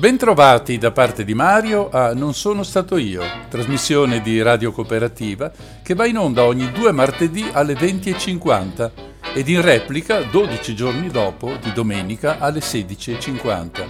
Bentrovati 0.00 0.78
da 0.78 0.92
parte 0.92 1.24
di 1.26 1.34
Mario 1.34 1.90
a 1.90 2.14
Non 2.14 2.32
sono 2.32 2.62
stato 2.62 2.96
io, 2.96 3.22
trasmissione 3.50 4.22
di 4.22 4.40
Radio 4.40 4.72
Cooperativa 4.72 5.52
che 5.82 5.92
va 5.92 6.06
in 6.06 6.16
onda 6.16 6.44
ogni 6.44 6.72
due 6.72 6.90
martedì 6.90 7.46
alle 7.52 7.74
20.50 7.74 8.90
ed 9.34 9.46
in 9.46 9.60
replica 9.60 10.22
12 10.22 10.74
giorni 10.74 11.08
dopo, 11.08 11.54
di 11.62 11.70
domenica, 11.74 12.38
alle 12.38 12.60
16.50. 12.60 13.84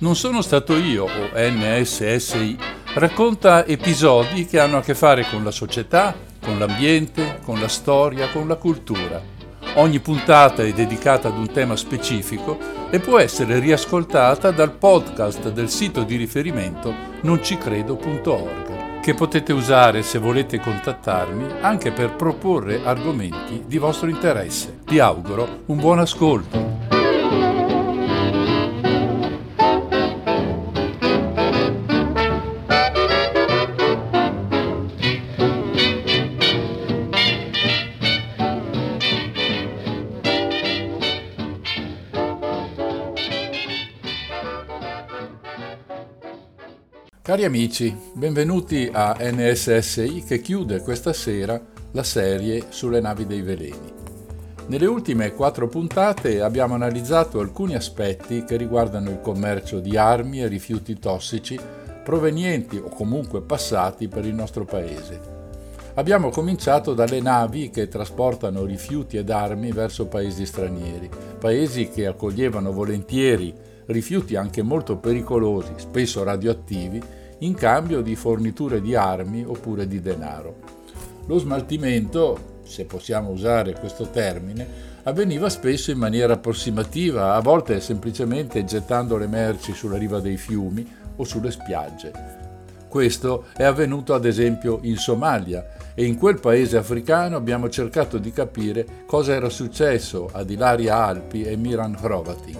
Non 0.00 0.16
sono 0.16 0.42
stato 0.42 0.76
io, 0.76 1.04
o 1.04 1.30
NSSI, 1.32 2.58
racconta 2.96 3.64
episodi 3.64 4.44
che 4.44 4.60
hanno 4.60 4.76
a 4.76 4.82
che 4.82 4.94
fare 4.94 5.24
con 5.30 5.44
la 5.44 5.50
società, 5.50 6.14
con 6.42 6.58
l'ambiente, 6.58 7.38
con 7.42 7.58
la 7.58 7.68
storia, 7.68 8.28
con 8.28 8.46
la 8.46 8.56
cultura 8.56 9.37
Ogni 9.78 10.00
puntata 10.00 10.64
è 10.64 10.72
dedicata 10.72 11.28
ad 11.28 11.38
un 11.38 11.52
tema 11.52 11.76
specifico 11.76 12.58
e 12.90 12.98
può 12.98 13.20
essere 13.20 13.60
riascoltata 13.60 14.50
dal 14.50 14.72
podcast 14.72 15.52
del 15.52 15.70
sito 15.70 16.02
di 16.02 16.16
riferimento 16.16 16.92
noncicredo.org, 17.20 19.00
che 19.00 19.14
potete 19.14 19.52
usare 19.52 20.02
se 20.02 20.18
volete 20.18 20.58
contattarmi 20.58 21.60
anche 21.60 21.92
per 21.92 22.16
proporre 22.16 22.80
argomenti 22.82 23.62
di 23.68 23.78
vostro 23.78 24.08
interesse. 24.08 24.80
Vi 24.84 24.98
auguro 24.98 25.60
un 25.66 25.78
buon 25.78 26.00
ascolto. 26.00 26.87
Cari 47.28 47.44
amici, 47.44 47.94
benvenuti 48.14 48.88
a 48.90 49.14
NSSI 49.20 50.24
che 50.26 50.40
chiude 50.40 50.80
questa 50.80 51.12
sera 51.12 51.60
la 51.90 52.02
serie 52.02 52.68
sulle 52.70 53.02
navi 53.02 53.26
dei 53.26 53.42
veleni. 53.42 53.92
Nelle 54.68 54.86
ultime 54.86 55.34
quattro 55.34 55.68
puntate 55.68 56.40
abbiamo 56.40 56.72
analizzato 56.72 57.40
alcuni 57.40 57.74
aspetti 57.74 58.44
che 58.44 58.56
riguardano 58.56 59.10
il 59.10 59.20
commercio 59.20 59.78
di 59.78 59.98
armi 59.98 60.40
e 60.40 60.46
rifiuti 60.46 60.98
tossici 60.98 61.60
provenienti 62.02 62.78
o 62.78 62.88
comunque 62.88 63.42
passati 63.42 64.08
per 64.08 64.24
il 64.24 64.32
nostro 64.32 64.64
paese. 64.64 65.20
Abbiamo 65.96 66.30
cominciato 66.30 66.94
dalle 66.94 67.20
navi 67.20 67.68
che 67.68 67.88
trasportano 67.88 68.64
rifiuti 68.64 69.18
ed 69.18 69.28
armi 69.28 69.70
verso 69.70 70.06
paesi 70.06 70.46
stranieri, 70.46 71.10
paesi 71.38 71.90
che 71.90 72.06
accoglievano 72.06 72.72
volentieri 72.72 73.52
rifiuti 73.88 74.36
anche 74.36 74.62
molto 74.62 74.96
pericolosi, 74.96 75.72
spesso 75.76 76.22
radioattivi, 76.22 77.02
in 77.40 77.54
cambio 77.54 78.00
di 78.00 78.16
forniture 78.16 78.80
di 78.80 78.94
armi 78.94 79.44
oppure 79.44 79.86
di 79.86 80.00
denaro. 80.00 80.56
Lo 81.26 81.38
smaltimento, 81.38 82.60
se 82.64 82.84
possiamo 82.84 83.30
usare 83.30 83.74
questo 83.74 84.08
termine, 84.10 84.66
avveniva 85.04 85.48
spesso 85.48 85.90
in 85.90 85.98
maniera 85.98 86.34
approssimativa, 86.34 87.34
a 87.34 87.40
volte 87.40 87.80
semplicemente 87.80 88.64
gettando 88.64 89.16
le 89.16 89.26
merci 89.26 89.72
sulla 89.72 89.96
riva 89.96 90.20
dei 90.20 90.36
fiumi 90.36 90.86
o 91.16 91.24
sulle 91.24 91.50
spiagge. 91.50 92.36
Questo 92.88 93.44
è 93.54 93.64
avvenuto 93.64 94.14
ad 94.14 94.24
esempio 94.24 94.78
in 94.82 94.96
Somalia 94.96 95.66
e 95.94 96.04
in 96.04 96.16
quel 96.16 96.40
paese 96.40 96.78
africano 96.78 97.36
abbiamo 97.36 97.68
cercato 97.68 98.18
di 98.18 98.32
capire 98.32 98.86
cosa 99.06 99.34
era 99.34 99.50
successo 99.50 100.30
ad 100.32 100.48
Ilaria 100.48 101.04
Alpi 101.04 101.42
e 101.42 101.56
Miran 101.56 101.96
Hrovati. 102.00 102.56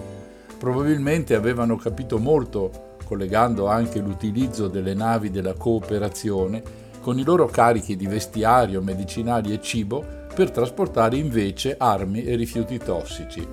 Probabilmente 0.58 1.34
avevano 1.34 1.76
capito 1.76 2.18
molto 2.18 2.87
collegando 3.08 3.68
anche 3.68 4.00
l'utilizzo 4.00 4.68
delle 4.68 4.92
navi 4.92 5.30
della 5.30 5.54
cooperazione 5.54 6.62
con 7.00 7.18
i 7.18 7.24
loro 7.24 7.46
carichi 7.46 7.96
di 7.96 8.06
vestiario, 8.06 8.82
medicinali 8.82 9.54
e 9.54 9.62
cibo 9.62 10.04
per 10.34 10.50
trasportare 10.50 11.16
invece 11.16 11.76
armi 11.78 12.22
e 12.22 12.36
rifiuti 12.36 12.76
tossici. 12.76 13.46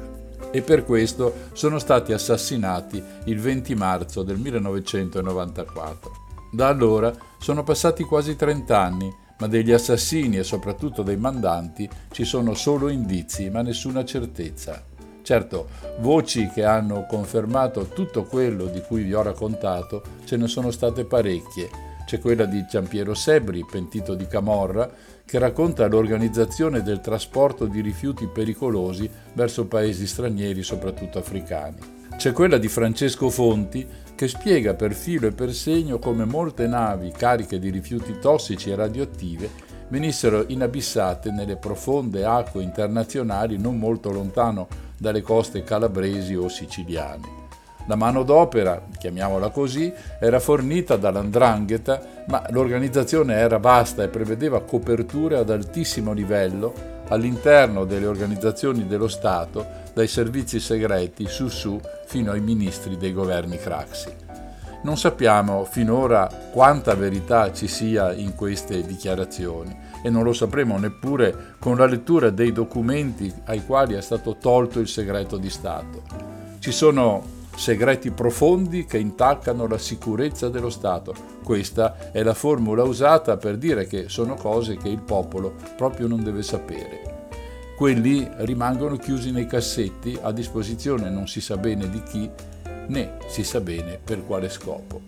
E 0.51 0.61
per 0.61 0.83
questo 0.83 1.33
sono 1.53 1.79
stati 1.79 2.11
assassinati 2.11 3.01
il 3.25 3.39
20 3.39 3.75
marzo 3.75 4.23
del 4.23 4.38
1994. 4.38 6.11
Da 6.51 6.67
allora 6.67 7.13
sono 7.39 7.63
passati 7.63 8.03
quasi 8.03 8.35
30 8.35 8.77
anni, 8.77 9.09
ma 9.39 9.47
degli 9.47 9.72
assassini 9.72 10.37
e 10.37 10.43
soprattutto 10.43 11.01
dei 11.01 11.17
mandanti 11.17 11.89
ci 12.11 12.25
sono 12.25 12.53
solo 12.55 12.89
indizi, 12.89 13.49
ma 13.49 13.61
nessuna 13.61 14.03
certezza. 14.03 14.94
Certo, 15.25 15.69
voci 16.01 16.51
che 16.53 16.63
hanno 16.63 17.07
confermato 17.07 17.87
tutto 17.87 18.25
quello 18.25 18.65
di 18.65 18.79
cui 18.81 19.01
vi 19.01 19.15
ho 19.15 19.23
raccontato 19.23 20.03
ce 20.23 20.37
ne 20.37 20.47
sono 20.47 20.69
state 20.69 21.03
parecchie. 21.03 21.67
C'è 22.05 22.19
quella 22.19 22.45
di 22.45 22.63
Giampiero 22.69 23.15
Sebri, 23.15 23.65
pentito 23.65 24.13
di 24.13 24.27
Camorra, 24.27 24.87
che 25.25 25.39
racconta 25.39 25.87
l'organizzazione 25.87 26.83
del 26.83 27.01
trasporto 27.01 27.65
di 27.65 27.81
rifiuti 27.81 28.27
pericolosi 28.27 29.09
verso 29.33 29.65
paesi 29.65 30.05
stranieri, 30.05 30.61
soprattutto 30.61 31.17
africani. 31.17 31.77
C'è 32.15 32.31
quella 32.31 32.59
di 32.59 32.67
Francesco 32.67 33.31
Fonti, 33.31 33.83
che 34.13 34.27
spiega 34.27 34.75
per 34.75 34.93
filo 34.93 35.25
e 35.25 35.31
per 35.31 35.55
segno 35.55 35.97
come 35.97 36.25
molte 36.25 36.67
navi 36.67 37.09
cariche 37.09 37.57
di 37.57 37.71
rifiuti 37.71 38.19
tossici 38.19 38.69
e 38.69 38.75
radioattive 38.75 39.73
venissero 39.87 40.45
inabissate 40.47 41.31
nelle 41.31 41.57
profonde 41.57 42.25
acque 42.25 42.63
internazionali 42.63 43.57
non 43.57 43.77
molto 43.77 44.11
lontano 44.11 44.67
dalle 44.97 45.22
coste 45.22 45.63
calabresi 45.63 46.35
o 46.35 46.47
siciliane. 46.47 47.44
La 47.88 47.95
manodopera, 47.95 48.81
chiamiamola 48.97 49.50
così, 49.50 49.94
era 50.19 50.39
fornita 50.39 50.95
dall'andrangheta, 50.95 52.23
ma 52.28 52.44
l'organizzazione 52.50 53.35
era 53.35 53.59
vasta 53.59 54.01
e 54.01 54.07
prevedeva 54.07 54.61
coperture 54.61 55.38
ad 55.38 55.51
altissimo 55.51 56.11
livello 56.11 56.94
all'interno 57.09 57.85
delle 57.85 58.07
organizzazioni 58.07 58.88
dello 58.88 59.07
Stato, 59.07 59.84
dai 59.94 60.07
servizi 60.07 60.59
segreti 60.59 61.28
su 61.28 61.79
fino 62.07 62.31
ai 62.31 62.41
ministri 62.41 62.97
dei 62.97 63.13
governi 63.13 63.57
Craxi. 63.57 64.23
Non 64.81 64.97
sappiamo 64.97 65.63
finora 65.66 66.28
quanta 66.51 66.95
verità 66.95 67.51
ci 67.53 67.67
sia 67.67 68.13
in 68.13 68.35
queste 68.35 68.84
dichiarazioni 68.84 69.84
e 70.05 70.11
non 70.11 70.23
lo 70.23 70.33
sapremo 70.33 70.77
neppure 70.77 71.55
con 71.57 71.77
la 71.77 71.88
lettura 71.88 72.29
dei 72.29 72.51
documenti 72.51 73.33
ai 73.45 73.66
quali 73.66 73.95
è 73.95 74.01
stato 74.01 74.38
tolto 74.39 74.79
il 74.79 74.88
segreto 74.88 75.38
di 75.38 75.49
Stato. 75.49 76.03
Ci 76.59 76.71
sono 76.71 77.23
segreti 77.55 78.11
profondi 78.11 78.85
che 78.85 78.99
intaccano 78.99 79.66
la 79.66 79.79
sicurezza 79.79 80.47
dello 80.47 80.69
Stato. 80.69 81.16
Questa 81.43 82.11
è 82.11 82.21
la 82.21 82.35
formula 82.35 82.83
usata 82.83 83.38
per 83.38 83.57
dire 83.57 83.88
che 83.88 84.07
sono 84.07 84.35
cose 84.35 84.77
che 84.77 84.89
il 84.89 85.01
popolo 85.01 85.55
proprio 85.75 86.05
non 86.05 86.23
deve 86.23 86.43
sapere. 86.43 87.29
Quelli 87.75 88.29
rimangono 88.37 88.97
chiusi 88.97 89.31
nei 89.31 89.47
cassetti 89.47 90.16
a 90.22 90.31
disposizione 90.31 91.09
non 91.09 91.27
si 91.27 91.41
sa 91.41 91.57
bene 91.57 91.89
di 91.89 92.03
chi 92.03 92.29
né 92.89 93.17
si 93.25 93.43
sa 93.43 93.59
bene 93.59 93.99
per 94.03 94.23
quale 94.23 94.49
scopo. 94.49 95.01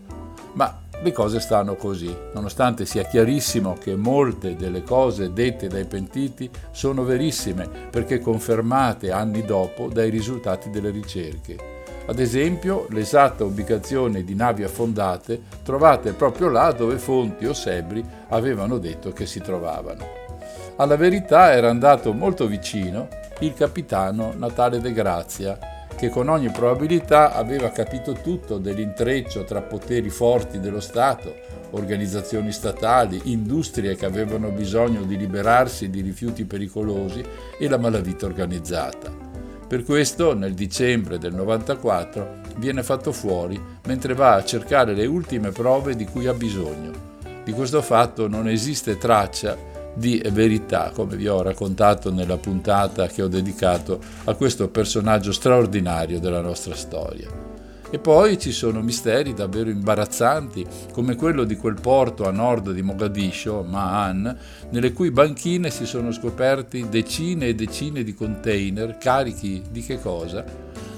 Ma 0.53 0.85
le 1.01 1.11
cose 1.11 1.39
stanno 1.39 1.75
così, 1.75 2.15
nonostante 2.33 2.85
sia 2.85 3.03
chiarissimo 3.03 3.75
che 3.79 3.95
molte 3.95 4.55
delle 4.55 4.83
cose 4.83 5.31
dette 5.31 5.67
dai 5.67 5.85
pentiti 5.85 6.49
sono 6.71 7.03
verissime 7.03 7.69
perché 7.89 8.19
confermate 8.19 9.11
anni 9.11 9.43
dopo 9.43 9.87
dai 9.87 10.09
risultati 10.09 10.69
delle 10.69 10.89
ricerche. 10.89 11.75
Ad 12.07 12.19
esempio, 12.19 12.87
l'esatta 12.89 13.43
ubicazione 13.43 14.23
di 14.23 14.33
navi 14.33 14.63
affondate 14.63 15.41
trovate 15.61 16.13
proprio 16.13 16.49
là 16.49 16.71
dove 16.71 16.97
Fonti 16.97 17.45
o 17.45 17.53
Sebri 17.53 18.03
avevano 18.29 18.77
detto 18.77 19.11
che 19.11 19.25
si 19.25 19.41
trovavano. 19.41 20.05
Alla 20.77 20.95
verità 20.95 21.51
era 21.51 21.69
andato 21.69 22.13
molto 22.13 22.47
vicino 22.47 23.07
il 23.39 23.53
capitano 23.53 24.33
Natale 24.35 24.79
De 24.79 24.93
Grazia, 24.93 25.59
che 25.97 26.09
con 26.09 26.29
ogni 26.29 26.51
probabilità 26.51 27.33
aveva 27.33 27.71
capito 27.71 28.13
tutto 28.13 28.59
dell'intreccio 28.59 29.43
tra 29.43 29.63
poteri 29.63 30.11
forti 30.11 30.59
dello 30.59 30.79
Stato, 30.79 31.35
organizzazioni 31.71 32.51
statali, 32.51 33.19
industrie 33.25 33.95
che 33.95 34.05
avevano 34.05 34.49
bisogno 34.49 35.01
di 35.01 35.17
liberarsi 35.17 35.89
di 35.89 36.01
rifiuti 36.01 36.45
pericolosi 36.45 37.23
e 37.57 37.67
la 37.67 37.79
malavita 37.79 38.27
organizzata. 38.27 39.11
Per 39.67 39.83
questo 39.83 40.35
nel 40.35 40.53
dicembre 40.53 41.17
del 41.17 41.33
94 41.33 42.35
viene 42.57 42.83
fatto 42.83 43.11
fuori 43.11 43.59
mentre 43.87 44.13
va 44.13 44.35
a 44.35 44.43
cercare 44.43 44.93
le 44.93 45.07
ultime 45.07 45.49
prove 45.49 45.95
di 45.95 46.05
cui 46.05 46.27
ha 46.27 46.33
bisogno. 46.33 46.91
Di 47.43 47.51
questo 47.53 47.81
fatto 47.81 48.27
non 48.27 48.47
esiste 48.47 48.97
traccia 48.97 49.76
di 49.97 50.21
verità, 50.31 50.91
come 50.93 51.15
vi 51.15 51.27
ho 51.27 51.41
raccontato 51.41 52.11
nella 52.11 52.37
puntata 52.37 53.07
che 53.07 53.23
ho 53.23 53.27
dedicato 53.27 53.99
a 54.25 54.35
questo 54.35 54.69
personaggio 54.69 55.31
straordinario 55.31 56.19
della 56.19 56.41
nostra 56.41 56.75
storia. 56.75 57.55
E 57.89 57.99
poi 57.99 58.37
ci 58.37 58.51
sono 58.51 58.81
misteri 58.81 59.33
davvero 59.33 59.69
imbarazzanti, 59.69 60.65
come 60.91 61.15
quello 61.15 61.45
di 61.45 61.55
quel 61.55 61.79
porto 61.81 62.27
a 62.27 62.31
nord 62.31 62.71
di 62.73 62.81
Mogadiscio, 62.81 63.63
Ma'an, 63.63 64.37
nelle 64.71 64.91
cui 64.91 65.09
banchine 65.09 65.69
si 65.71 65.85
sono 65.85 66.11
scoperti 66.11 66.89
decine 66.89 67.47
e 67.47 67.55
decine 67.55 68.03
di 68.03 68.13
container 68.13 68.97
carichi 68.97 69.63
di 69.71 69.81
che 69.81 69.99
cosa? 70.01 70.43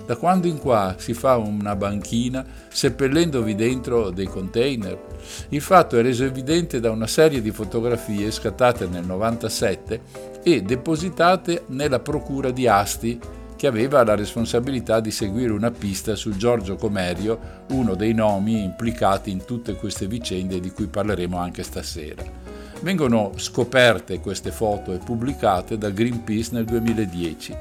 Da 0.06 0.16
quando 0.16 0.48
in 0.48 0.58
qua 0.58 0.96
si 0.98 1.14
fa 1.14 1.38
una 1.38 1.76
banchina 1.76 2.44
seppellendovi 2.68 3.54
dentro 3.54 4.10
dei 4.10 4.26
container? 4.26 5.09
Il 5.50 5.62
fatto 5.62 5.98
è 5.98 6.02
reso 6.02 6.24
evidente 6.24 6.80
da 6.80 6.92
una 6.92 7.08
serie 7.08 7.42
di 7.42 7.52
fotografie 7.52 8.32
scattate 8.32 8.88
nel 8.88 9.06
97 9.06 10.02
e 10.44 10.62
depositate 10.62 11.64
nella 11.68 12.00
procura 12.00 12.52
di 12.52 12.68
Asti 12.68 13.20
che 13.60 13.68
aveva 13.68 14.06
la 14.06 14.16
responsabilità 14.16 15.02
di 15.02 15.12
seguire 15.12 15.52
una 15.52 15.70
pista 15.70 16.16
su 16.16 16.38
Giorgio 16.38 16.78
Comerio, 16.78 17.66
uno 17.72 17.94
dei 17.94 18.14
nomi 18.14 18.64
implicati 18.64 19.32
in 19.32 19.44
tutte 19.44 19.76
queste 19.76 20.08
vicende 20.08 20.62
di 20.62 20.72
cui 20.72 20.88
parleremo 20.88 21.38
anche 21.38 21.64
stasera. 21.64 22.24
Vengono 22.80 23.34
scoperte 23.36 24.22
queste 24.22 24.52
foto 24.52 24.94
e 24.94 25.00
pubblicate 25.00 25.78
da 25.78 25.90
Greenpeace 25.90 26.52
nel 26.54 26.64
2010. 26.64 27.56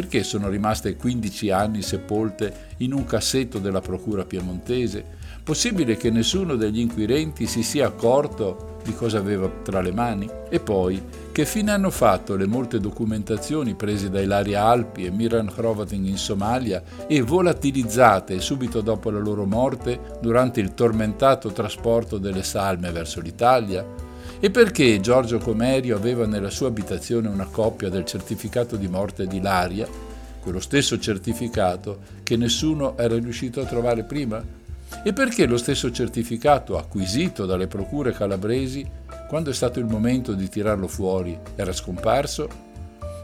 Perché 0.00 0.22
sono 0.22 0.48
rimaste 0.48 0.96
15 0.96 1.50
anni 1.50 1.82
sepolte 1.82 2.68
in 2.78 2.94
un 2.94 3.04
cassetto 3.04 3.58
della 3.58 3.82
Procura 3.82 4.24
piemontese? 4.24 5.04
Possibile 5.44 5.98
che 5.98 6.08
nessuno 6.08 6.56
degli 6.56 6.78
inquirenti 6.78 7.44
si 7.46 7.62
sia 7.62 7.88
accorto 7.88 8.78
di 8.82 8.94
cosa 8.94 9.18
aveva 9.18 9.46
tra 9.62 9.82
le 9.82 9.92
mani? 9.92 10.26
E 10.48 10.58
poi, 10.58 11.02
che 11.32 11.44
fine 11.44 11.72
hanno 11.72 11.90
fatto 11.90 12.34
le 12.34 12.46
molte 12.46 12.80
documentazioni 12.80 13.74
prese 13.74 14.08
da 14.08 14.22
Ilaria 14.22 14.64
Alpi 14.64 15.04
e 15.04 15.10
Miran 15.10 15.52
Hrovatin 15.54 16.06
in 16.06 16.16
Somalia 16.16 16.82
e 17.06 17.20
volatilizzate 17.20 18.40
subito 18.40 18.80
dopo 18.80 19.10
la 19.10 19.20
loro 19.20 19.44
morte 19.44 20.16
durante 20.22 20.60
il 20.60 20.72
tormentato 20.72 21.50
trasporto 21.50 22.16
delle 22.16 22.42
salme 22.42 22.90
verso 22.90 23.20
l'Italia? 23.20 24.09
E 24.42 24.50
perché 24.50 25.00
Giorgio 25.00 25.36
Comerio 25.36 25.96
aveva 25.96 26.24
nella 26.24 26.48
sua 26.48 26.68
abitazione 26.68 27.28
una 27.28 27.44
copia 27.44 27.90
del 27.90 28.06
certificato 28.06 28.76
di 28.76 28.88
morte 28.88 29.26
di 29.26 29.36
Ilaria, 29.36 29.86
quello 30.40 30.60
stesso 30.60 30.98
certificato 30.98 31.98
che 32.22 32.38
nessuno 32.38 32.96
era 32.96 33.18
riuscito 33.18 33.60
a 33.60 33.66
trovare 33.66 34.02
prima? 34.02 34.42
E 35.04 35.12
perché 35.12 35.44
lo 35.44 35.58
stesso 35.58 35.90
certificato 35.90 36.78
acquisito 36.78 37.44
dalle 37.44 37.66
procure 37.66 38.12
calabresi, 38.12 38.88
quando 39.28 39.50
è 39.50 39.52
stato 39.52 39.78
il 39.78 39.84
momento 39.84 40.32
di 40.32 40.48
tirarlo 40.48 40.88
fuori, 40.88 41.38
era 41.54 41.74
scomparso? 41.74 42.48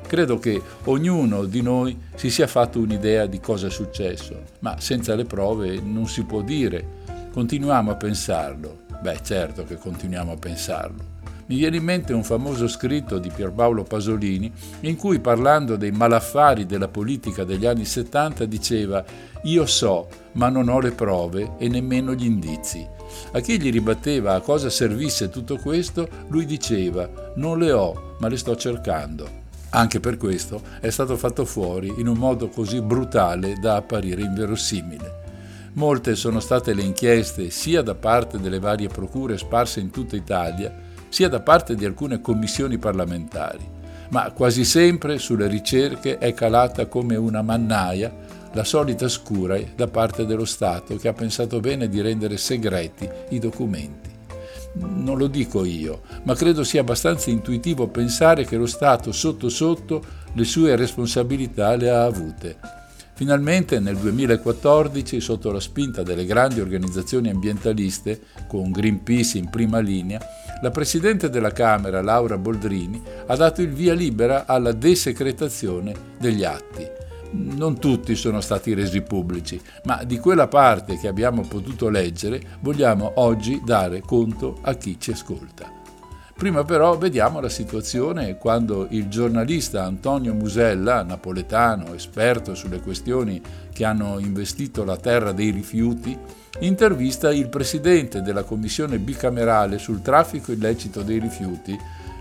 Credo 0.07 0.39
che 0.39 0.61
ognuno 0.85 1.47
di 1.47 1.63
noi 1.63 1.99
si 2.15 2.29
sia 2.29 2.47
fatto 2.47 2.79
un'idea 2.79 3.25
di 3.25 3.41
cosa 3.41 3.69
è 3.69 3.71
successo, 3.71 4.43
ma 4.59 4.79
senza 4.79 5.15
le 5.15 5.25
prove 5.25 5.81
non 5.81 6.07
si 6.09 6.25
può 6.25 6.43
dire. 6.43 6.87
Continuiamo 7.33 7.91
a 7.91 7.95
pensarlo. 7.95 8.85
Beh, 9.01 9.21
certo 9.23 9.65
che 9.65 9.77
continuiamo 9.77 10.33
a 10.33 10.37
pensarlo. 10.37 11.15
Mi 11.49 11.57
viene 11.57 11.77
in 11.77 11.85
mente 11.85 12.13
un 12.13 12.25
famoso 12.25 12.67
scritto 12.67 13.19
di 13.19 13.31
Pierpaolo 13.31 13.85
Pasolini 13.85 14.53
in 14.81 14.97
cui 14.97 15.21
parlando 15.21 15.77
dei 15.77 15.93
malaffari 15.93 16.67
della 16.67 16.89
politica 16.89 17.45
degli 17.45 17.67
anni 17.67 17.85
70 17.85 18.45
diceva 18.47 19.05
io 19.45 19.65
so, 19.65 20.09
ma 20.33 20.49
non 20.49 20.69
ho 20.69 20.81
le 20.81 20.91
prove 20.91 21.53
e 21.59 21.69
nemmeno 21.69 22.15
gli 22.15 22.25
indizi. 22.25 22.85
A 23.33 23.39
chi 23.39 23.61
gli 23.61 23.71
ribatteva 23.71 24.35
a 24.35 24.41
cosa 24.41 24.69
servisse 24.69 25.29
tutto 25.29 25.57
questo, 25.57 26.09
lui 26.29 26.47
diceva 26.47 27.09
non 27.37 27.61
le 27.61 27.71
ho, 27.71 28.17
ma 28.19 28.27
le 28.27 28.37
sto 28.37 28.57
cercando. 28.57 29.45
Anche 29.71 30.01
per 30.01 30.17
questo 30.17 30.61
è 30.81 30.91
stato 30.91 31.17
fatto 31.17 31.45
fuori 31.45 31.95
in 31.99 32.09
un 32.09 32.17
modo 32.17 32.49
così 32.49 32.81
brutale 32.81 33.55
da 33.61 33.77
apparire 33.77 34.23
inverosimile. 34.23 35.26
Molte 35.77 36.15
sono 36.15 36.41
state 36.41 36.73
le 36.73 36.81
inchieste 36.81 37.51
sia 37.51 37.83
da 37.83 37.95
parte 37.95 38.41
delle 38.41 38.59
varie 38.59 38.89
procure 38.89 39.37
sparse 39.37 39.79
in 39.79 39.91
tutta 39.91 40.17
Italia, 40.17 40.75
sia 41.11 41.29
da 41.29 41.41
parte 41.41 41.75
di 41.75 41.85
alcune 41.85 42.23
commissioni 42.23 42.79
parlamentari, 42.79 43.69
ma 44.09 44.31
quasi 44.31 44.65
sempre 44.65 45.19
sulle 45.19 45.49
ricerche 45.49 46.17
è 46.17 46.33
calata 46.33 46.87
come 46.87 47.17
una 47.17 47.43
mannaia 47.43 48.11
la 48.55 48.65
solita 48.65 49.07
scura 49.07 49.59
da 49.75 49.87
parte 49.87 50.25
dello 50.25 50.47
Stato 50.47 50.97
che 50.97 51.09
ha 51.09 51.13
pensato 51.13 51.61
bene 51.61 51.91
di 51.91 52.01
rendere 52.01 52.39
segreti 52.39 53.07
i 53.31 53.39
documenti. 53.39 54.09
Non 54.77 55.19
lo 55.19 55.27
dico 55.27 55.63
io, 55.67 56.01
ma 56.23 56.35
credo 56.35 56.65
sia 56.65 56.81
abbastanza 56.81 57.29
intuitivo 57.29 57.87
pensare 57.89 58.47
che 58.47 58.57
lo 58.57 58.67
Stato 58.67 59.13
sotto 59.13 59.51
sotto 59.51 60.03
le 60.33 60.45
sue 60.45 60.75
responsabilità 60.75 61.77
le 61.77 61.91
ha 61.91 62.05
avute 62.05 62.76
Finalmente 63.17 63.81
nel 63.81 63.97
2014, 63.97 65.23
sotto 65.23 65.51
la 65.51 65.59
spinta 65.59 66.03
delle 66.03 66.27
grandi 66.27 66.61
organizzazioni 66.61 67.31
ambientaliste, 67.31 68.21
con 68.47 68.71
Greenpeace 68.71 69.39
in 69.39 69.49
prima 69.49 69.79
linea, 69.79 70.21
la 70.61 70.71
Presidente 70.71 71.31
della 71.31 71.51
Camera, 71.51 72.03
Laura 72.03 72.37
Boldrini, 72.37 73.01
ha 73.25 73.35
dato 73.35 73.63
il 73.63 73.73
via 73.73 73.95
libera 73.95 74.45
alla 74.45 74.73
desecretazione 74.73 75.95
degli 76.19 76.45
atti. 76.45 76.87
Non 77.31 77.79
tutti 77.79 78.15
sono 78.15 78.43
stati 78.43 78.75
resi 78.75 79.01
pubblici, 79.01 79.59
ma 79.85 80.05
di 80.05 80.19
quella 80.19 80.47
parte 80.47 80.99
che 80.99 81.09
abbiamo 81.09 81.41
potuto 81.41 81.89
leggere 81.89 82.59
vogliamo 82.61 83.13
oggi 83.15 83.63
dare 83.65 84.01
conto 84.01 84.59
a 84.61 84.75
chi 84.75 85.01
ci 85.01 85.13
ascolta. 85.13 85.76
Prima 86.37 86.65
però 86.65 86.99
vediamo 86.99 87.41
la 87.41 87.49
situazione 87.49 88.37
quando 88.37 88.89
il 88.91 89.09
giornalista 89.09 89.85
Antonio 89.85 90.35
Musella, 90.35 91.03
napoletano, 91.03 91.95
esperto 91.95 92.55
sulle 92.55 92.81
questioni 92.81 93.41
che 93.73 93.87
hanno 93.87 94.19
investito 94.19 94.85
la 94.85 94.99
terra 94.99 95.33
dei 95.33 95.51
rifiuti, 95.51 96.15
intervista 96.61 97.33
il 97.33 97.49
presidente 97.49 98.21
della 98.21 98.43
commissione 98.43 98.99
bicamerale 98.99 99.79
sul 99.79 100.03
traffico 100.03 100.53
illecito 100.53 101.01
dei 101.01 101.21
rifiuti, 101.21 101.75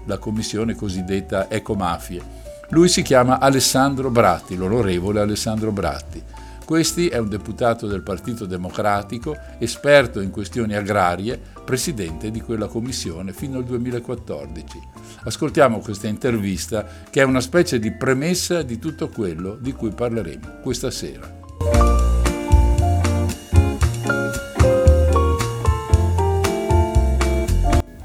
la 0.06 0.18
commissione 0.18 0.76
cosiddetta 0.76 1.50
Ecomafie. 1.50 2.22
Lui 2.70 2.88
si 2.88 3.02
chiama 3.02 3.42
Alessandro 3.42 4.10
Bratti, 4.10 4.56
l'onorevole 4.56 5.20
Alessandro 5.20 5.74
Bratti. 5.74 6.24
Questi 6.64 7.10
è 7.10 7.18
un 7.18 7.28
deputato 7.28 7.86
del 7.86 8.02
Partito 8.02 8.46
Democratico, 8.46 9.36
esperto 9.60 10.22
in 10.22 10.32
questioni 10.32 10.74
agrarie, 10.74 11.40
presidente 11.66 12.32
di 12.32 12.40
quella 12.40 12.68
commissione 12.68 13.34
fino 13.34 13.58
al 13.58 13.66
2014. 13.66 14.80
Ascoltiamo 15.24 15.80
questa 15.80 16.08
intervista 16.08 16.88
che 17.10 17.22
è 17.22 17.26
una 17.26 17.42
specie 17.42 17.80
di 17.80 17.92
premessa 17.92 18.62
di 18.62 18.80
tutto 18.80 19.10
quello 19.10 19.58
di 19.60 19.74
cui 19.74 19.90
parleremo 19.90 20.60
questa 20.62 20.92
sera. 20.92 21.44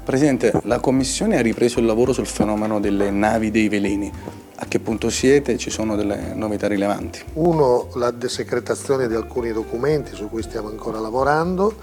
Presidente, 0.03 0.51
la 0.63 0.81
Commissione 0.81 1.37
ha 1.37 1.41
ripreso 1.41 1.79
il 1.79 1.85
lavoro 1.85 2.11
sul 2.11 2.25
fenomeno 2.25 2.81
delle 2.81 3.11
navi 3.11 3.49
dei 3.49 3.69
veleni. 3.69 4.11
A 4.55 4.65
che 4.65 4.79
punto 4.79 5.09
siete? 5.09 5.57
Ci 5.57 5.69
sono 5.69 5.95
delle 5.95 6.33
novità 6.33 6.67
rilevanti? 6.67 7.21
Uno, 7.33 7.87
la 7.93 8.11
desecretazione 8.11 9.07
di 9.07 9.15
alcuni 9.15 9.53
documenti 9.53 10.13
su 10.13 10.27
cui 10.27 10.41
stiamo 10.43 10.67
ancora 10.67 10.99
lavorando. 10.99 11.75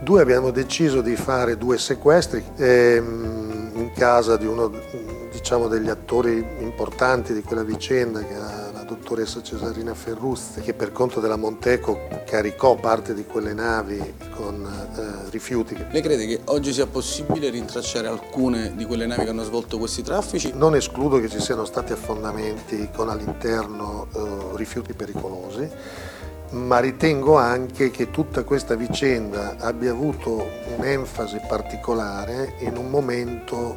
Due, 0.00 0.20
abbiamo 0.20 0.50
deciso 0.50 1.00
di 1.00 1.16
fare 1.16 1.56
due 1.56 1.78
sequestri 1.78 2.44
ehm, 2.56 3.70
in 3.74 3.92
casa 3.94 4.36
di 4.36 4.46
uno 4.46 4.70
diciamo, 5.32 5.68
degli 5.68 5.88
attori 5.88 6.44
importanti 6.60 7.32
di 7.32 7.42
quella 7.42 7.62
vicenda 7.62 8.20
che 8.20 8.34
era 8.34 8.66
dottoressa 8.86 9.42
Cesarina 9.42 9.94
Ferruzzi 9.94 10.60
che 10.60 10.72
per 10.72 10.92
conto 10.92 11.20
della 11.20 11.36
Monteco 11.36 12.08
caricò 12.24 12.76
parte 12.76 13.14
di 13.14 13.24
quelle 13.24 13.52
navi 13.52 14.14
con 14.34 14.64
eh, 14.64 15.30
rifiuti. 15.30 15.76
Lei 15.90 16.02
crede 16.02 16.26
che 16.26 16.40
oggi 16.46 16.72
sia 16.72 16.86
possibile 16.86 17.50
rintracciare 17.50 18.06
alcune 18.06 18.74
di 18.76 18.84
quelle 18.84 19.06
navi 19.06 19.24
che 19.24 19.30
hanno 19.30 19.44
svolto 19.44 19.78
questi 19.78 20.02
traffici? 20.02 20.52
Non 20.54 20.74
escludo 20.74 21.18
che 21.20 21.28
ci 21.28 21.40
siano 21.40 21.64
stati 21.64 21.92
affondamenti 21.92 22.88
con 22.94 23.08
all'interno 23.08 24.06
eh, 24.14 24.56
rifiuti 24.56 24.94
pericolosi 24.94 25.68
ma 26.50 26.78
ritengo 26.78 27.36
anche 27.36 27.90
che 27.90 28.10
tutta 28.10 28.44
questa 28.44 28.74
vicenda 28.74 29.56
abbia 29.58 29.90
avuto 29.90 30.46
un'enfasi 30.76 31.40
particolare 31.48 32.54
in 32.60 32.76
un 32.76 32.88
momento 32.88 33.76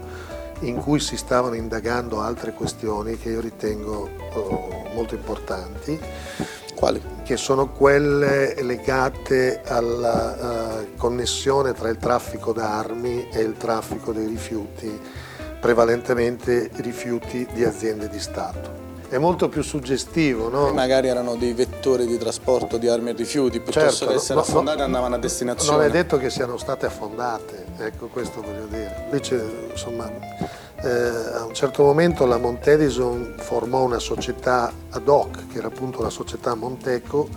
in 0.62 0.76
cui 0.76 1.00
si 1.00 1.18
stavano 1.18 1.56
indagando 1.56 2.22
altre 2.22 2.54
questioni 2.54 3.18
che 3.18 3.30
io 3.30 3.40
ritengo 3.40 4.10
oh, 4.34 4.90
molto 4.94 5.16
importanti. 5.16 6.00
Quali? 6.76 7.02
Che 7.24 7.38
sono 7.38 7.70
quelle 7.70 8.62
legate 8.62 9.62
alla 9.66 10.82
uh, 10.82 10.98
connessione 10.98 11.74
tra 11.74 11.90
il 11.90 11.98
traffico 11.98 12.54
d'armi 12.54 13.30
e 13.30 13.42
il 13.42 13.58
traffico 13.58 14.14
dei 14.14 14.28
rifiuti, 14.28 15.00
prevalentemente 15.60 16.70
rifiuti 16.76 17.48
di 17.54 17.64
aziende 17.64 18.08
di 18.08 18.20
Stato 18.20 18.89
è 19.10 19.18
molto 19.18 19.50
più 19.50 19.64
suggestivo. 19.64 20.50
No? 20.50 20.72
Magari 20.72 21.08
erano 21.08 21.36
dei 21.36 21.54
vettori 21.54 22.06
di 22.06 22.18
trasporto 22.18 22.78
di 22.78 22.88
armi 22.88 23.10
e 23.10 23.14
rifiuti, 23.14 23.60
piuttosto 23.60 23.90
certo, 23.90 24.08
che 24.08 24.14
essere 24.14 24.36
no, 24.36 24.42
affondate 24.42 24.82
andavano 24.84 25.16
a 25.16 25.18
destinazione. 25.18 25.78
Non 25.78 25.86
è 25.88 25.90
detto 25.90 26.18
che 26.18 26.30
siano 26.30 26.58
state 26.58 26.86
affondate, 26.86 27.66
ecco 27.78 28.08
questo 28.08 28.42
voglio 28.42 28.66
dire. 28.68 29.04
Invece, 29.06 29.68
insomma, 29.72 30.10
eh, 30.82 30.90
a 30.90 31.44
un 31.44 31.54
certo 31.54 31.84
momento 31.84 32.26
la 32.26 32.38
Montedison 32.38 33.34
formò 33.38 33.84
una 33.84 34.00
società 34.00 34.72
ad 34.92 35.08
hoc, 35.08 35.48
che 35.52 35.58
era 35.58 35.68
appunto 35.68 36.02
la 36.02 36.10
società 36.10 36.54
Monteco, 36.54 37.28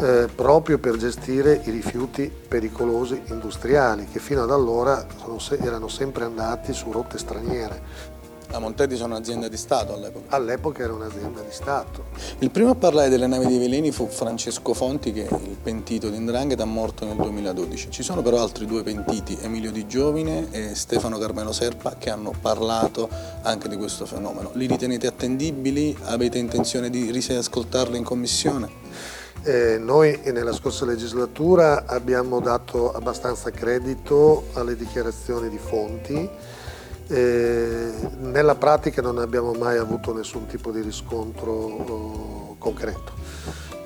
eh, 0.00 0.28
proprio 0.34 0.78
per 0.78 0.96
gestire 0.96 1.60
i 1.64 1.70
rifiuti 1.70 2.28
pericolosi 2.28 3.22
industriali, 3.26 4.08
che 4.08 4.18
fino 4.18 4.42
ad 4.42 4.50
allora 4.50 5.06
se- 5.38 5.58
erano 5.62 5.86
sempre 5.86 6.24
andati 6.24 6.72
su 6.72 6.90
rotte 6.90 7.16
straniere. 7.18 8.12
La 8.54 8.60
Montedi 8.60 8.94
sono 8.94 9.16
un'azienda 9.16 9.48
di 9.48 9.56
Stato 9.56 9.94
all'epoca? 9.94 10.36
All'epoca 10.36 10.84
era 10.84 10.92
un'azienda 10.92 11.40
di 11.40 11.50
Stato. 11.50 12.04
Il 12.38 12.52
primo 12.52 12.70
a 12.70 12.76
parlare 12.76 13.08
delle 13.08 13.26
navi 13.26 13.48
dei 13.48 13.58
veleni 13.58 13.90
fu 13.90 14.06
Francesco 14.06 14.74
Fonti, 14.74 15.12
che 15.12 15.26
è 15.26 15.34
il 15.34 15.56
pentito 15.60 16.08
di 16.08 16.18
Ndrangheta, 16.18 16.64
morto 16.64 17.04
nel 17.04 17.16
2012. 17.16 17.90
Ci 17.90 18.04
sono 18.04 18.22
però 18.22 18.40
altri 18.40 18.66
due 18.66 18.84
pentiti, 18.84 19.36
Emilio 19.42 19.72
Di 19.72 19.88
Giovine 19.88 20.52
e 20.52 20.76
Stefano 20.76 21.18
Carmelo 21.18 21.50
Serpa, 21.50 21.96
che 21.98 22.10
hanno 22.10 22.32
parlato 22.40 23.08
anche 23.42 23.68
di 23.68 23.74
questo 23.74 24.06
fenomeno. 24.06 24.52
Li 24.52 24.66
ritenete 24.66 25.08
attendibili? 25.08 25.96
Avete 26.04 26.38
intenzione 26.38 26.90
di 26.90 27.10
risascoltarli 27.10 27.98
in 27.98 28.04
commissione? 28.04 28.70
Eh, 29.42 29.78
noi 29.78 30.20
nella 30.26 30.52
scorsa 30.52 30.84
legislatura 30.84 31.86
abbiamo 31.86 32.38
dato 32.38 32.92
abbastanza 32.92 33.50
credito 33.50 34.44
alle 34.52 34.76
dichiarazioni 34.76 35.48
di 35.48 35.58
fonti 35.58 36.30
eh, 37.08 37.92
nella 38.18 38.54
pratica 38.54 39.02
non 39.02 39.18
abbiamo 39.18 39.52
mai 39.52 39.76
avuto 39.76 40.14
nessun 40.14 40.46
tipo 40.46 40.70
di 40.70 40.80
riscontro 40.80 41.52
oh, 41.52 42.56
concreto. 42.58 43.12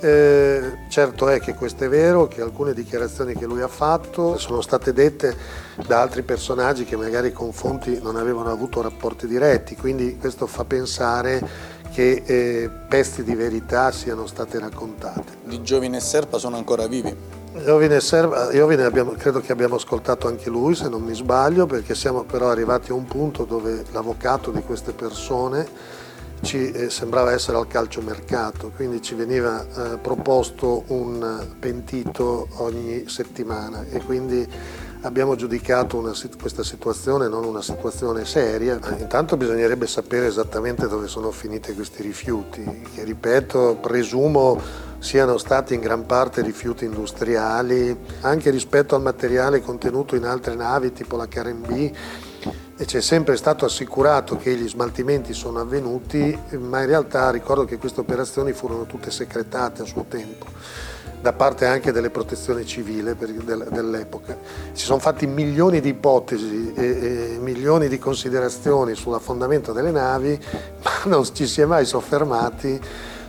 Eh, 0.00 0.86
certo 0.88 1.28
è 1.28 1.40
che 1.40 1.54
questo 1.54 1.84
è 1.84 1.88
vero, 1.88 2.28
che 2.28 2.40
alcune 2.40 2.72
dichiarazioni 2.72 3.34
che 3.34 3.46
lui 3.46 3.62
ha 3.62 3.68
fatto 3.68 4.38
sono 4.38 4.60
state 4.60 4.92
dette 4.92 5.36
da 5.86 6.00
altri 6.00 6.22
personaggi 6.22 6.84
che 6.84 6.96
magari 6.96 7.32
con 7.32 7.52
fonti 7.52 7.98
non 8.00 8.14
avevano 8.14 8.52
avuto 8.52 8.80
rapporti 8.80 9.26
diretti, 9.26 9.74
quindi 9.74 10.16
questo 10.16 10.46
fa 10.46 10.64
pensare 10.64 11.76
che 11.92 12.22
eh, 12.24 12.70
pezzi 12.88 13.24
di 13.24 13.34
verità 13.34 13.90
siano 13.90 14.26
state 14.26 14.58
raccontate. 14.58 15.38
Di 15.44 15.62
Giovine 15.62 15.98
e 15.98 16.00
Serpa 16.00 16.38
sono 16.38 16.56
ancora 16.56 16.86
vivi? 16.86 17.14
Iovine, 17.64 18.00
Serva, 18.00 18.52
Iovine 18.52 18.84
abbiamo, 18.84 19.12
credo 19.12 19.40
che 19.40 19.52
abbiamo 19.52 19.76
ascoltato 19.76 20.28
anche 20.28 20.48
lui, 20.48 20.74
se 20.74 20.88
non 20.88 21.02
mi 21.02 21.14
sbaglio, 21.14 21.66
perché 21.66 21.94
siamo 21.94 22.22
però 22.22 22.50
arrivati 22.50 22.90
a 22.90 22.94
un 22.94 23.04
punto 23.04 23.44
dove 23.44 23.84
l'avvocato 23.90 24.50
di 24.50 24.62
queste 24.62 24.92
persone 24.92 25.66
ci 26.42 26.70
eh, 26.70 26.90
sembrava 26.90 27.32
essere 27.32 27.56
al 27.56 27.66
calciomercato, 27.66 28.70
quindi 28.74 29.02
ci 29.02 29.14
veniva 29.14 29.64
eh, 29.64 29.98
proposto 29.98 30.84
un 30.88 31.46
pentito 31.58 32.48
ogni 32.58 33.08
settimana 33.08 33.84
e 33.90 34.00
quindi 34.00 34.46
abbiamo 35.02 35.36
giudicato 35.36 35.96
una, 35.96 36.12
questa 36.40 36.64
situazione 36.64 37.28
non 37.28 37.44
una 37.44 37.62
situazione 37.62 38.24
seria. 38.24 38.78
Intanto 38.98 39.36
bisognerebbe 39.36 39.86
sapere 39.86 40.26
esattamente 40.26 40.88
dove 40.88 41.06
sono 41.06 41.30
finiti 41.30 41.74
questi 41.74 42.02
rifiuti, 42.02 42.64
che 42.94 43.04
ripeto, 43.04 43.78
presumo 43.80 44.60
siano 44.98 45.38
stati 45.38 45.74
in 45.74 45.80
gran 45.80 46.06
parte 46.06 46.42
rifiuti 46.42 46.84
industriali, 46.84 47.96
anche 48.22 48.50
rispetto 48.50 48.96
al 48.96 49.02
materiale 49.02 49.60
contenuto 49.60 50.16
in 50.16 50.24
altre 50.24 50.54
navi 50.54 50.92
tipo 50.92 51.16
la 51.16 51.28
KRMB 51.28 51.90
e 52.80 52.86
ci 52.86 53.00
sempre 53.00 53.36
stato 53.36 53.64
assicurato 53.64 54.36
che 54.36 54.54
gli 54.54 54.68
smaltimenti 54.68 55.32
sono 55.34 55.60
avvenuti, 55.60 56.36
ma 56.58 56.80
in 56.80 56.86
realtà 56.86 57.30
ricordo 57.30 57.64
che 57.64 57.76
queste 57.76 58.00
operazioni 58.00 58.52
furono 58.52 58.86
tutte 58.86 59.10
secretate 59.10 59.82
a 59.82 59.84
suo 59.84 60.04
tempo 60.08 60.46
da 61.20 61.32
parte 61.32 61.66
anche 61.66 61.90
delle 61.90 62.10
protezioni 62.10 62.64
civili 62.64 63.02
dell'epoca. 63.02 64.36
Si 64.72 64.84
sono 64.84 65.00
fatti 65.00 65.26
milioni 65.26 65.80
di 65.80 65.90
ipotesi 65.90 66.72
e, 66.74 67.38
milioni 67.40 67.88
di 67.88 67.98
considerazioni 67.98 68.94
sull'affondamento 68.94 69.72
delle 69.72 69.90
navi, 69.90 70.38
ma 70.82 70.90
non 71.04 71.24
ci 71.32 71.46
si 71.46 71.60
è 71.60 71.64
mai 71.64 71.84
soffermati 71.84 72.80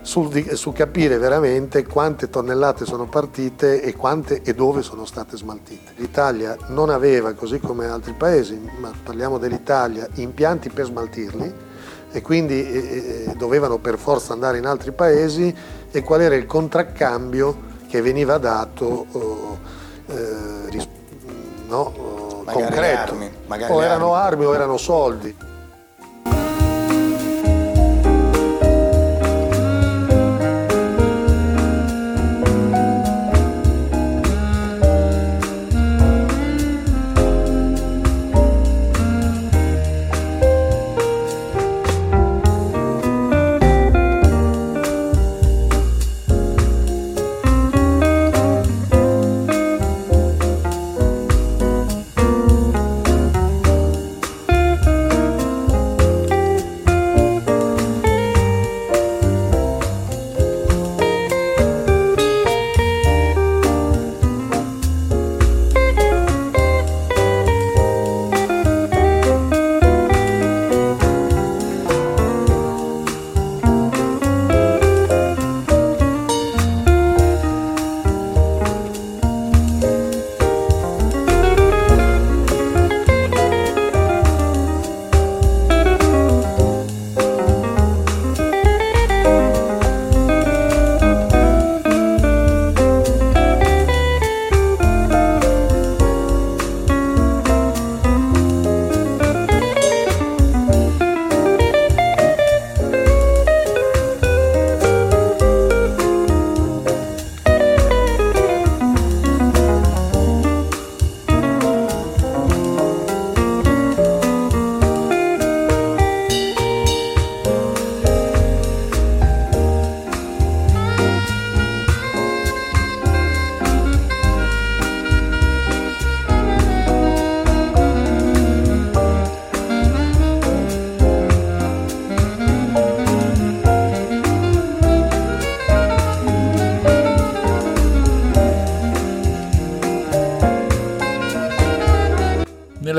su, 0.02 0.32
su, 0.54 0.72
capire 0.72 1.18
veramente 1.18 1.86
quante 1.86 2.30
tonnellate 2.30 2.86
sono 2.86 3.06
partite 3.06 3.82
e 3.82 3.96
quante 3.96 4.42
e 4.44 4.54
dove 4.54 4.82
sono 4.82 5.06
state 5.06 5.36
smaltite. 5.36 5.94
L'Italia 5.96 6.56
non 6.68 6.90
aveva, 6.90 7.34
così 7.34 7.60
come 7.60 7.88
altri 7.88 8.14
paesi, 8.14 8.60
ma 8.80 8.92
parliamo 9.04 9.38
dell'Italia, 9.38 10.08
impianti 10.16 10.70
per 10.70 10.86
smaltirli 10.86 11.68
e 12.12 12.22
quindi 12.22 12.68
eh, 12.68 12.78
eh 13.28 13.36
dovevano 13.36 13.78
per 13.78 13.98
forza 13.98 14.34
andare 14.34 14.58
in 14.58 14.66
altri 14.66 14.92
paesi 14.92 15.54
e 15.92 16.02
qual 16.02 16.22
era 16.22 16.36
il 16.36 16.46
contraccambio 16.46 17.69
che 17.90 18.02
veniva 18.02 18.38
dato 18.38 19.08
eh, 20.06 20.88
no, 21.68 22.44
concreto. 22.46 23.12
Armi, 23.12 23.32
o 23.68 23.84
erano 23.84 24.14
armi 24.14 24.46
o 24.46 24.54
erano 24.54 24.78
soldi. 24.78 25.36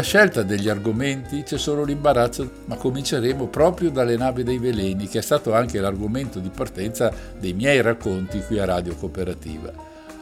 Nella 0.00 0.12
scelta 0.12 0.42
degli 0.42 0.70
argomenti 0.70 1.42
c'è 1.42 1.58
solo 1.58 1.84
l'imbarazzo, 1.84 2.50
ma 2.64 2.76
cominceremo 2.76 3.48
proprio 3.48 3.90
dalle 3.90 4.16
navi 4.16 4.42
dei 4.42 4.56
veleni, 4.56 5.06
che 5.06 5.18
è 5.18 5.22
stato 5.22 5.52
anche 5.52 5.78
l'argomento 5.78 6.38
di 6.38 6.48
partenza 6.48 7.12
dei 7.38 7.52
miei 7.52 7.82
racconti 7.82 8.40
qui 8.40 8.58
a 8.58 8.64
Radio 8.64 8.94
Cooperativa. 8.94 9.70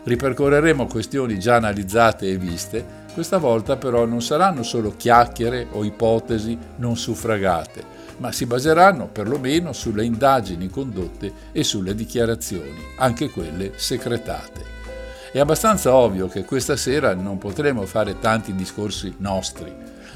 Ripercorreremo 0.02 0.88
questioni 0.88 1.38
già 1.38 1.54
analizzate 1.54 2.28
e 2.28 2.38
viste, 2.38 2.84
questa 3.14 3.38
volta 3.38 3.76
però 3.76 4.04
non 4.04 4.20
saranno 4.20 4.64
solo 4.64 4.94
chiacchiere 4.96 5.68
o 5.70 5.84
ipotesi 5.84 6.58
non 6.78 6.96
suffragate, 6.96 7.84
ma 8.16 8.32
si 8.32 8.46
baseranno 8.46 9.06
perlomeno 9.06 9.72
sulle 9.72 10.04
indagini 10.04 10.68
condotte 10.68 11.32
e 11.52 11.62
sulle 11.62 11.94
dichiarazioni, 11.94 12.82
anche 12.98 13.30
quelle 13.30 13.74
secretate. 13.76 14.77
È 15.30 15.38
abbastanza 15.38 15.94
ovvio 15.94 16.26
che 16.26 16.44
questa 16.44 16.74
sera 16.74 17.14
non 17.14 17.36
potremo 17.36 17.84
fare 17.84 18.18
tanti 18.18 18.54
discorsi 18.54 19.14
nostri, 19.18 19.70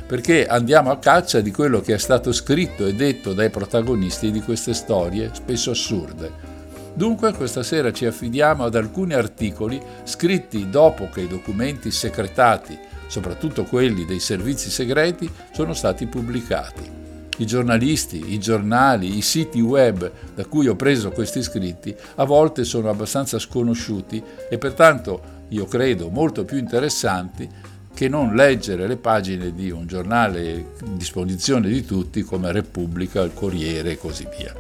perché 0.07 0.47
andiamo 0.47 0.90
a 0.90 0.99
caccia 0.99 1.40
di 1.40 1.50
quello 1.50 1.81
che 1.81 1.95
è 1.95 1.99
stato 1.99 2.33
scritto 2.33 2.87
e 2.87 2.95
detto 2.95 3.35
dai 3.35 3.50
protagonisti 3.50 4.31
di 4.31 4.40
queste 4.40 4.73
storie, 4.73 5.31
spesso 5.35 5.73
assurde. 5.73 6.50
Dunque 6.95 7.35
questa 7.35 7.62
sera 7.62 7.92
ci 7.92 8.07
affidiamo 8.07 8.64
ad 8.64 8.75
alcuni 8.75 9.12
articoli 9.12 9.81
scritti 10.04 10.71
dopo 10.71 11.11
che 11.11 11.23
i 11.23 11.28
documenti 11.28 11.90
secretati, 11.90 12.78
soprattutto 13.07 13.64
quelli 13.64 14.07
dei 14.07 14.21
servizi 14.21 14.71
segreti, 14.71 15.31
sono 15.52 15.75
stati 15.75 16.07
pubblicati. 16.07 17.01
I 17.39 17.47
giornalisti, 17.47 18.33
i 18.33 18.39
giornali, 18.39 19.17
i 19.17 19.23
siti 19.23 19.61
web 19.61 20.11
da 20.35 20.45
cui 20.45 20.69
ho 20.69 20.77
preso 20.77 21.11
questi 21.11 21.43
scritti 21.43 21.95
a 22.17 22.25
volte 22.25 22.65
sono 22.65 22.91
abbastanza 22.91 23.39
sconosciuti 23.39 24.23
e 24.51 24.59
pertanto 24.59 25.41
io 25.49 25.67
credo 25.67 26.09
molto 26.11 26.45
più 26.45 26.59
interessanti 26.59 27.49
che 27.95 28.09
non 28.09 28.35
leggere 28.35 28.87
le 28.87 28.97
pagine 28.97 29.55
di 29.55 29.71
un 29.71 29.87
giornale 29.87 30.73
a 30.81 30.87
disposizione 30.95 31.69
di 31.69 31.85
tutti 31.85 32.23
come 32.23 32.53
Repubblica, 32.53 33.21
il 33.23 33.35
Corriere 33.35 33.93
e 33.93 33.99
così 33.99 34.27
via. 34.37 34.55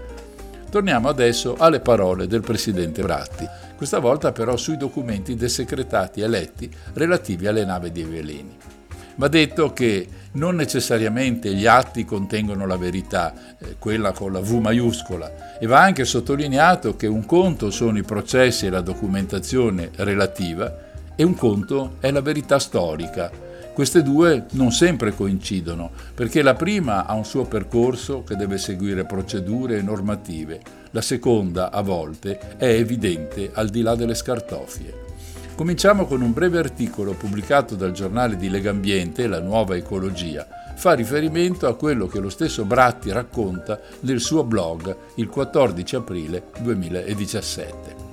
Torniamo 0.70 1.08
adesso 1.08 1.56
alle 1.58 1.80
parole 1.80 2.26
del 2.26 2.40
presidente 2.40 3.02
Bratti, 3.02 3.46
questa 3.76 3.98
volta 3.98 4.32
però 4.32 4.56
sui 4.56 4.76
documenti 4.76 5.34
desecretati 5.34 6.20
e 6.20 6.28
letti 6.28 6.70
relativi 6.94 7.46
alle 7.46 7.64
navi 7.64 7.92
dei 7.92 8.04
veleni. 8.04 8.56
Va 9.16 9.28
detto 9.28 9.72
che 9.72 10.06
non 10.32 10.56
necessariamente 10.56 11.52
gli 11.54 11.66
atti 11.66 12.04
contengono 12.04 12.66
la 12.66 12.78
verità, 12.78 13.34
eh, 13.58 13.76
quella 13.78 14.12
con 14.12 14.32
la 14.32 14.40
V 14.40 14.52
maiuscola, 14.52 15.58
e 15.58 15.66
va 15.66 15.82
anche 15.82 16.04
sottolineato 16.04 16.96
che 16.96 17.06
un 17.06 17.26
conto 17.26 17.70
sono 17.70 17.98
i 17.98 18.02
processi 18.02 18.66
e 18.66 18.70
la 18.70 18.80
documentazione 18.80 19.90
relativa 19.96 20.90
e 21.14 21.22
un 21.24 21.34
conto 21.34 21.96
è 22.00 22.10
la 22.10 22.22
verità 22.22 22.58
storica. 22.58 23.30
Queste 23.74 24.02
due 24.02 24.46
non 24.52 24.70
sempre 24.70 25.14
coincidono, 25.14 25.90
perché 26.14 26.42
la 26.42 26.54
prima 26.54 27.06
ha 27.06 27.14
un 27.14 27.24
suo 27.24 27.44
percorso 27.44 28.22
che 28.22 28.36
deve 28.36 28.58
seguire 28.58 29.04
procedure 29.04 29.78
e 29.78 29.82
normative, 29.82 30.60
la 30.90 31.00
seconda, 31.00 31.70
a 31.70 31.80
volte, 31.82 32.56
è 32.56 32.66
evidente 32.66 33.50
al 33.52 33.68
di 33.68 33.82
là 33.82 33.94
delle 33.94 34.14
scartoffie. 34.14 35.11
Cominciamo 35.54 36.06
con 36.06 36.22
un 36.22 36.32
breve 36.32 36.58
articolo 36.58 37.12
pubblicato 37.12 37.76
dal 37.76 37.92
giornale 37.92 38.36
di 38.36 38.48
Legambiente, 38.48 39.26
La 39.26 39.38
Nuova 39.38 39.76
Ecologia. 39.76 40.46
Fa 40.74 40.94
riferimento 40.94 41.68
a 41.68 41.76
quello 41.76 42.06
che 42.06 42.20
lo 42.20 42.30
stesso 42.30 42.64
Bratti 42.64 43.12
racconta 43.12 43.78
nel 44.00 44.18
suo 44.18 44.44
blog 44.44 44.96
il 45.16 45.28
14 45.28 45.96
aprile 45.96 46.44
2017. 46.58 48.10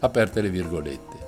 Aperte 0.00 0.40
le 0.42 0.50
virgolette. 0.50 1.22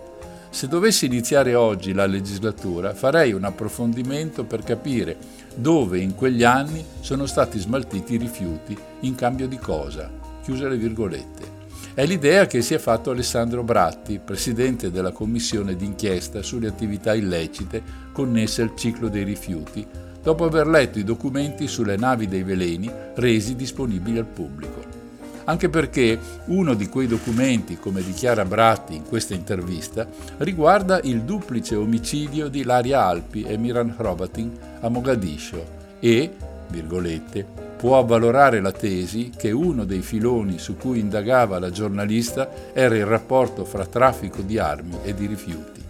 Se 0.51 0.67
dovessi 0.69 1.07
iniziare 1.07 1.55
oggi 1.55 1.93
la 1.93 2.07
legislatura 2.07 2.93
farei 2.93 3.33
un 3.33 3.45
approfondimento 3.45 4.45
per 4.45 4.63
capire 4.63 5.17
dove 5.55 6.01
in 6.01 6.15
quegli 6.15 6.43
anni 6.45 6.85
sono 7.01 7.27
stati 7.27 7.59
smaltiti 7.59 8.15
i 8.15 8.19
rifiuti, 8.19 8.77
in 9.01 9.15
cambio 9.15 9.47
di 9.47 9.59
cosa, 9.59 10.26
chiuse 10.47 10.69
le 10.69 10.77
virgolette. 10.77 11.65
È 11.93 12.07
l'idea 12.07 12.47
che 12.47 12.63
si 12.63 12.73
è 12.73 12.79
fatto 12.79 13.11
Alessandro 13.11 13.65
Bratti, 13.65 14.21
presidente 14.25 14.93
della 14.93 15.11
commissione 15.11 15.75
d'inchiesta 15.75 16.41
sulle 16.41 16.69
attività 16.69 17.17
illecite 17.17 17.83
connesse 18.13 18.63
al 18.63 18.77
ciclo 18.77 19.09
dei 19.09 19.25
rifiuti, 19.25 19.85
dopo 20.23 20.45
aver 20.45 20.69
letto 20.69 21.01
i 21.01 21.05
documenti 21.05 21.67
sulle 21.67 21.97
navi 21.97 22.29
dei 22.29 22.45
veleni 22.45 22.89
resi 23.17 23.57
disponibili 23.57 24.19
al 24.19 24.27
pubblico. 24.27 24.85
Anche 25.47 25.69
perché 25.69 26.17
uno 26.47 26.75
di 26.75 26.89
quei 26.89 27.09
documenti, 27.09 27.77
come 27.77 28.05
dichiara 28.05 28.45
Bratti 28.45 28.95
in 28.95 29.05
questa 29.05 29.35
intervista, 29.35 30.07
riguarda 30.39 31.01
il 31.03 31.23
duplice 31.23 31.75
omicidio 31.75 32.47
di 32.47 32.63
Laria 32.63 33.05
Alpi 33.05 33.43
e 33.43 33.57
Miran 33.59 33.93
Hrovatin 33.97 34.53
a 34.81 34.89
Mogadiscio 34.89 35.65
e, 35.99 36.31
virgolette, 36.69 37.66
può 37.87 38.01
avvalorare 38.01 38.61
la 38.61 38.73
tesi 38.73 39.31
che 39.31 39.53
uno 39.53 39.85
dei 39.85 40.01
filoni 40.01 40.59
su 40.59 40.77
cui 40.77 40.99
indagava 40.99 41.61
la 41.61 41.71
giornalista 41.71 42.73
era 42.73 42.97
il 42.97 43.07
rapporto 43.07 43.65
fra 43.65 43.87
traffico 43.87 44.43
di 44.43 44.59
armi 44.59 44.99
e 45.05 45.15
di 45.15 45.27
rifiuti. 45.27 45.81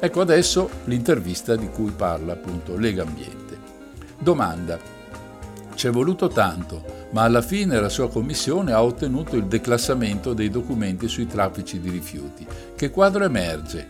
Ecco 0.00 0.20
adesso 0.22 0.68
l'intervista 0.86 1.54
di 1.54 1.68
cui 1.68 1.92
parla 1.92 2.32
appunto 2.32 2.76
Lega 2.76 3.04
Ambiente. 3.04 3.56
Domanda. 4.18 4.76
Ci 5.72 5.86
è 5.86 5.90
voluto 5.90 6.26
tanto, 6.26 7.06
ma 7.10 7.22
alla 7.22 7.42
fine 7.42 7.78
la 7.80 7.88
sua 7.88 8.10
commissione 8.10 8.72
ha 8.72 8.82
ottenuto 8.82 9.36
il 9.36 9.44
declassamento 9.44 10.32
dei 10.32 10.50
documenti 10.50 11.06
sui 11.06 11.28
traffici 11.28 11.78
di 11.78 11.90
rifiuti. 11.90 12.44
Che 12.74 12.90
quadro 12.90 13.22
emerge? 13.22 13.88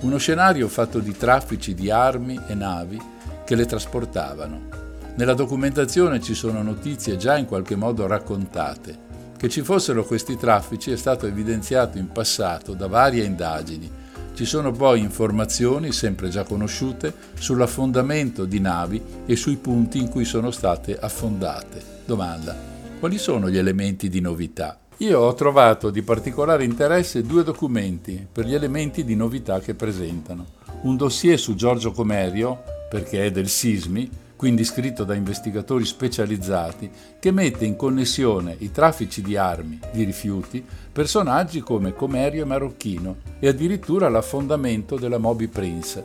Uno 0.00 0.16
scenario 0.16 0.66
fatto 0.68 0.98
di 0.98 1.14
traffici 1.14 1.74
di 1.74 1.90
armi 1.90 2.40
e 2.46 2.54
navi 2.54 2.98
che 3.44 3.54
le 3.54 3.66
trasportavano, 3.66 4.87
nella 5.18 5.34
documentazione 5.34 6.22
ci 6.22 6.32
sono 6.32 6.62
notizie 6.62 7.16
già 7.16 7.36
in 7.36 7.46
qualche 7.46 7.74
modo 7.74 8.06
raccontate. 8.06 9.06
Che 9.36 9.48
ci 9.48 9.62
fossero 9.62 10.04
questi 10.04 10.36
traffici 10.36 10.92
è 10.92 10.96
stato 10.96 11.26
evidenziato 11.26 11.98
in 11.98 12.06
passato 12.06 12.72
da 12.72 12.86
varie 12.86 13.24
indagini. 13.24 13.90
Ci 14.32 14.44
sono 14.44 14.70
poi 14.70 15.00
informazioni, 15.00 15.90
sempre 15.90 16.28
già 16.28 16.44
conosciute, 16.44 17.12
sull'affondamento 17.36 18.44
di 18.44 18.60
navi 18.60 19.02
e 19.26 19.34
sui 19.34 19.56
punti 19.56 19.98
in 19.98 20.08
cui 20.08 20.24
sono 20.24 20.52
state 20.52 20.96
affondate. 20.96 21.82
Domanda. 22.04 22.56
Quali 23.00 23.18
sono 23.18 23.50
gli 23.50 23.58
elementi 23.58 24.08
di 24.08 24.20
novità? 24.20 24.78
Io 24.98 25.18
ho 25.18 25.34
trovato 25.34 25.90
di 25.90 26.02
particolare 26.02 26.62
interesse 26.62 27.22
due 27.22 27.42
documenti 27.42 28.24
per 28.30 28.46
gli 28.46 28.54
elementi 28.54 29.02
di 29.02 29.16
novità 29.16 29.58
che 29.58 29.74
presentano. 29.74 30.46
Un 30.82 30.96
dossier 30.96 31.40
su 31.40 31.56
Giorgio 31.56 31.90
Comerio, 31.90 32.62
perché 32.88 33.26
è 33.26 33.30
del 33.32 33.48
Sismi, 33.48 34.26
quindi 34.38 34.62
scritto 34.62 35.02
da 35.02 35.16
investigatori 35.16 35.84
specializzati, 35.84 36.88
che 37.18 37.32
mette 37.32 37.64
in 37.64 37.74
connessione 37.74 38.54
i 38.60 38.70
traffici 38.70 39.20
di 39.20 39.36
armi, 39.36 39.80
di 39.90 40.04
rifiuti, 40.04 40.64
personaggi 40.92 41.58
come 41.58 41.92
Comerio 41.92 42.42
e 42.42 42.46
Marocchino 42.46 43.16
e 43.40 43.48
addirittura 43.48 44.08
l'affondamento 44.08 44.96
della 44.96 45.18
Moby 45.18 45.48
Prince. 45.48 46.04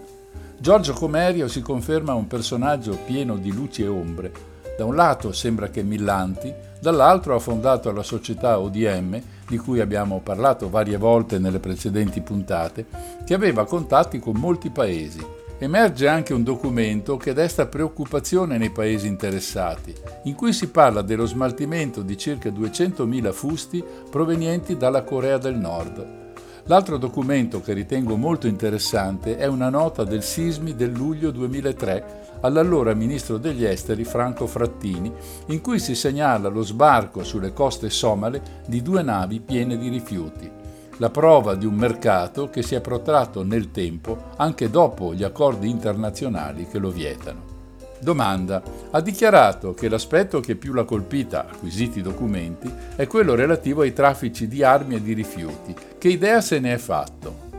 Giorgio 0.58 0.94
Comerio 0.94 1.48
si 1.48 1.62
conferma 1.62 2.16
un 2.16 2.26
personaggio 2.26 2.98
pieno 3.06 3.38
di 3.38 3.54
luci 3.54 3.84
e 3.84 3.88
ombre. 3.88 4.32
Da 4.76 4.84
un 4.84 4.96
lato 4.96 5.32
sembra 5.32 5.70
che 5.70 5.84
Millanti, 5.84 6.52
dall'altro 6.82 7.36
ha 7.36 7.40
fondato 7.40 7.92
la 7.92 8.02
società 8.02 8.58
ODM, 8.58 9.22
di 9.48 9.58
cui 9.60 9.80
abbiamo 9.80 10.22
parlato 10.22 10.72
varie 10.72 10.98
volte 10.98 11.38
nelle 11.38 11.60
precedenti 11.60 12.22
puntate, 12.22 12.88
che 13.24 13.36
aveva 13.36 13.66
contatti 13.66 14.18
con 14.18 14.38
molti 14.38 14.72
paesi 14.72 15.42
emerge 15.64 16.10
anche 16.10 16.34
un 16.34 16.44
documento 16.44 17.16
che 17.16 17.34
desta 17.34 17.68
preoccupazione 17.68 18.58
nei 18.58 18.70
paesi 18.70 19.08
interessati, 19.08 19.94
in 20.24 20.36
cui 20.36 20.52
si 20.52 20.70
parla 20.70 21.02
dello 21.02 21.26
smaltimento 21.26 22.02
di 22.02 22.18
circa 22.18 22.50
200.000 22.50 23.32
fusti 23.32 23.84
provenienti 24.10 24.76
dalla 24.76 25.04
Corea 25.04 25.38
del 25.38 25.56
Nord. 25.56 26.22
L'altro 26.66 26.98
documento 26.98 27.62
che 27.62 27.74
ritengo 27.74 28.18
molto 28.18 28.48
interessante 28.48 29.38
è 29.38 29.46
una 29.48 29.70
nota 29.70 30.04
del 30.04 30.24
sismi 30.24 30.76
del 30.76 30.92
luglio 30.92 31.32
2003 31.32 32.40
all'allora 32.42 32.94
ministro 32.94 33.38
degli 33.38 33.64
esteri 33.64 34.04
Franco 34.04 34.48
Frattini, 34.48 35.12
in 35.48 35.62
cui 35.62 35.80
si 35.80 35.96
segnala 35.96 36.50
lo 36.50 36.62
sbarco 36.62 37.24
sulle 37.24 37.54
coste 37.54 37.90
somale 37.90 38.62
di 38.68 38.82
due 38.82 39.02
navi 39.02 39.40
piene 39.40 39.78
di 39.78 39.88
rifiuti 39.88 40.63
la 40.98 41.10
prova 41.10 41.56
di 41.56 41.66
un 41.66 41.76
mercato 41.76 42.50
che 42.50 42.62
si 42.62 42.76
è 42.76 42.82
protratto 42.82 43.44
nel 43.44 43.72
tempo 43.72 44.32
anche 44.38 44.70
dopo 44.70 45.14
gli 45.14 45.24
accordi 45.24 45.70
internazionali 45.70 46.68
che 46.68 46.78
lo 46.78 46.90
vietano. 46.90 47.52
Domanda. 48.04 48.62
Ha 48.92 49.02
dichiarato 49.02 49.74
che 49.74 49.90
l'aspetto 49.90 50.40
che 50.40 50.56
più 50.56 50.74
l'ha 50.74 50.84
colpita, 50.84 51.48
acquisiti 51.50 52.00
i 52.00 52.04
documenti, 52.04 52.72
è 52.96 53.08
quello 53.08 53.34
relativo 53.34 53.82
ai 53.82 53.94
traffici 53.94 54.48
di 54.48 54.62
armi 54.62 54.96
e 54.96 55.02
di 55.02 55.14
rifiuti. 55.14 55.74
Che 55.98 56.08
idea 56.08 56.42
se 56.42 56.60
ne 56.60 56.74
è 56.74 56.78
fatto? 56.78 57.52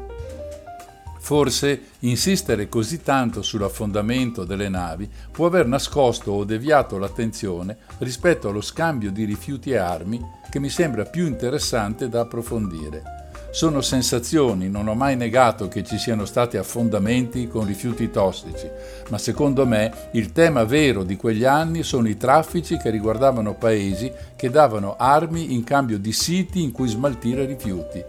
Forse 1.18 1.80
insistere 2.00 2.68
così 2.68 3.02
tanto 3.02 3.40
sull'affondamento 3.40 4.44
delle 4.44 4.68
navi 4.68 5.08
può 5.32 5.46
aver 5.46 5.66
nascosto 5.66 6.32
o 6.32 6.44
deviato 6.44 6.98
l'attenzione 6.98 7.78
rispetto 7.98 8.50
allo 8.50 8.60
scambio 8.60 9.10
di 9.10 9.24
rifiuti 9.24 9.70
e 9.70 9.78
armi 9.78 10.20
che 10.50 10.60
mi 10.60 10.68
sembra 10.68 11.04
più 11.06 11.26
interessante 11.26 12.10
da 12.10 12.20
approfondire. 12.20 13.23
Sono 13.54 13.82
sensazioni, 13.82 14.68
non 14.68 14.88
ho 14.88 14.96
mai 14.96 15.14
negato 15.14 15.68
che 15.68 15.84
ci 15.84 15.96
siano 15.96 16.24
stati 16.24 16.56
affondamenti 16.56 17.46
con 17.46 17.64
rifiuti 17.64 18.10
tossici, 18.10 18.68
ma 19.10 19.16
secondo 19.16 19.64
me 19.64 20.08
il 20.14 20.32
tema 20.32 20.64
vero 20.64 21.04
di 21.04 21.14
quegli 21.14 21.44
anni 21.44 21.84
sono 21.84 22.08
i 22.08 22.16
traffici 22.16 22.76
che 22.78 22.90
riguardavano 22.90 23.54
paesi 23.54 24.10
che 24.34 24.50
davano 24.50 24.96
armi 24.98 25.54
in 25.54 25.62
cambio 25.62 26.00
di 26.00 26.10
siti 26.10 26.64
in 26.64 26.72
cui 26.72 26.88
smaltire 26.88 27.44
rifiuti. 27.44 28.02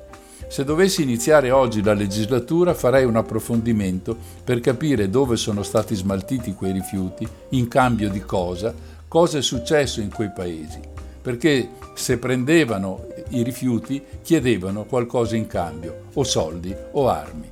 Se 0.47 0.63
dovessi 0.63 1.03
iniziare 1.03 1.51
oggi 1.51 1.83
la 1.83 1.93
legislatura 1.93 2.73
farei 2.73 3.05
un 3.05 3.15
approfondimento 3.15 4.17
per 4.43 4.59
capire 4.61 5.11
dove 5.11 5.35
sono 5.35 5.61
stati 5.61 5.93
smaltiti 5.93 6.55
quei 6.55 6.71
rifiuti, 6.71 7.27
in 7.49 7.67
cambio 7.67 8.09
di 8.09 8.21
cosa, 8.21 8.73
cosa 9.07 9.37
è 9.37 9.43
successo 9.43 10.01
in 10.01 10.09
quei 10.09 10.31
paesi. 10.31 10.79
Perché 11.21 11.69
se 11.93 12.17
prendevano 12.17 13.13
i 13.29 13.43
rifiuti 13.43 14.03
chiedevano 14.21 14.85
qualcosa 14.85 15.35
in 15.35 15.47
cambio, 15.47 16.05
o 16.13 16.23
soldi 16.23 16.75
o 16.91 17.09
armi. 17.09 17.49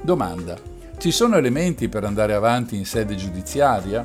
Domanda. 0.00 0.56
Ci 0.98 1.10
sono 1.10 1.36
elementi 1.36 1.88
per 1.88 2.04
andare 2.04 2.34
avanti 2.34 2.76
in 2.76 2.84
sede 2.84 3.14
giudiziaria? 3.14 4.04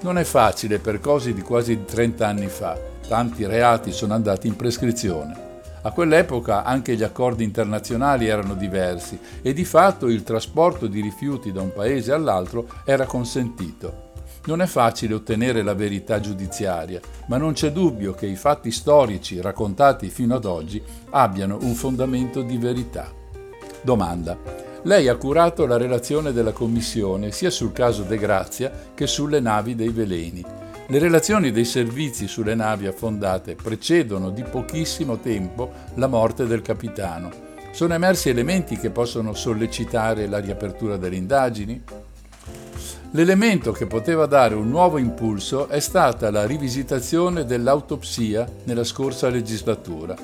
Non 0.00 0.18
è 0.18 0.24
facile 0.24 0.78
per 0.78 1.00
cose 1.00 1.32
di 1.34 1.42
quasi 1.42 1.84
30 1.84 2.26
anni 2.26 2.46
fa. 2.46 2.78
Tanti 3.06 3.46
reati 3.46 3.90
sono 3.92 4.14
andati 4.14 4.46
in 4.46 4.56
prescrizione. 4.56 5.46
A 5.82 5.92
quell'epoca 5.92 6.64
anche 6.64 6.94
gli 6.96 7.02
accordi 7.02 7.44
internazionali 7.44 8.26
erano 8.26 8.54
diversi 8.54 9.18
e 9.40 9.52
di 9.52 9.64
fatto 9.64 10.08
il 10.08 10.22
trasporto 10.22 10.86
di 10.86 11.00
rifiuti 11.00 11.52
da 11.52 11.62
un 11.62 11.72
paese 11.72 12.12
all'altro 12.12 12.66
era 12.84 13.06
consentito. 13.06 14.07
Non 14.48 14.62
è 14.62 14.66
facile 14.66 15.12
ottenere 15.12 15.60
la 15.60 15.74
verità 15.74 16.20
giudiziaria, 16.20 17.02
ma 17.26 17.36
non 17.36 17.52
c'è 17.52 17.70
dubbio 17.70 18.14
che 18.14 18.24
i 18.24 18.34
fatti 18.34 18.70
storici 18.70 19.42
raccontati 19.42 20.08
fino 20.08 20.34
ad 20.34 20.46
oggi 20.46 20.82
abbiano 21.10 21.58
un 21.60 21.74
fondamento 21.74 22.40
di 22.40 22.56
verità. 22.56 23.12
Domanda. 23.82 24.38
Lei 24.84 25.06
ha 25.08 25.16
curato 25.16 25.66
la 25.66 25.76
relazione 25.76 26.32
della 26.32 26.52
Commissione 26.52 27.30
sia 27.30 27.50
sul 27.50 27.72
caso 27.72 28.04
De 28.04 28.16
Grazia 28.16 28.72
che 28.94 29.06
sulle 29.06 29.40
navi 29.40 29.74
dei 29.74 29.90
veleni. 29.90 30.42
Le 30.86 30.98
relazioni 30.98 31.50
dei 31.50 31.66
servizi 31.66 32.26
sulle 32.26 32.54
navi 32.54 32.86
affondate 32.86 33.54
precedono 33.54 34.30
di 34.30 34.44
pochissimo 34.44 35.18
tempo 35.18 35.72
la 35.96 36.06
morte 36.06 36.46
del 36.46 36.62
capitano. 36.62 37.30
Sono 37.72 37.92
emersi 37.92 38.30
elementi 38.30 38.78
che 38.78 38.88
possono 38.88 39.34
sollecitare 39.34 40.26
la 40.26 40.38
riapertura 40.38 40.96
delle 40.96 41.16
indagini? 41.16 42.06
L'elemento 43.12 43.72
che 43.72 43.86
poteva 43.86 44.26
dare 44.26 44.54
un 44.54 44.68
nuovo 44.68 44.98
impulso 44.98 45.68
è 45.68 45.80
stata 45.80 46.30
la 46.30 46.44
rivisitazione 46.44 47.46
dell'autopsia 47.46 48.46
nella 48.64 48.84
scorsa 48.84 49.30
legislatura. 49.30 50.14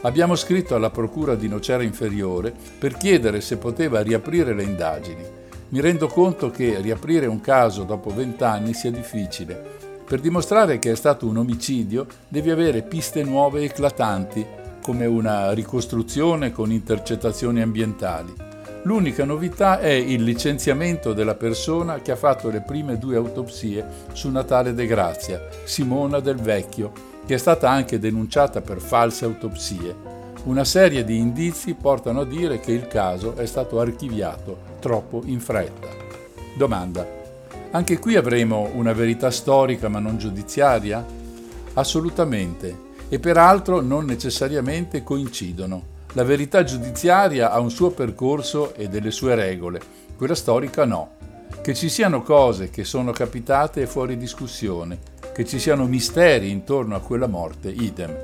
Abbiamo 0.00 0.34
scritto 0.34 0.74
alla 0.74 0.90
Procura 0.90 1.36
di 1.36 1.46
Nocera 1.46 1.84
Inferiore 1.84 2.52
per 2.80 2.96
chiedere 2.96 3.40
se 3.40 3.58
poteva 3.58 4.02
riaprire 4.02 4.54
le 4.54 4.64
indagini. 4.64 5.24
Mi 5.68 5.80
rendo 5.80 6.08
conto 6.08 6.50
che 6.50 6.80
riaprire 6.80 7.26
un 7.26 7.40
caso 7.40 7.84
dopo 7.84 8.12
vent'anni 8.12 8.74
sia 8.74 8.90
difficile. 8.90 9.78
Per 10.04 10.18
dimostrare 10.18 10.80
che 10.80 10.90
è 10.90 10.96
stato 10.96 11.28
un 11.28 11.36
omicidio 11.36 12.06
devi 12.26 12.50
avere 12.50 12.82
piste 12.82 13.22
nuove 13.22 13.62
eclatanti, 13.62 14.44
come 14.82 15.06
una 15.06 15.52
ricostruzione 15.52 16.50
con 16.50 16.72
intercettazioni 16.72 17.62
ambientali. 17.62 18.51
L'unica 18.84 19.24
novità 19.24 19.78
è 19.78 19.90
il 19.90 20.24
licenziamento 20.24 21.12
della 21.12 21.36
persona 21.36 22.00
che 22.00 22.10
ha 22.10 22.16
fatto 22.16 22.50
le 22.50 22.62
prime 22.62 22.98
due 22.98 23.14
autopsie 23.14 23.86
su 24.12 24.28
Natale 24.28 24.74
De 24.74 24.86
Grazia, 24.86 25.40
Simona 25.62 26.18
Del 26.18 26.34
Vecchio, 26.34 26.90
che 27.24 27.34
è 27.34 27.38
stata 27.38 27.70
anche 27.70 28.00
denunciata 28.00 28.60
per 28.60 28.80
false 28.80 29.24
autopsie. 29.24 29.94
Una 30.44 30.64
serie 30.64 31.04
di 31.04 31.16
indizi 31.16 31.74
portano 31.74 32.22
a 32.22 32.24
dire 32.24 32.58
che 32.58 32.72
il 32.72 32.88
caso 32.88 33.36
è 33.36 33.46
stato 33.46 33.78
archiviato 33.78 34.58
troppo 34.80 35.22
in 35.26 35.38
fretta. 35.38 35.86
Domanda. 36.56 37.06
Anche 37.70 38.00
qui 38.00 38.16
avremo 38.16 38.68
una 38.74 38.92
verità 38.92 39.30
storica 39.30 39.88
ma 39.88 40.00
non 40.00 40.18
giudiziaria? 40.18 41.06
Assolutamente, 41.74 42.76
e 43.08 43.20
peraltro 43.20 43.80
non 43.80 44.06
necessariamente 44.06 45.04
coincidono. 45.04 45.91
La 46.14 46.24
verità 46.24 46.62
giudiziaria 46.62 47.50
ha 47.52 47.58
un 47.58 47.70
suo 47.70 47.90
percorso 47.90 48.74
e 48.74 48.88
delle 48.88 49.10
sue 49.10 49.34
regole, 49.34 49.80
quella 50.14 50.34
storica 50.34 50.84
no. 50.84 51.12
Che 51.62 51.74
ci 51.74 51.88
siano 51.88 52.22
cose 52.22 52.68
che 52.68 52.84
sono 52.84 53.12
capitate 53.12 53.82
è 53.82 53.86
fuori 53.86 54.18
discussione, 54.18 54.98
che 55.32 55.46
ci 55.46 55.58
siano 55.58 55.86
misteri 55.86 56.50
intorno 56.50 56.96
a 56.96 57.00
quella 57.00 57.26
morte, 57.26 57.70
idem. 57.70 58.14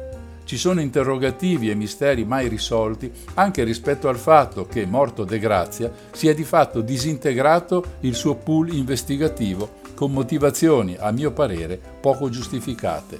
Ci 0.45 0.59
sono 0.59 0.83
interrogativi 0.83 1.71
e 1.71 1.75
misteri 1.75 2.27
mai 2.27 2.49
risolti 2.49 3.11
anche 3.35 3.65
rispetto 3.65 4.09
al 4.09 4.19
fatto 4.19 4.67
che, 4.67 4.85
morto 4.85 5.25
De 5.25 5.39
Grazia, 5.39 5.91
sia 6.11 6.35
di 6.35 6.45
fatto 6.45 6.83
disintegrato 6.83 7.97
il 8.01 8.15
suo 8.15 8.35
pool 8.35 8.75
investigativo 8.75 9.77
con 9.95 10.13
motivazioni, 10.13 10.95
a 10.99 11.11
mio 11.11 11.33
parere, 11.33 11.81
poco 12.01 12.29
giustificate. 12.29 13.19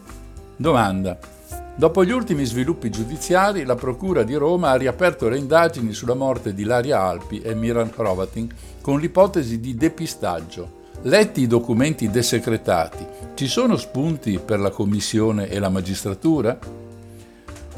Domanda. 0.57 1.38
Dopo 1.79 2.05
gli 2.05 2.11
ultimi 2.11 2.45
sviluppi 2.45 2.91
giudiziari, 2.91 3.65
la 3.65 3.77
Procura 3.77 4.25
di 4.25 4.35
Roma 4.35 4.71
ha 4.71 4.75
riaperto 4.75 5.29
le 5.29 5.39
indagini 5.39 5.93
sulla 5.93 6.15
morte 6.15 6.53
di 6.53 6.65
Laria 6.65 7.01
Alpi 7.01 7.41
e 7.41 7.55
Miran 7.55 7.93
Hrovatin 7.95 8.49
con 8.81 8.99
l'ipotesi 8.99 9.61
di 9.61 9.77
depistaggio. 9.77 10.87
Letti 11.03 11.43
i 11.43 11.47
documenti 11.47 12.11
desecretati, 12.11 13.07
ci 13.35 13.47
sono 13.47 13.77
spunti 13.77 14.41
per 14.45 14.59
la 14.59 14.71
Commissione 14.71 15.49
e 15.49 15.61
la 15.61 15.69
magistratura? 15.69 16.59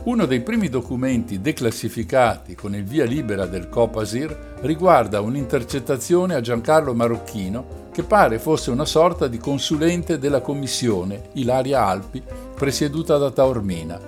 Uno 0.02 0.24
dei 0.24 0.40
primi 0.40 0.70
documenti 0.70 1.42
declassificati 1.42 2.54
con 2.54 2.74
il 2.74 2.84
via 2.84 3.04
libera 3.04 3.44
del 3.44 3.68
Copasir 3.68 4.56
riguarda 4.62 5.20
un'intercettazione 5.20 6.34
a 6.34 6.40
Giancarlo 6.40 6.94
Marocchino 6.94 7.88
che 7.92 8.02
pare 8.02 8.38
fosse 8.38 8.70
una 8.70 8.86
sorta 8.86 9.26
di 9.26 9.36
consulente 9.36 10.18
della 10.18 10.40
commissione 10.40 11.28
Ilaria 11.32 11.84
Alpi 11.84 12.22
presieduta 12.54 13.18
da 13.18 13.30
Taormina. 13.30 14.00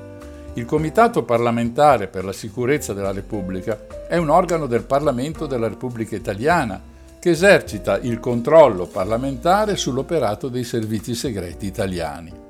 Il 0.55 0.65
Comitato 0.65 1.25
parlamentare 1.25 2.07
per 2.07 2.25
la 2.25 2.33
sicurezza 2.33 2.95
della 2.95 3.13
Repubblica 3.13 4.07
è 4.09 4.17
un 4.17 4.31
organo 4.31 4.67
del 4.67 4.85
Parlamento 4.85 5.45
della 5.45 5.69
Repubblica 5.69 6.17
Italiana 6.17 6.81
che 7.19 7.31
esercita 7.31 7.99
il 7.99 8.19
controllo 8.19 8.87
parlamentare 8.87 9.77
sull'operato 9.77 10.49
dei 10.49 10.65
servizi 10.65 11.15
segreti 11.15 11.67
italiani. 11.67 12.42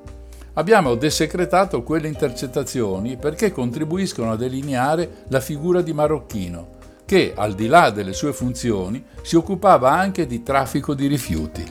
Abbiamo 0.55 0.97
desecretato 0.97 1.83
quelle 1.83 2.09
intercettazioni 2.09 3.17
perché 3.17 3.51
contribuiscono 3.53 4.33
a 4.33 4.37
delineare 4.37 5.25
la 5.29 5.41
figura 5.41 5.81
di 5.81 5.95
Marocchino, 5.95 6.69
che, 7.07 7.33
al 7.35 7.55
di 7.55 7.69
là 7.69 7.89
delle 7.89 8.13
sue 8.13 8.35
funzioni, 8.35 9.03
si 9.23 9.37
occupava 9.37 9.91
anche 9.91 10.27
di 10.27 10.43
traffico 10.43 10.93
di 10.93 11.07
rifiuti. 11.07 11.65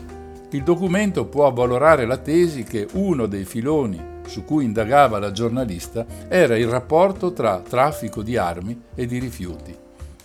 Il 0.49 0.63
documento 0.63 1.27
può 1.27 1.45
avvalorare 1.45 2.07
la 2.07 2.17
tesi 2.17 2.63
che 2.63 2.87
uno 2.93 3.27
dei 3.27 3.45
filoni 3.45 4.09
su 4.25 4.43
cui 4.45 4.65
indagava 4.65 5.19
la 5.19 5.31
giornalista 5.31 6.03
era 6.27 6.57
il 6.57 6.67
rapporto 6.67 7.33
tra 7.33 7.59
traffico 7.59 8.23
di 8.23 8.35
armi 8.35 8.81
e 8.95 9.05
di 9.05 9.19
rifiuti. 9.19 9.77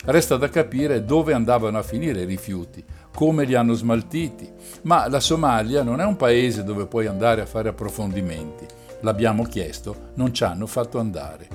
Resta 0.05 0.35
da 0.35 0.49
capire 0.49 1.05
dove 1.05 1.33
andavano 1.33 1.77
a 1.77 1.83
finire 1.83 2.21
i 2.21 2.25
rifiuti, 2.25 2.83
come 3.17 3.45
li 3.45 3.55
hanno 3.55 3.73
smaltiti, 3.73 4.47
ma 4.83 5.09
la 5.09 5.19
Somalia 5.19 5.81
non 5.81 5.99
è 5.99 6.05
un 6.05 6.17
paese 6.17 6.63
dove 6.63 6.85
puoi 6.85 7.07
andare 7.07 7.41
a 7.41 7.47
fare 7.47 7.67
approfondimenti. 7.67 8.63
L'abbiamo 9.01 9.41
chiesto, 9.41 10.11
non 10.13 10.31
ci 10.35 10.43
hanno 10.43 10.67
fatto 10.67 10.99
andare. 10.99 11.47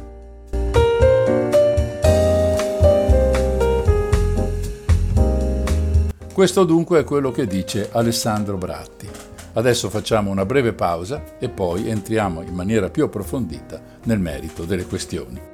Questo 6.35 6.65
dunque 6.65 6.99
è 6.99 7.05
quello 7.05 7.31
che 7.31 7.47
dice 7.47 7.91
Alessandro 7.93 8.57
Bratti. 8.57 9.09
Adesso 9.53 9.89
facciamo 9.89 10.33
una 10.33 10.45
breve 10.45 10.73
pausa 10.73 11.39
e 11.39 11.49
poi 11.49 11.89
entriamo 11.89 12.43
in 12.43 12.55
maniera 12.55 12.91
più 12.91 13.05
approfondita 13.05 13.81
nel 14.03 14.19
merito 14.19 14.65
delle 14.65 14.85
questioni. 14.85 15.52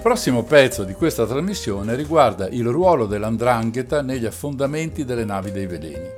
Prossimo 0.00 0.42
pezzo 0.42 0.84
di 0.84 0.92
questa 0.92 1.26
trasmissione 1.26 1.94
riguarda 1.94 2.48
il 2.48 2.66
ruolo 2.66 3.06
dell'andrangheta 3.06 4.02
negli 4.02 4.26
affondamenti 4.26 5.04
delle 5.04 5.24
navi 5.24 5.50
dei 5.50 5.66
veleni. 5.66 6.08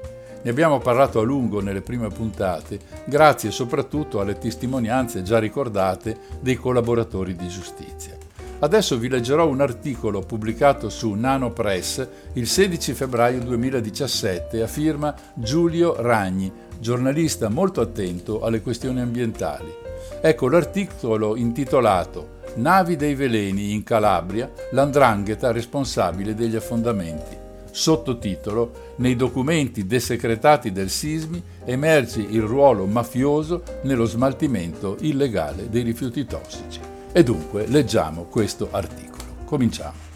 Ne 0.43 0.51
abbiamo 0.51 0.79
parlato 0.79 1.21
a 1.21 1.23
lungo 1.23 1.61
nelle 1.61 1.81
prime 1.81 2.09
puntate, 2.09 2.79
grazie 3.05 3.51
soprattutto 3.51 4.21
alle 4.21 4.39
testimonianze 4.39 5.23
già 5.23 5.39
ricordate 5.39 6.17
dei 6.41 6.57
collaboratori 6.57 7.37
di 7.37 7.47
giustizia. 7.49 8.17
Adesso 8.59 8.99
vi 8.99 9.09
leggerò 9.09 9.47
un 9.47 9.61
articolo 9.61 10.21
pubblicato 10.21 10.89
su 10.89 11.13
Nano 11.13 11.51
Press 11.53 12.07
il 12.35 12.47
16 12.47 12.93
febbraio 12.93 13.41
2017 13.41 14.63
a 14.63 14.67
firma 14.67 15.15
Giulio 15.35 16.01
Ragni, 16.01 16.53
giornalista 16.79 17.49
molto 17.49 17.81
attento 17.81 18.41
alle 18.43 18.61
questioni 18.61 19.01
ambientali. 19.01 19.73
Ecco 20.21 20.49
l'articolo 20.49 21.37
intitolato 21.37 22.39
Navi 22.55 22.97
dei 22.97 23.15
veleni 23.15 23.73
in 23.73 23.85
Calabria, 23.85 24.51
l'andrangheta 24.73 25.53
responsabile 25.53 26.35
degli 26.35 26.57
affondamenti. 26.57 27.37
Sottotitolo 27.71 28.89
Nei 28.97 29.15
documenti 29.15 29.87
desecretati 29.87 30.73
del 30.73 30.91
sismi 30.91 31.41
emerge 31.65 32.21
il 32.21 32.43
ruolo 32.43 32.87
mafioso 32.87 33.63
nello 33.83 34.05
smaltimento 34.05 34.97
illegale 35.01 35.71
dei 35.71 35.83
rifiuti 35.83 36.27
tossici. 36.27 36.81
E 37.13 37.23
dunque 37.23 37.67
leggiamo 37.69 38.25
questo 38.25 38.69
articolo. 38.73 39.23
Cominciamo. 39.45 40.09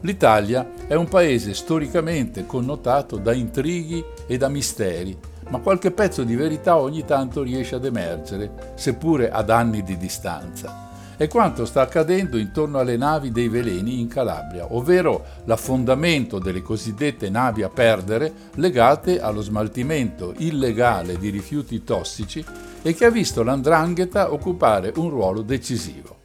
L'Italia 0.00 0.68
è 0.86 0.94
un 0.94 1.08
paese 1.08 1.54
storicamente 1.54 2.44
connotato 2.44 3.16
da 3.16 3.32
intrighi 3.32 4.04
e 4.26 4.36
da 4.36 4.48
misteri, 4.48 5.16
ma 5.50 5.58
qualche 5.58 5.92
pezzo 5.92 6.24
di 6.24 6.34
verità 6.34 6.76
ogni 6.76 7.04
tanto 7.04 7.42
riesce 7.42 7.76
ad 7.76 7.84
emergere, 7.84 8.72
seppure 8.74 9.30
ad 9.30 9.50
anni 9.50 9.82
di 9.82 9.96
distanza 9.96 10.86
è 11.18 11.26
quanto 11.26 11.64
sta 11.64 11.80
accadendo 11.80 12.38
intorno 12.38 12.78
alle 12.78 12.96
navi 12.96 13.32
dei 13.32 13.48
veleni 13.48 13.98
in 13.98 14.06
Calabria, 14.06 14.72
ovvero 14.72 15.24
l'affondamento 15.46 16.38
delle 16.38 16.62
cosiddette 16.62 17.28
navi 17.28 17.64
a 17.64 17.68
perdere 17.68 18.32
legate 18.54 19.20
allo 19.20 19.40
smaltimento 19.40 20.32
illegale 20.36 21.18
di 21.18 21.30
rifiuti 21.30 21.82
tossici 21.82 22.44
e 22.82 22.94
che 22.94 23.04
ha 23.04 23.10
visto 23.10 23.42
l'andrangheta 23.42 24.32
occupare 24.32 24.92
un 24.94 25.10
ruolo 25.10 25.42
decisivo. 25.42 26.18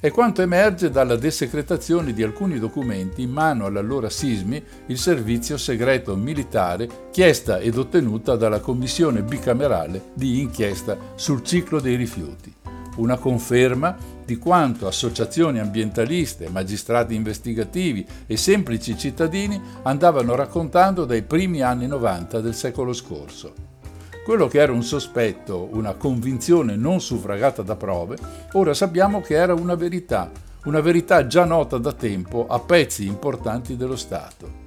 È 0.00 0.10
quanto 0.10 0.42
emerge 0.42 0.90
dalla 0.90 1.14
desecretazione 1.14 2.12
di 2.12 2.24
alcuni 2.24 2.58
documenti 2.58 3.22
in 3.22 3.30
mano 3.30 3.66
all'allora 3.66 4.10
Sismi, 4.10 4.60
il 4.86 4.98
servizio 4.98 5.56
segreto 5.56 6.16
militare, 6.16 6.88
chiesta 7.12 7.60
ed 7.60 7.78
ottenuta 7.78 8.34
dalla 8.34 8.58
Commissione 8.58 9.22
bicamerale 9.22 10.06
di 10.14 10.40
inchiesta 10.40 10.96
sul 11.14 11.44
ciclo 11.44 11.78
dei 11.78 11.94
rifiuti 11.94 12.52
una 12.96 13.16
conferma 13.16 13.96
di 14.24 14.38
quanto 14.38 14.86
associazioni 14.86 15.58
ambientaliste, 15.58 16.48
magistrati 16.48 17.14
investigativi 17.14 18.06
e 18.26 18.36
semplici 18.36 18.96
cittadini 18.96 19.60
andavano 19.82 20.34
raccontando 20.34 21.04
dai 21.04 21.22
primi 21.22 21.60
anni 21.60 21.86
90 21.86 22.40
del 22.40 22.54
secolo 22.54 22.92
scorso. 22.92 23.52
Quello 24.24 24.46
che 24.46 24.60
era 24.60 24.72
un 24.72 24.84
sospetto, 24.84 25.68
una 25.72 25.94
convinzione 25.94 26.76
non 26.76 27.00
suffragata 27.00 27.62
da 27.62 27.74
prove, 27.74 28.16
ora 28.52 28.72
sappiamo 28.72 29.20
che 29.20 29.34
era 29.34 29.52
una 29.52 29.74
verità, 29.74 30.30
una 30.64 30.80
verità 30.80 31.26
già 31.26 31.44
nota 31.44 31.76
da 31.78 31.92
tempo 31.92 32.46
a 32.46 32.60
pezzi 32.60 33.04
importanti 33.06 33.76
dello 33.76 33.96
Stato. 33.96 34.61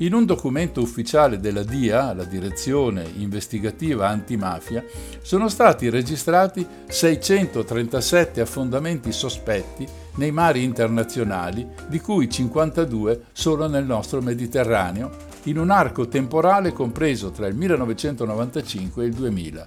In 0.00 0.14
un 0.14 0.24
documento 0.24 0.80
ufficiale 0.80 1.40
della 1.40 1.64
DIA, 1.64 2.14
la 2.14 2.22
Direzione 2.22 3.04
Investigativa 3.16 4.06
Antimafia, 4.06 4.84
sono 5.22 5.48
stati 5.48 5.90
registrati 5.90 6.64
637 6.86 8.40
affondamenti 8.40 9.10
sospetti 9.10 9.84
nei 10.14 10.30
mari 10.30 10.62
internazionali, 10.62 11.66
di 11.88 11.98
cui 11.98 12.30
52 12.30 13.24
solo 13.32 13.66
nel 13.66 13.84
nostro 13.84 14.20
Mediterraneo, 14.20 15.10
in 15.44 15.58
un 15.58 15.70
arco 15.70 16.06
temporale 16.06 16.72
compreso 16.72 17.32
tra 17.32 17.48
il 17.48 17.56
1995 17.56 19.02
e 19.02 19.06
il 19.06 19.14
2000. 19.14 19.66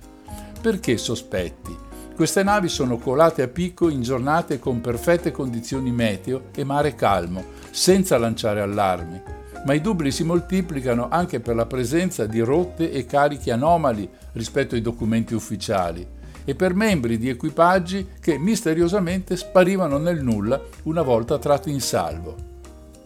Perché 0.62 0.98
sospetti? 0.98 1.76
Queste 2.16 2.42
navi 2.42 2.70
sono 2.70 2.98
colate 2.98 3.42
a 3.42 3.48
picco 3.50 3.90
in 3.90 4.02
giornate 4.02 4.60
con 4.60 4.80
perfette 4.80 5.32
condizioni 5.32 5.92
meteo 5.92 6.44
e 6.56 6.64
mare 6.64 6.96
calmo, 6.96 7.44
senza 7.72 8.18
lanciare 8.18 8.62
allarmi 8.62 9.40
ma 9.66 9.74
i 9.74 9.82
dubbi 9.82 10.12
si 10.12 10.24
moltiplicano 10.24 11.10
anche 11.10 11.40
per 11.40 11.56
la 11.56 11.66
presenza 11.66 12.26
di 12.26 12.40
rotte 12.40 12.92
e 12.92 13.06
carichi 13.06 13.52
anomali 13.52 14.10
rispetto 14.34 14.76
ai 14.76 14.82
documenti 14.82 15.34
ufficiali 15.34 16.06
e 16.44 16.56
per 16.56 16.74
membri 16.74 17.18
di 17.18 17.30
equipaggi 17.30 18.08
che 18.20 18.38
misteriosamente 18.38 19.38
sparivano 19.38 19.98
nel 19.98 20.24
nulla 20.24 20.60
una 20.84 21.02
volta 21.02 21.38
tratti 21.38 21.72
in 21.72 21.82
salvo. 21.82 22.50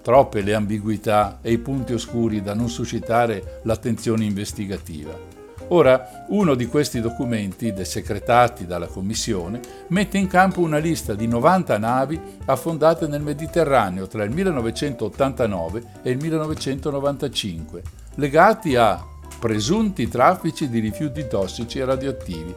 Troppe 0.01 0.41
le 0.41 0.53
ambiguità 0.53 1.39
e 1.41 1.51
i 1.51 1.57
punti 1.57 1.93
oscuri 1.93 2.41
da 2.41 2.53
non 2.53 2.69
suscitare 2.69 3.61
l'attenzione 3.63 4.23
investigativa. 4.23 5.34
Ora, 5.69 6.25
uno 6.27 6.53
di 6.53 6.67
questi 6.67 7.01
documenti, 7.01 7.73
desecretati 7.73 8.67
dalla 8.67 8.85
Commissione, 8.85 9.59
mette 9.87 10.19
in 10.19 10.27
campo 10.27 10.61
una 10.61 10.77
lista 10.77 11.15
di 11.15 11.27
90 11.27 11.77
navi 11.79 12.19
affondate 12.45 13.07
nel 13.07 13.21
Mediterraneo 13.21 14.07
tra 14.07 14.23
il 14.23 14.31
1989 14.31 15.83
e 16.03 16.11
il 16.11 16.17
1995, 16.17 17.81
legati 18.15 18.75
a 18.75 19.03
presunti 19.39 20.07
traffici 20.07 20.69
di 20.69 20.79
rifiuti 20.79 21.27
tossici 21.27 21.79
e 21.79 21.85
radioattivi, 21.85 22.53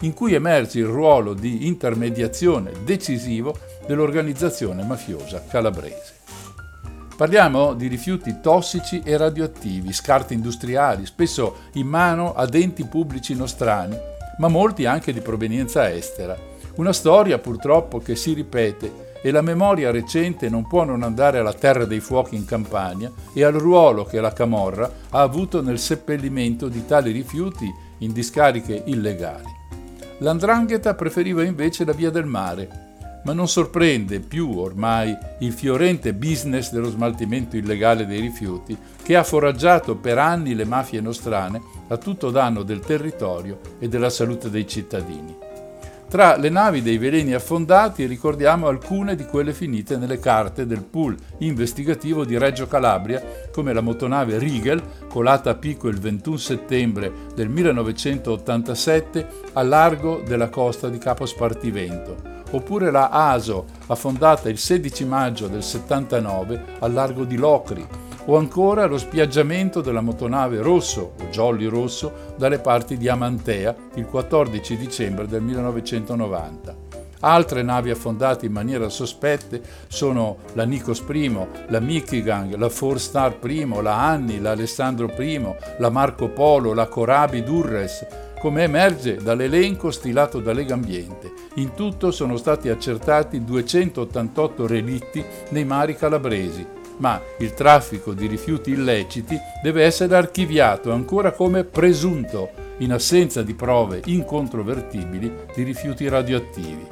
in 0.00 0.12
cui 0.14 0.34
emerge 0.34 0.78
il 0.78 0.86
ruolo 0.86 1.34
di 1.34 1.66
intermediazione 1.66 2.72
decisivo 2.84 3.56
dell'organizzazione 3.86 4.84
mafiosa 4.84 5.44
calabrese. 5.48 6.21
Parliamo 7.22 7.74
di 7.74 7.86
rifiuti 7.86 8.40
tossici 8.40 9.00
e 9.04 9.16
radioattivi, 9.16 9.92
scarti 9.92 10.34
industriali, 10.34 11.06
spesso 11.06 11.68
in 11.74 11.86
mano 11.86 12.34
ad 12.34 12.52
enti 12.56 12.84
pubblici 12.84 13.36
nostrani, 13.36 13.96
ma 14.38 14.48
molti 14.48 14.86
anche 14.86 15.12
di 15.12 15.20
provenienza 15.20 15.88
estera. 15.88 16.36
Una 16.78 16.92
storia 16.92 17.38
purtroppo 17.38 18.00
che 18.00 18.16
si 18.16 18.32
ripete 18.32 19.12
e 19.22 19.30
la 19.30 19.40
memoria 19.40 19.92
recente 19.92 20.48
non 20.48 20.66
può 20.66 20.82
non 20.82 21.04
andare 21.04 21.38
alla 21.38 21.52
terra 21.52 21.84
dei 21.84 22.00
fuochi 22.00 22.34
in 22.34 22.44
Campania 22.44 23.12
e 23.32 23.44
al 23.44 23.52
ruolo 23.52 24.02
che 24.04 24.20
la 24.20 24.32
Camorra 24.32 24.90
ha 25.10 25.20
avuto 25.20 25.62
nel 25.62 25.78
seppellimento 25.78 26.66
di 26.66 26.84
tali 26.86 27.12
rifiuti 27.12 27.72
in 27.98 28.12
discariche 28.12 28.82
illegali. 28.86 29.60
L'Andrangheta 30.18 30.96
preferiva 30.96 31.44
invece 31.44 31.84
la 31.84 31.92
via 31.92 32.10
del 32.10 32.26
mare, 32.26 32.91
ma 33.24 33.32
non 33.32 33.48
sorprende 33.48 34.20
più 34.20 34.58
ormai 34.58 35.16
il 35.40 35.52
fiorente 35.52 36.14
business 36.14 36.70
dello 36.70 36.90
smaltimento 36.90 37.56
illegale 37.56 38.06
dei 38.06 38.20
rifiuti 38.20 38.76
che 39.02 39.16
ha 39.16 39.22
foraggiato 39.22 39.96
per 39.96 40.18
anni 40.18 40.54
le 40.54 40.64
mafie 40.64 41.00
nostrane 41.00 41.60
a 41.88 41.96
tutto 41.96 42.30
danno 42.30 42.62
del 42.62 42.80
territorio 42.80 43.60
e 43.78 43.88
della 43.88 44.10
salute 44.10 44.50
dei 44.50 44.66
cittadini. 44.66 45.50
Tra 46.12 46.36
le 46.36 46.50
navi 46.50 46.82
dei 46.82 46.98
veleni 46.98 47.32
affondati 47.32 48.04
ricordiamo 48.04 48.66
alcune 48.66 49.16
di 49.16 49.24
quelle 49.24 49.54
finite 49.54 49.96
nelle 49.96 50.18
carte 50.18 50.66
del 50.66 50.82
pool 50.82 51.16
investigativo 51.38 52.26
di 52.26 52.36
Reggio 52.36 52.66
Calabria, 52.66 53.24
come 53.50 53.72
la 53.72 53.80
motonave 53.80 54.36
Riegel, 54.36 54.82
colata 55.08 55.48
a 55.48 55.54
picco 55.54 55.88
il 55.88 55.98
21 55.98 56.36
settembre 56.36 57.10
del 57.34 57.48
1987 57.48 59.26
a 59.54 59.62
largo 59.62 60.20
della 60.22 60.50
costa 60.50 60.90
di 60.90 60.98
Capo 60.98 61.24
Spartivento, 61.24 62.41
oppure 62.52 62.90
la 62.90 63.08
ASO, 63.08 63.66
affondata 63.86 64.48
il 64.48 64.58
16 64.58 65.04
maggio 65.04 65.48
del 65.48 65.62
79 65.62 66.64
al 66.78 66.92
largo 66.92 67.24
di 67.24 67.36
Locri, 67.36 67.86
o 68.26 68.36
ancora 68.36 68.86
lo 68.86 68.98
spiaggiamento 68.98 69.80
della 69.80 70.00
motonave 70.00 70.62
Rosso 70.62 71.14
o 71.20 71.24
Jolly 71.30 71.66
Rosso 71.66 72.34
dalle 72.36 72.60
parti 72.60 72.96
di 72.96 73.08
Amantea 73.08 73.74
il 73.94 74.06
14 74.06 74.76
dicembre 74.76 75.26
del 75.26 75.42
1990. 75.42 76.90
Altre 77.24 77.62
navi 77.62 77.90
affondate 77.90 78.46
in 78.46 78.52
maniera 78.52 78.88
sospetta 78.88 79.56
sono 79.86 80.38
la 80.54 80.64
Nikos 80.64 81.04
I, 81.08 81.46
la 81.68 81.78
Michigan, 81.78 82.52
la 82.56 82.68
Four 82.68 82.98
Star 82.98 83.36
I, 83.44 83.64
la 83.80 84.08
Anni, 84.08 84.40
la 84.40 84.50
Alessandro 84.50 85.12
I, 85.16 85.54
la 85.78 85.90
Marco 85.90 86.28
Polo, 86.30 86.74
la 86.74 86.86
Corabi 86.86 87.44
Durres, 87.44 88.04
come 88.42 88.64
emerge 88.64 89.18
dall'elenco 89.18 89.92
stilato 89.92 90.40
da 90.40 90.52
Lega 90.52 90.74
Ambiente. 90.74 91.32
In 91.54 91.74
tutto 91.74 92.10
sono 92.10 92.36
stati 92.36 92.70
accertati 92.70 93.44
288 93.44 94.66
relitti 94.66 95.24
nei 95.50 95.64
mari 95.64 95.94
calabresi, 95.94 96.66
ma 96.96 97.22
il 97.38 97.54
traffico 97.54 98.12
di 98.12 98.26
rifiuti 98.26 98.72
illeciti 98.72 99.38
deve 99.62 99.84
essere 99.84 100.16
archiviato 100.16 100.90
ancora 100.90 101.30
come 101.30 101.62
presunto 101.62 102.50
in 102.78 102.92
assenza 102.92 103.44
di 103.44 103.54
prove 103.54 104.00
incontrovertibili 104.06 105.32
di 105.54 105.62
rifiuti 105.62 106.08
radioattivi. 106.08 106.84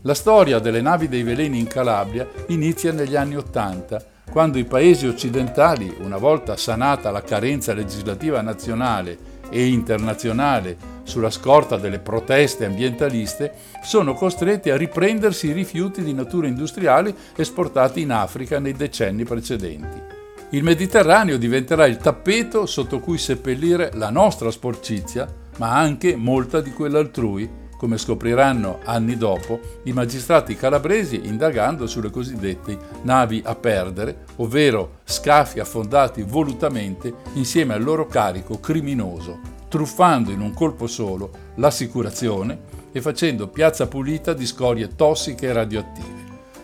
La 0.00 0.14
storia 0.14 0.60
delle 0.60 0.80
navi 0.80 1.08
dei 1.08 1.24
veleni 1.24 1.58
in 1.58 1.66
Calabria 1.66 2.26
inizia 2.46 2.90
negli 2.90 3.16
anni 3.16 3.36
Ottanta, 3.36 4.02
quando 4.30 4.56
i 4.56 4.64
paesi 4.64 5.06
occidentali, 5.06 5.94
una 6.00 6.16
volta 6.16 6.56
sanata 6.56 7.10
la 7.10 7.20
carenza 7.20 7.74
legislativa 7.74 8.40
nazionale 8.40 9.31
e 9.52 9.66
internazionale 9.66 10.76
sulla 11.04 11.30
scorta 11.30 11.76
delle 11.76 11.98
proteste 11.98 12.64
ambientaliste, 12.64 13.52
sono 13.82 14.14
costretti 14.14 14.70
a 14.70 14.76
riprendersi 14.76 15.48
i 15.48 15.52
rifiuti 15.52 16.02
di 16.02 16.14
natura 16.14 16.46
industriale 16.46 17.14
esportati 17.36 18.00
in 18.00 18.10
Africa 18.12 18.58
nei 18.58 18.72
decenni 18.72 19.24
precedenti. 19.24 20.00
Il 20.50 20.64
Mediterraneo 20.64 21.36
diventerà 21.36 21.86
il 21.86 21.98
tappeto 21.98 22.66
sotto 22.66 23.00
cui 23.00 23.18
seppellire 23.18 23.90
la 23.94 24.10
nostra 24.10 24.50
sporcizia, 24.50 25.26
ma 25.58 25.76
anche 25.76 26.16
molta 26.16 26.60
di 26.60 26.72
quella 26.72 26.98
altrui, 26.98 27.48
come 27.82 27.98
scopriranno 27.98 28.78
anni 28.84 29.16
dopo 29.16 29.58
i 29.82 29.92
magistrati 29.92 30.54
calabresi 30.54 31.22
indagando 31.24 31.88
sulle 31.88 32.10
cosiddette 32.10 32.78
navi 33.02 33.42
a 33.44 33.56
perdere, 33.56 34.18
ovvero 34.36 35.00
scafi 35.02 35.58
affondati 35.58 36.22
volutamente 36.22 37.12
insieme 37.32 37.74
al 37.74 37.82
loro 37.82 38.06
carico 38.06 38.60
criminoso, 38.60 39.40
truffando 39.68 40.30
in 40.30 40.40
un 40.40 40.54
colpo 40.54 40.86
solo 40.86 41.30
l'assicurazione 41.56 42.60
e 42.92 43.00
facendo 43.00 43.48
piazza 43.48 43.88
pulita 43.88 44.32
di 44.32 44.46
scorie 44.46 44.94
tossiche 44.94 45.48
e 45.48 45.52
radioattive. 45.52 46.20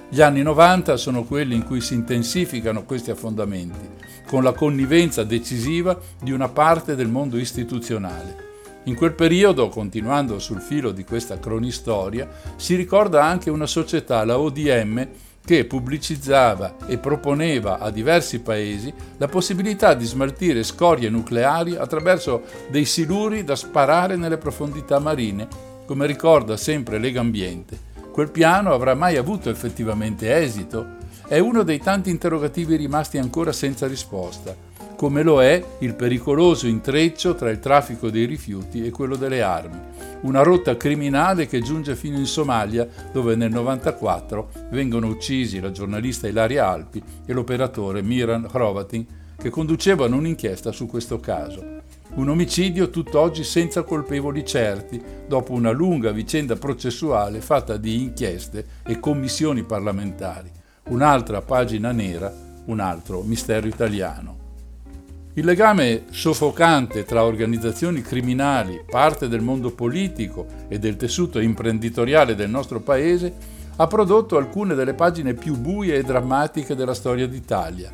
Gli 0.09 0.23
anni 0.23 0.43
90 0.43 0.97
sono 0.97 1.25
quelli 1.25 1.57
in 1.57 1.65
cui 1.65 1.81
si 1.81 1.95
intensificano 1.95 2.85
questi 2.85 3.11
affondamenti, 3.11 3.89
con 4.25 4.45
la 4.45 4.53
connivenza 4.53 5.25
decisiva 5.25 5.99
di 6.23 6.31
una 6.31 6.49
parte 6.49 6.95
del 6.95 7.09
mondo 7.09 7.37
istituzionale. 7.39 8.47
In 8.85 8.95
quel 8.95 9.13
periodo, 9.13 9.69
continuando 9.69 10.39
sul 10.39 10.61
filo 10.61 10.93
di 10.93 11.05
questa 11.05 11.39
cronistoria, 11.39 12.29
si 12.57 12.75
ricorda 12.75 13.25
anche 13.25 13.51
una 13.51 13.67
società, 13.67 14.25
la 14.25 14.39
ODM, 14.39 15.09
che 15.45 15.65
pubblicizzava 15.65 16.77
e 16.87 16.99
proponeva 16.99 17.79
a 17.79 17.91
diversi 17.91 18.41
paesi 18.41 18.93
la 19.17 19.29
possibilità 19.29 19.95
di 19.95 20.05
smaltire 20.05 20.63
scorie 20.63 21.09
nucleari 21.09 21.75
attraverso 21.75 22.43
dei 22.69 22.85
siluri 22.85 23.45
da 23.45 23.57
sparare 23.57 24.17
nelle 24.17 24.37
profondità 24.37 24.99
marine, 24.99 25.49
come 25.87 26.07
ricorda 26.07 26.57
sempre 26.57 26.99
Lega 26.99 27.21
Ambiente 27.21 27.89
quel 28.19 28.33
piano 28.33 28.73
avrà 28.73 28.97
mai 28.97 29.17
avuto 29.17 29.49
effettivamente 29.49 30.37
esito? 30.37 30.97
È 31.29 31.39
uno 31.39 31.63
dei 31.63 31.79
tanti 31.79 32.11
interrogativi 32.11 32.75
rimasti 32.75 33.17
ancora 33.17 33.53
senza 33.53 33.87
risposta, 33.87 34.53
come 34.99 35.23
lo 35.23 35.41
è 35.41 35.65
il 35.79 35.95
pericoloso 35.95 36.67
intreccio 36.67 37.37
tra 37.37 37.51
il 37.51 37.61
traffico 37.61 38.11
dei 38.11 38.25
rifiuti 38.25 38.85
e 38.85 38.91
quello 38.91 39.15
delle 39.15 39.43
armi, 39.43 39.79
una 40.23 40.43
rotta 40.43 40.77
criminale 40.77 41.47
che 41.47 41.61
giunge 41.61 41.95
fino 41.95 42.19
in 42.19 42.27
Somalia, 42.27 42.85
dove 43.13 43.37
nel 43.37 43.51
1994 43.51 44.49
vengono 44.71 45.07
uccisi 45.07 45.61
la 45.61 45.71
giornalista 45.71 46.27
Ilaria 46.27 46.67
Alpi 46.67 47.01
e 47.25 47.33
l'operatore 47.33 48.03
Miran 48.03 48.49
Hrovatin, 48.51 49.07
che 49.37 49.51
conducevano 49.51 50.17
un'inchiesta 50.17 50.73
su 50.73 50.87
questo 50.87 51.21
caso. 51.21 51.65
Un 52.15 52.29
omicidio 52.31 52.91
tutt'oggi 52.91 53.45
senza 53.45 53.85
colpevoli 53.85 54.45
certi, 54.45 55.01
dopo 55.29 55.53
una 55.53 55.71
lunga 55.71 56.11
vicenda 56.11 56.57
processuale 56.57 57.41
fatta 57.41 57.77
di 57.77 58.03
inchieste 58.03 58.67
e 58.85 58.99
commissioni 58.99 59.63
parlamentari. 59.63 60.51
Un'altra 60.89 61.41
pagina 61.41 61.93
nera, 61.93 62.35
un 62.65 62.81
altro 62.81 63.23
mistero 63.23 63.69
italiano. 63.69 64.38
Il 65.39 65.45
legame 65.45 66.07
soffocante 66.11 67.05
tra 67.05 67.23
organizzazioni 67.23 68.03
criminali, 68.03 68.83
parte 68.85 69.29
del 69.29 69.41
mondo 69.41 69.71
politico 69.71 70.45
e 70.67 70.81
del 70.81 70.97
tessuto 70.97 71.39
imprenditoriale 71.39 72.35
del 72.35 72.51
nostro 72.51 72.81
paese 72.81 73.33
ha 73.77 73.87
prodotto 73.87 74.37
alcune 74.37 74.75
delle 74.75 74.95
pagine 74.95 75.35
più 75.35 75.57
buie 75.57 75.95
e 75.95 76.03
drammatiche 76.03 76.75
della 76.75 76.93
storia 76.93 77.29
d'Italia. 77.29 77.93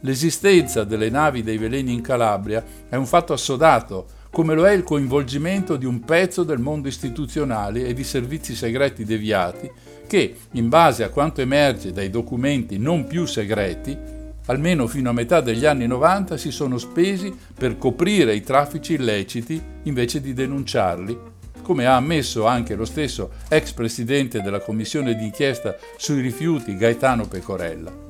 L'esistenza 0.00 0.84
delle 0.84 1.10
navi 1.10 1.42
dei 1.42 1.58
veleni 1.58 1.92
in 1.92 2.00
Calabria 2.00 2.64
è 2.88 2.96
un 2.96 3.04
fatto 3.04 3.34
assodato, 3.34 4.06
come 4.30 4.54
lo 4.54 4.66
è 4.66 4.72
il 4.72 4.82
coinvolgimento 4.82 5.76
di 5.76 5.84
un 5.84 6.00
pezzo 6.00 6.42
del 6.42 6.58
mondo 6.58 6.88
istituzionale 6.88 7.84
e 7.84 7.92
di 7.92 8.02
servizi 8.02 8.54
segreti 8.54 9.04
deviati 9.04 9.70
che, 10.06 10.36
in 10.52 10.70
base 10.70 11.04
a 11.04 11.10
quanto 11.10 11.42
emerge 11.42 11.92
dai 11.92 12.08
documenti 12.08 12.78
non 12.78 13.06
più 13.06 13.26
segreti, 13.26 14.16
almeno 14.48 14.86
fino 14.86 15.10
a 15.10 15.14
metà 15.14 15.40
degli 15.40 15.64
anni 15.64 15.86
90 15.86 16.36
si 16.36 16.50
sono 16.50 16.78
spesi 16.78 17.34
per 17.54 17.78
coprire 17.78 18.34
i 18.34 18.42
traffici 18.42 18.94
illeciti 18.94 19.60
invece 19.84 20.20
di 20.20 20.32
denunciarli, 20.32 21.18
come 21.62 21.86
ha 21.86 21.96
ammesso 21.96 22.46
anche 22.46 22.74
lo 22.74 22.84
stesso 22.84 23.30
ex 23.48 23.72
presidente 23.72 24.40
della 24.40 24.60
commissione 24.60 25.14
d'inchiesta 25.14 25.76
sui 25.96 26.20
rifiuti 26.20 26.76
Gaetano 26.76 27.26
Pecorella. 27.26 28.06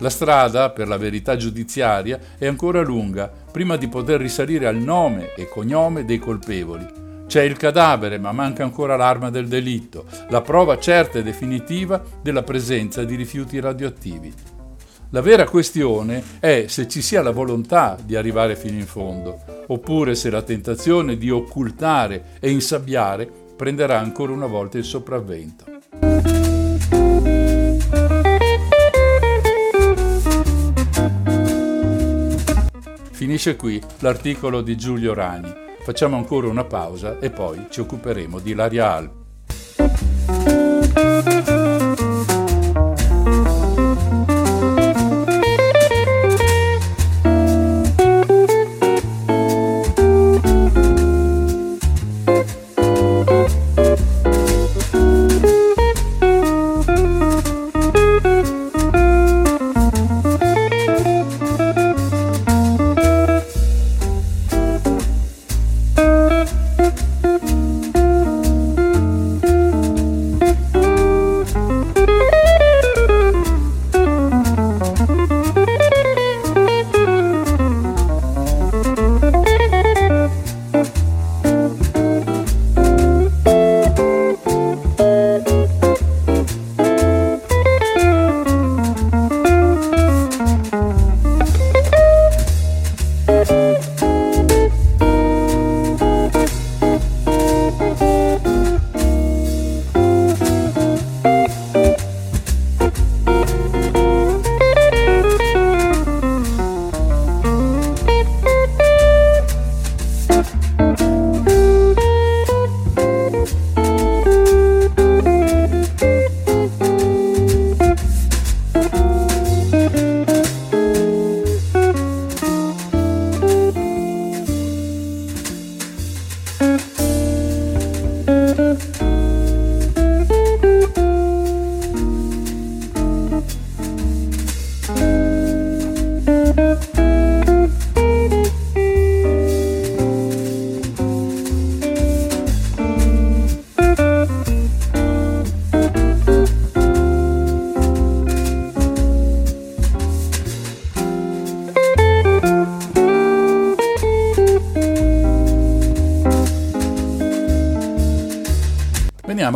La 0.00 0.10
strada 0.10 0.70
per 0.70 0.86
la 0.86 0.96
verità 0.96 1.36
giudiziaria 1.36 2.18
è 2.38 2.46
ancora 2.46 2.82
lunga 2.82 3.32
prima 3.50 3.76
di 3.76 3.88
poter 3.88 4.20
risalire 4.20 4.66
al 4.66 4.76
nome 4.76 5.34
e 5.34 5.48
cognome 5.48 6.04
dei 6.04 6.18
colpevoli. 6.18 6.86
C'è 7.26 7.42
il 7.42 7.56
cadavere, 7.56 8.18
ma 8.18 8.32
manca 8.32 8.62
ancora 8.62 8.96
l'arma 8.96 9.28
del 9.28 9.48
delitto, 9.48 10.04
la 10.28 10.40
prova 10.40 10.78
certa 10.78 11.18
e 11.18 11.22
definitiva 11.22 12.02
della 12.22 12.42
presenza 12.42 13.04
di 13.04 13.16
rifiuti 13.16 13.58
radioattivi. 13.58 14.57
La 15.10 15.22
vera 15.22 15.48
questione 15.48 16.22
è 16.38 16.66
se 16.68 16.86
ci 16.86 17.00
sia 17.00 17.22
la 17.22 17.30
volontà 17.30 17.96
di 18.04 18.14
arrivare 18.14 18.56
fino 18.56 18.76
in 18.76 18.84
fondo, 18.84 19.64
oppure 19.68 20.14
se 20.14 20.28
la 20.28 20.42
tentazione 20.42 21.16
di 21.16 21.30
occultare 21.30 22.36
e 22.40 22.50
insabbiare 22.50 23.26
prenderà 23.56 23.98
ancora 23.98 24.32
una 24.32 24.44
volta 24.44 24.76
il 24.76 24.84
sopravvento. 24.84 25.64
Finisce 33.12 33.56
qui 33.56 33.80
l'articolo 34.00 34.60
di 34.60 34.76
Giulio 34.76 35.14
Rani. 35.14 35.50
Facciamo 35.84 36.16
ancora 36.16 36.48
una 36.48 36.64
pausa 36.64 37.18
e 37.18 37.30
poi 37.30 37.66
ci 37.70 37.80
occuperemo 37.80 38.40
di 38.40 38.52
Laria 38.52 38.92
Alp. 38.92 39.17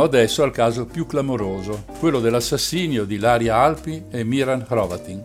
Adesso 0.03 0.43
al 0.43 0.51
caso 0.51 0.85
più 0.85 1.05
clamoroso, 1.05 1.85
quello 1.97 2.19
dell'assassinio 2.19 3.05
di 3.05 3.17
Laria 3.17 3.55
Alpi 3.55 4.03
e 4.09 4.25
Miran 4.25 4.65
Hrovatin. 4.67 5.23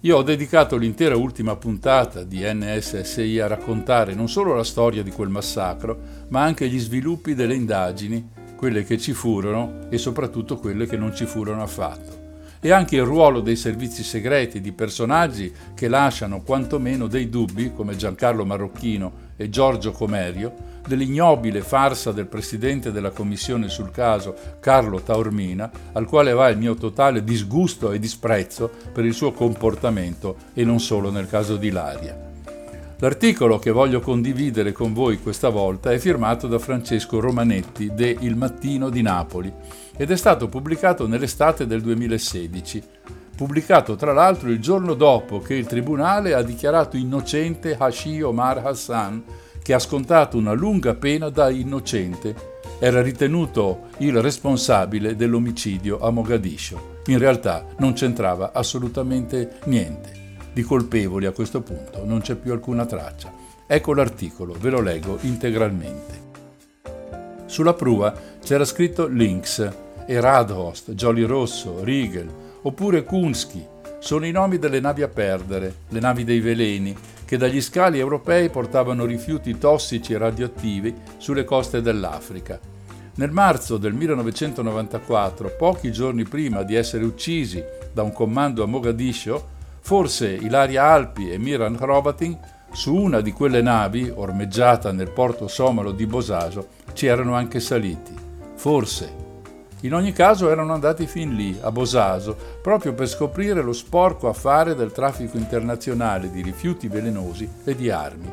Io 0.00 0.16
ho 0.16 0.22
dedicato 0.22 0.78
l'intera 0.78 1.14
ultima 1.14 1.56
puntata 1.56 2.24
di 2.24 2.40
NSSI 2.42 3.38
a 3.40 3.48
raccontare 3.48 4.14
non 4.14 4.30
solo 4.30 4.54
la 4.54 4.64
storia 4.64 5.02
di 5.02 5.10
quel 5.10 5.28
massacro, 5.28 5.98
ma 6.28 6.42
anche 6.42 6.70
gli 6.70 6.78
sviluppi 6.78 7.34
delle 7.34 7.54
indagini, 7.54 8.30
quelle 8.56 8.82
che 8.84 8.96
ci 8.96 9.12
furono 9.12 9.90
e 9.90 9.98
soprattutto 9.98 10.56
quelle 10.56 10.86
che 10.86 10.96
non 10.96 11.14
ci 11.14 11.26
furono 11.26 11.62
affatto 11.62 12.22
e 12.64 12.72
anche 12.72 12.96
il 12.96 13.02
ruolo 13.02 13.40
dei 13.40 13.56
servizi 13.56 14.02
segreti 14.02 14.62
di 14.62 14.72
personaggi 14.72 15.52
che 15.74 15.86
lasciano 15.86 16.40
quantomeno 16.40 17.08
dei 17.08 17.28
dubbi, 17.28 17.74
come 17.74 17.94
Giancarlo 17.94 18.46
Marocchino 18.46 19.12
e 19.36 19.50
Giorgio 19.50 19.92
Comerio, 19.92 20.63
dell'ignobile 20.86 21.60
farsa 21.60 22.12
del 22.12 22.26
presidente 22.26 22.92
della 22.92 23.10
commissione 23.10 23.68
sul 23.68 23.90
caso, 23.90 24.34
Carlo 24.60 25.00
Taormina, 25.00 25.70
al 25.92 26.06
quale 26.06 26.32
va 26.32 26.48
il 26.48 26.58
mio 26.58 26.74
totale 26.74 27.24
disgusto 27.24 27.92
e 27.92 27.98
disprezzo 27.98 28.70
per 28.92 29.04
il 29.04 29.14
suo 29.14 29.32
comportamento 29.32 30.36
e 30.52 30.64
non 30.64 30.80
solo 30.80 31.10
nel 31.10 31.28
caso 31.28 31.56
di 31.56 31.70
Laria. 31.70 32.32
L'articolo 32.98 33.58
che 33.58 33.70
voglio 33.70 34.00
condividere 34.00 34.72
con 34.72 34.92
voi 34.92 35.20
questa 35.20 35.48
volta 35.48 35.92
è 35.92 35.98
firmato 35.98 36.46
da 36.46 36.58
Francesco 36.58 37.20
Romanetti 37.20 37.92
de 37.92 38.16
Il 38.20 38.36
Mattino 38.36 38.88
di 38.88 39.02
Napoli 39.02 39.52
ed 39.96 40.10
è 40.10 40.16
stato 40.16 40.48
pubblicato 40.48 41.06
nell'estate 41.06 41.66
del 41.66 41.82
2016, 41.82 42.82
pubblicato 43.36 43.96
tra 43.96 44.12
l'altro 44.12 44.48
il 44.48 44.60
giorno 44.60 44.94
dopo 44.94 45.40
che 45.40 45.54
il 45.54 45.66
tribunale 45.66 46.34
ha 46.34 46.42
dichiarato 46.42 46.96
innocente 46.96 47.76
Hashi 47.76 48.22
Omar 48.22 48.64
Hassan, 48.64 49.22
che 49.64 49.72
ha 49.72 49.78
scontato 49.78 50.36
una 50.36 50.52
lunga 50.52 50.94
pena 50.94 51.30
da 51.30 51.48
innocente. 51.48 52.52
Era 52.78 53.00
ritenuto 53.00 53.86
il 53.98 54.20
responsabile 54.20 55.16
dell'omicidio 55.16 56.00
a 56.00 56.10
Mogadiscio. 56.10 57.00
In 57.06 57.18
realtà 57.18 57.66
non 57.78 57.94
c'entrava 57.94 58.52
assolutamente 58.52 59.60
niente. 59.64 60.12
Di 60.52 60.60
colpevoli 60.60 61.24
a 61.24 61.32
questo 61.32 61.62
punto 61.62 62.04
non 62.04 62.20
c'è 62.20 62.34
più 62.34 62.52
alcuna 62.52 62.84
traccia. 62.84 63.32
Ecco 63.66 63.94
l'articolo, 63.94 64.54
ve 64.60 64.68
lo 64.68 64.82
leggo 64.82 65.16
integralmente. 65.22 66.22
Sulla 67.46 67.72
prua 67.72 68.12
c'era 68.42 68.66
scritto 68.66 69.06
Lynx, 69.06 69.72
e 70.06 70.20
Radhost, 70.20 70.92
Jolly 70.92 71.22
Rosso, 71.22 71.82
Riegel, 71.82 72.28
oppure 72.62 73.04
Kunsky, 73.04 73.66
sono 73.98 74.26
i 74.26 74.30
nomi 74.30 74.58
delle 74.58 74.80
navi 74.80 75.02
a 75.02 75.08
perdere, 75.08 75.74
le 75.88 76.00
navi 76.00 76.24
dei 76.24 76.40
veleni, 76.40 76.94
che 77.24 77.36
dagli 77.36 77.60
scali 77.60 77.98
europei 77.98 78.50
portavano 78.50 79.04
rifiuti 79.04 79.58
tossici 79.58 80.12
e 80.12 80.18
radioattivi 80.18 80.94
sulle 81.16 81.44
coste 81.44 81.80
dell'Africa. 81.80 82.58
Nel 83.16 83.30
marzo 83.30 83.76
del 83.76 83.92
1994, 83.92 85.54
pochi 85.56 85.92
giorni 85.92 86.24
prima 86.24 86.62
di 86.62 86.74
essere 86.74 87.04
uccisi 87.04 87.62
da 87.92 88.02
un 88.02 88.12
comando 88.12 88.62
a 88.62 88.66
Mogadiscio, 88.66 89.48
forse 89.80 90.32
Ilaria 90.32 90.84
Alpi 90.84 91.30
e 91.30 91.38
Miran 91.38 91.76
Hrovatin, 91.78 92.36
su 92.72 92.92
una 92.94 93.20
di 93.20 93.30
quelle 93.30 93.62
navi, 93.62 94.10
ormeggiata 94.12 94.90
nel 94.90 95.10
porto 95.10 95.46
somalo 95.46 95.92
di 95.92 96.06
Bosaso, 96.06 96.68
ci 96.92 97.06
erano 97.06 97.34
anche 97.34 97.60
saliti. 97.60 98.12
Forse. 98.56 99.23
In 99.84 99.92
ogni 99.92 100.12
caso 100.12 100.50
erano 100.50 100.72
andati 100.72 101.06
fin 101.06 101.34
lì, 101.34 101.58
a 101.60 101.70
Bosaso, 101.70 102.34
proprio 102.62 102.94
per 102.94 103.06
scoprire 103.06 103.60
lo 103.60 103.74
sporco 103.74 104.28
affare 104.28 104.74
del 104.74 104.92
traffico 104.92 105.36
internazionale 105.36 106.30
di 106.30 106.40
rifiuti 106.40 106.88
velenosi 106.88 107.46
e 107.64 107.76
di 107.76 107.90
armi. 107.90 108.32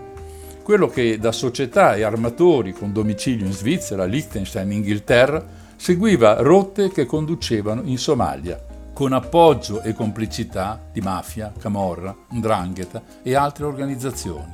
Quello 0.63 0.87
che 0.87 1.19
da 1.19 1.33
società 1.33 1.95
e 1.95 2.03
armatori 2.03 2.71
con 2.71 2.93
domicilio 2.93 3.45
in 3.45 3.51
Svizzera, 3.51 4.05
Liechtenstein 4.05 4.71
Inghilterra 4.71 5.45
seguiva 5.75 6.35
rotte 6.41 6.89
che 6.89 7.05
conducevano 7.05 7.81
in 7.83 7.97
Somalia, 7.97 8.57
con 8.93 9.11
appoggio 9.11 9.81
e 9.81 9.93
complicità 9.93 10.79
di 10.89 11.01
mafia, 11.01 11.51
camorra, 11.59 12.15
ndrangheta 12.29 13.01
e 13.21 13.35
altre 13.35 13.65
organizzazioni, 13.65 14.53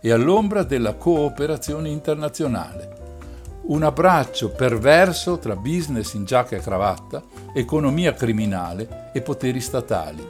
e 0.00 0.12
all'ombra 0.12 0.62
della 0.62 0.94
cooperazione 0.94 1.88
internazionale 1.88 2.95
un 3.68 3.82
abbraccio 3.82 4.50
perverso 4.50 5.38
tra 5.38 5.56
business 5.56 6.12
in 6.14 6.24
giacca 6.24 6.54
e 6.54 6.60
cravatta, 6.60 7.22
economia 7.52 8.14
criminale 8.14 9.10
e 9.12 9.22
poteri 9.22 9.60
statali. 9.60 10.24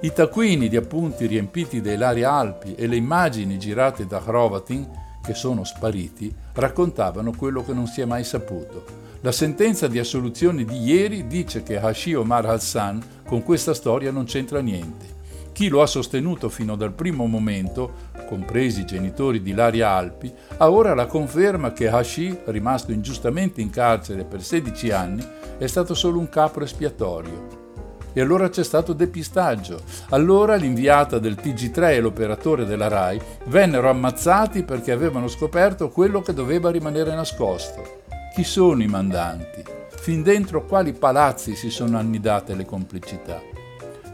I 0.00 0.12
taccuini 0.12 0.68
di 0.68 0.76
appunti 0.76 1.24
riempiti 1.26 1.80
dai 1.80 1.96
lari 1.96 2.22
Alpi 2.22 2.74
e 2.74 2.86
le 2.86 2.96
immagini 2.96 3.58
girate 3.58 4.06
da 4.06 4.20
Hrovatin, 4.22 4.86
che 5.22 5.32
sono 5.32 5.64
spariti, 5.64 6.32
raccontavano 6.52 7.32
quello 7.34 7.64
che 7.64 7.72
non 7.72 7.86
si 7.86 8.02
è 8.02 8.04
mai 8.04 8.24
saputo. 8.24 8.84
La 9.22 9.32
sentenza 9.32 9.88
di 9.88 9.98
assoluzione 9.98 10.64
di 10.64 10.78
ieri 10.78 11.26
dice 11.26 11.62
che 11.62 11.78
Hashi 11.78 12.14
Omar 12.14 12.44
Hassan 12.44 13.02
con 13.26 13.42
questa 13.42 13.72
storia 13.72 14.10
non 14.10 14.24
c'entra 14.24 14.60
niente. 14.60 15.15
Chi 15.56 15.68
lo 15.68 15.80
ha 15.80 15.86
sostenuto 15.86 16.50
fino 16.50 16.76
dal 16.76 16.92
primo 16.92 17.24
momento, 17.24 17.94
compresi 18.28 18.80
i 18.80 18.84
genitori 18.84 19.40
di 19.40 19.54
Laria 19.54 19.88
Alpi, 19.88 20.30
ha 20.58 20.70
ora 20.70 20.94
la 20.94 21.06
conferma 21.06 21.72
che 21.72 21.88
Hashi, 21.88 22.40
rimasto 22.44 22.92
ingiustamente 22.92 23.62
in 23.62 23.70
carcere 23.70 24.24
per 24.24 24.42
16 24.42 24.90
anni, 24.90 25.26
è 25.56 25.66
stato 25.66 25.94
solo 25.94 26.18
un 26.18 26.28
capro 26.28 26.62
espiatorio. 26.62 28.10
E 28.12 28.20
allora 28.20 28.50
c'è 28.50 28.62
stato 28.62 28.92
depistaggio. 28.92 29.80
Allora 30.10 30.56
l'inviata 30.56 31.18
del 31.18 31.38
TG3 31.42 31.92
e 31.92 32.00
l'operatore 32.00 32.66
della 32.66 32.88
RAI 32.88 33.18
vennero 33.46 33.88
ammazzati 33.88 34.62
perché 34.62 34.92
avevano 34.92 35.26
scoperto 35.26 35.88
quello 35.88 36.20
che 36.20 36.34
doveva 36.34 36.70
rimanere 36.70 37.14
nascosto. 37.14 38.02
Chi 38.34 38.44
sono 38.44 38.82
i 38.82 38.88
mandanti? 38.88 39.64
Fin 39.88 40.22
dentro 40.22 40.66
quali 40.66 40.92
palazzi 40.92 41.56
si 41.56 41.70
sono 41.70 41.96
annidate 41.96 42.54
le 42.54 42.66
complicità? 42.66 43.55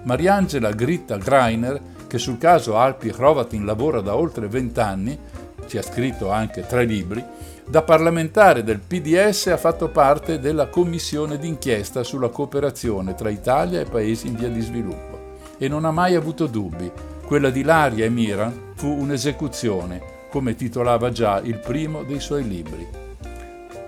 Mariangela 0.03 0.73
Gritta 0.73 1.17
Greiner, 1.17 1.81
che 2.07 2.19
sul 2.19 2.39
caso 2.39 2.77
Alpi 2.77 3.09
Hrovatin 3.09 3.65
lavora 3.65 4.01
da 4.01 4.17
oltre 4.17 4.49
vent'anni, 4.49 5.19
ci 5.67 5.79
ha 5.79 5.83
scritto 5.83 6.31
anche 6.31 6.67
tre 6.67 6.85
libri, 6.85 7.25
da 7.65 7.83
parlamentare 7.83 8.65
del 8.65 8.81
PDS 8.81 9.47
ha 9.47 9.57
fatto 9.57 9.89
parte 9.89 10.41
della 10.41 10.67
commissione 10.67 11.39
d'inchiesta 11.39 12.03
sulla 12.03 12.29
cooperazione 12.29 13.15
tra 13.15 13.31
Italia 13.31 13.81
e 13.81 13.85
paesi 13.85 14.27
in 14.27 14.35
via 14.35 14.49
di 14.49 14.61
sviluppo 14.61 15.13
e 15.57 15.69
non 15.69 15.85
ha 15.85 15.93
mai 15.93 16.17
avuto 16.17 16.47
dubbi. 16.47 16.91
Quella 17.25 17.51
di 17.51 17.63
Laria 17.63 18.05
e 18.05 18.11
Miran 18.11 18.73
fu 18.75 18.89
un'esecuzione, 18.89 20.27
come 20.29 20.55
titolava 20.55 21.11
già 21.13 21.41
il 21.41 21.59
primo 21.59 22.03
dei 22.03 22.21
suoi 22.21 22.47
libri. 22.47 23.02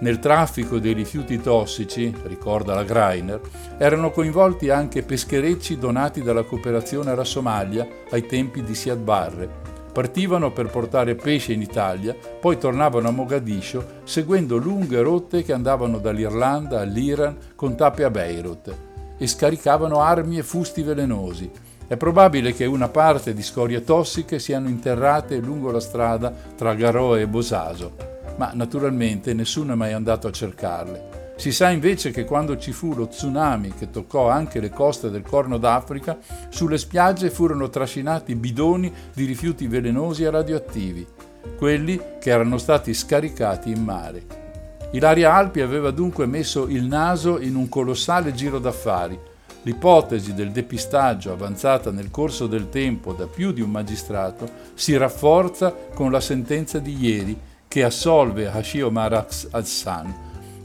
Nel 0.01 0.19
traffico 0.19 0.79
dei 0.79 0.93
rifiuti 0.93 1.41
tossici, 1.41 2.15
ricorda 2.25 2.75
la 2.75 2.83
Greiner, 2.83 3.41
erano 3.79 4.11
coinvolti 4.11 4.69
anche 4.69 5.03
pescherecci 5.03 5.79
donati 5.79 6.21
dalla 6.21 6.43
cooperazione 6.43 7.11
alla 7.11 7.25
Somalia 7.25 7.87
ai 8.11 8.27
tempi 8.27 8.63
di 8.63 8.75
Siad 8.75 8.99
Barre. 8.99 9.63
Partivano 9.93 10.51
per 10.51 10.67
portare 10.67 11.15
pesce 11.15 11.53
in 11.53 11.63
Italia, 11.63 12.15
poi 12.41 12.59
tornavano 12.59 13.09
a 13.09 13.13
Mogadiscio 13.13 14.01
seguendo 14.03 14.57
lunghe 14.57 15.01
rotte 15.01 15.45
che 15.45 15.53
andavano 15.53 15.99
dall'Irlanda 15.99 16.81
all'Iran 16.81 17.37
con 17.55 17.77
tappe 17.77 18.03
a 18.03 18.11
Beirut 18.11 18.77
e 19.17 19.27
scaricavano 19.29 20.01
armi 20.01 20.39
e 20.39 20.43
fusti 20.43 20.83
velenosi. 20.83 21.49
È 21.87 21.97
probabile 21.97 22.53
che 22.53 22.65
una 22.65 22.89
parte 22.89 23.33
di 23.33 23.43
scorie 23.43 23.85
tossiche 23.85 24.41
siano 24.41 24.69
interrate 24.69 25.37
lungo 25.37 25.71
la 25.71 25.81
strada 25.81 26.35
tra 26.57 26.75
Garoe 26.75 27.21
e 27.21 27.29
Bosaso 27.29 28.15
ma 28.37 28.53
naturalmente 28.55 29.35
nessuno 29.35 29.73
è 29.73 29.77
mai 29.77 29.93
andato 29.93 30.27
a 30.27 30.33
cercarle. 30.33 31.23
Si 31.37 31.51
sa 31.51 31.71
invece 31.71 32.11
che 32.11 32.25
quando 32.25 32.57
ci 32.57 32.73
fu 32.73 32.95
lo 32.95 33.09
tsunami 33.09 33.75
che 33.75 33.91
toccò 33.91 34.29
anche 34.29 34.61
le 34.61 34.71
coste 34.71 35.11
del 35.11 35.23
Corno 35.23 35.59
d'Africa, 35.59 36.19
sulle 36.49 36.79
spiagge 36.79 37.29
furono 37.29 37.69
trascinati 37.69 38.37
bidoni 38.37 38.93
di 39.13 39.25
rifiuti 39.25 39.67
velenosi 39.67 40.23
e 40.23 40.31
radioattivi, 40.31 41.07
quelli 41.57 42.01
che 42.21 42.31
erano 42.31 42.57
stati 42.57 42.95
scaricati 42.95 43.71
in 43.71 43.83
mare. 43.83 44.43
Ilaria 44.93 45.35
Alpi 45.35 45.61
aveva 45.61 45.91
dunque 45.91 46.25
messo 46.27 46.69
il 46.69 46.85
naso 46.85 47.41
in 47.41 47.57
un 47.57 47.69
colossale 47.69 48.33
giro 48.33 48.61
d'affari. 48.61 49.19
L'ipotesi 49.63 50.35
del 50.35 50.53
depistaggio 50.53 51.33
avanzata 51.33 51.91
nel 51.91 52.13
corso 52.13 52.47
del 52.47 52.69
tempo 52.69 53.13
da 53.13 53.27
più 53.27 53.51
di 53.51 53.61
un 53.61 53.71
magistrato 53.71 54.49
si 54.75 54.97
rafforza 54.97 55.75
con 55.95 56.13
la 56.13 56.21
sentenza 56.21 56.79
di 56.79 56.97
ieri 56.97 57.37
che 57.75 57.83
assolve 57.83 58.47
Hashio 58.47 58.89
Marax 58.89 59.49
Hassan. 59.51 60.15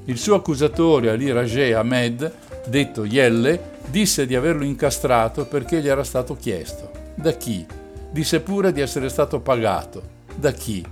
Il 0.05 0.19
suo 0.19 0.35
accusatore 0.35 1.09
Ali 1.09 1.31
Rajeh 1.31 1.73
Ahmed, 1.73 2.31
detto 2.67 3.03
Yelle, 3.03 3.77
disse 3.87 4.27
di 4.27 4.35
averlo 4.35 4.63
incastrato 4.63 5.47
perché 5.47 5.81
gli 5.81 5.87
era 5.87 6.03
stato 6.03 6.35
chiesto. 6.35 6.91
Da 7.15 7.31
chi? 7.31 7.65
Disse 8.11 8.41
pure 8.41 8.71
di 8.71 8.81
essere 8.81 9.09
stato 9.09 9.39
pagato. 9.39 10.03
Da 10.35 10.51
chi? 10.51 10.85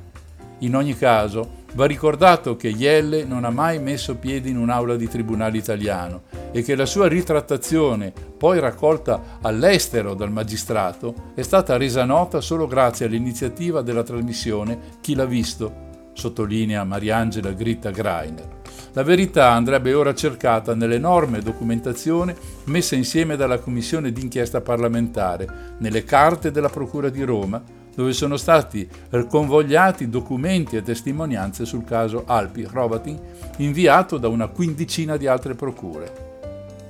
In 0.61 0.75
ogni 0.75 0.97
caso, 0.97 1.65
va 1.73 1.85
ricordato 1.85 2.55
che 2.55 2.69
Yelle 2.69 3.23
non 3.23 3.43
ha 3.43 3.51
mai 3.51 3.79
messo 3.79 4.15
piedi 4.15 4.49
in 4.49 4.57
un'aula 4.57 4.95
di 4.95 5.07
tribunale 5.07 5.59
italiano 5.59 6.23
e 6.51 6.63
che 6.63 6.73
la 6.73 6.87
sua 6.87 7.07
ritrattazione, 7.07 8.11
poi 8.35 8.59
raccolta 8.59 9.37
all'estero 9.41 10.15
dal 10.15 10.31
magistrato, 10.31 11.13
è 11.35 11.43
stata 11.43 11.77
resa 11.77 12.05
nota 12.05 12.41
solo 12.41 12.65
grazie 12.65 13.05
all'iniziativa 13.05 13.83
della 13.83 14.01
trasmissione 14.01 14.79
Chi 14.99 15.13
l'ha 15.13 15.25
visto, 15.25 15.85
sottolinea 16.17 16.83
Mariangela 16.83 17.51
Gritta 17.51 17.91
Greiner. 17.91 18.55
La 18.93 19.03
verità 19.03 19.51
andrebbe 19.51 19.93
ora 19.93 20.15
cercata 20.15 20.73
nell'enorme 20.73 21.39
documentazione 21.39 22.35
messa 22.65 22.95
insieme 22.95 23.35
dalla 23.35 23.59
Commissione 23.59 24.11
d'inchiesta 24.11 24.61
parlamentare, 24.61 25.75
nelle 25.77 26.03
carte 26.03 26.49
della 26.49 26.69
Procura 26.69 27.09
di 27.09 27.21
Roma, 27.21 27.61
dove 27.93 28.13
sono 28.13 28.37
stati 28.37 28.87
convogliati 29.29 30.09
documenti 30.09 30.75
e 30.75 30.81
testimonianze 30.81 31.65
sul 31.65 31.83
caso 31.83 32.23
Alpi 32.25 32.63
Hrovatin, 32.63 33.19
inviato 33.57 34.17
da 34.17 34.27
una 34.27 34.47
quindicina 34.47 35.17
di 35.17 35.27
altre 35.27 35.53
procure. 35.53 36.25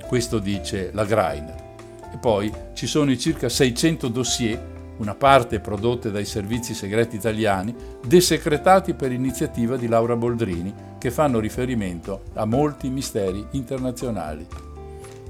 Questo 0.06 0.38
dice 0.38 0.90
la 0.94 1.04
Greiner. 1.04 1.66
E 2.10 2.16
poi 2.18 2.50
ci 2.72 2.86
sono 2.86 3.10
i 3.10 3.18
circa 3.18 3.50
600 3.50 4.08
dossier, 4.08 4.76
una 4.98 5.14
parte 5.14 5.60
prodotte 5.60 6.10
dai 6.10 6.24
servizi 6.24 6.74
segreti 6.74 7.16
italiani, 7.16 7.74
desecretati 8.04 8.94
per 8.94 9.12
iniziativa 9.12 9.76
di 9.76 9.88
Laura 9.88 10.16
Boldrini, 10.16 10.72
che 10.98 11.10
fanno 11.10 11.40
riferimento 11.40 12.22
a 12.34 12.44
molti 12.44 12.88
misteri 12.90 13.44
internazionali. 13.52 14.46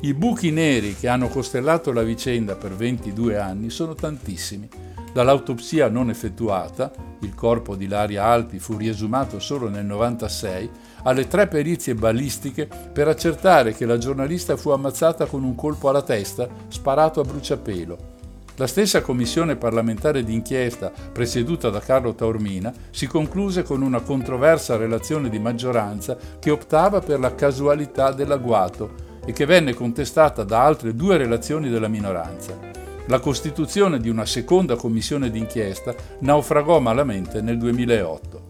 I 0.00 0.14
buchi 0.14 0.50
neri 0.50 0.94
che 0.94 1.08
hanno 1.08 1.28
costellato 1.28 1.92
la 1.92 2.02
vicenda 2.02 2.54
per 2.54 2.74
22 2.74 3.36
anni 3.36 3.68
sono 3.70 3.94
tantissimi. 3.94 4.68
Dall'autopsia 5.12 5.88
non 5.88 6.10
effettuata, 6.10 6.92
il 7.20 7.34
corpo 7.34 7.74
di 7.74 7.88
Laria 7.88 8.24
Alpi 8.24 8.60
fu 8.60 8.76
riesumato 8.76 9.40
solo 9.40 9.68
nel 9.68 9.84
96, 9.84 10.70
alle 11.02 11.26
tre 11.26 11.48
perizie 11.48 11.94
balistiche 11.94 12.68
per 12.92 13.08
accertare 13.08 13.74
che 13.74 13.86
la 13.86 13.98
giornalista 13.98 14.56
fu 14.56 14.70
ammazzata 14.70 15.26
con 15.26 15.42
un 15.42 15.54
colpo 15.54 15.88
alla 15.88 16.02
testa 16.02 16.48
sparato 16.68 17.20
a 17.20 17.24
bruciapelo 17.24 18.16
la 18.58 18.66
stessa 18.66 19.02
commissione 19.02 19.54
parlamentare 19.54 20.24
d'inchiesta, 20.24 20.92
presieduta 21.12 21.70
da 21.70 21.78
Carlo 21.78 22.14
Taormina, 22.14 22.72
si 22.90 23.06
concluse 23.06 23.62
con 23.62 23.82
una 23.82 24.00
controversa 24.00 24.76
relazione 24.76 25.28
di 25.28 25.38
maggioranza 25.38 26.16
che 26.40 26.50
optava 26.50 27.00
per 27.00 27.20
la 27.20 27.36
casualità 27.36 28.10
dell'agguato 28.10 29.06
e 29.24 29.32
che 29.32 29.46
venne 29.46 29.74
contestata 29.74 30.42
da 30.42 30.64
altre 30.64 30.96
due 30.96 31.16
relazioni 31.16 31.68
della 31.68 31.86
minoranza. 31.86 32.58
La 33.06 33.20
costituzione 33.20 34.00
di 34.00 34.08
una 34.08 34.26
seconda 34.26 34.74
commissione 34.74 35.30
d'inchiesta 35.30 35.94
naufragò 36.20 36.80
malamente 36.80 37.40
nel 37.40 37.58
2008. 37.58 38.47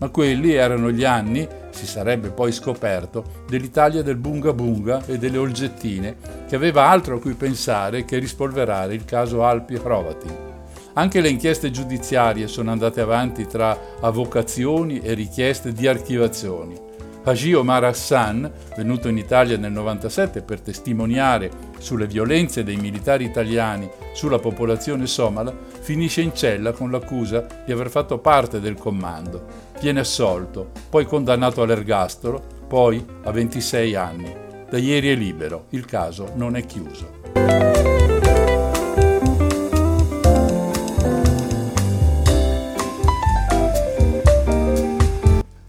Ma 0.00 0.08
quelli 0.08 0.52
erano 0.52 0.90
gli 0.90 1.04
anni 1.04 1.46
si 1.70 1.86
sarebbe 1.86 2.30
poi 2.30 2.52
scoperto, 2.52 3.44
dell'Italia 3.48 4.02
del 4.02 4.16
bunga 4.16 4.52
bunga 4.52 5.04
e 5.06 5.18
delle 5.18 5.38
olgettine, 5.38 6.16
che 6.48 6.56
aveva 6.56 6.88
altro 6.88 7.16
a 7.16 7.20
cui 7.20 7.34
pensare 7.34 8.04
che 8.04 8.18
rispolverare 8.18 8.94
il 8.94 9.04
caso 9.04 9.44
Alpi 9.44 9.74
Hrovatin. 9.74 10.48
Anche 10.94 11.20
le 11.20 11.28
inchieste 11.28 11.70
giudiziarie 11.70 12.48
sono 12.48 12.70
andate 12.72 13.00
avanti 13.00 13.46
tra 13.46 13.78
avocazioni 14.00 15.00
e 15.00 15.14
richieste 15.14 15.72
di 15.72 15.86
archivazioni. 15.86 16.89
Haji 17.22 17.52
Omar 17.52 17.84
Hassan, 17.84 18.50
venuto 18.76 19.08
in 19.08 19.18
Italia 19.18 19.58
nel 19.58 19.72
97 19.72 20.40
per 20.40 20.60
testimoniare 20.60 21.50
sulle 21.78 22.06
violenze 22.06 22.64
dei 22.64 22.76
militari 22.76 23.24
italiani 23.24 23.88
sulla 24.14 24.38
popolazione 24.38 25.06
somala, 25.06 25.54
finisce 25.80 26.22
in 26.22 26.34
cella 26.34 26.72
con 26.72 26.90
l'accusa 26.90 27.46
di 27.64 27.72
aver 27.72 27.90
fatto 27.90 28.18
parte 28.18 28.58
del 28.58 28.74
comando. 28.74 29.68
Viene 29.80 30.00
assolto, 30.00 30.70
poi 30.88 31.04
condannato 31.04 31.62
all'ergastolo, 31.62 32.42
poi 32.66 33.04
a 33.24 33.30
26 33.30 33.94
anni. 33.94 34.34
Da 34.70 34.78
ieri 34.78 35.10
è 35.10 35.14
libero, 35.14 35.66
il 35.70 35.84
caso 35.84 36.32
non 36.36 36.56
è 36.56 36.64
chiuso. 36.64 37.39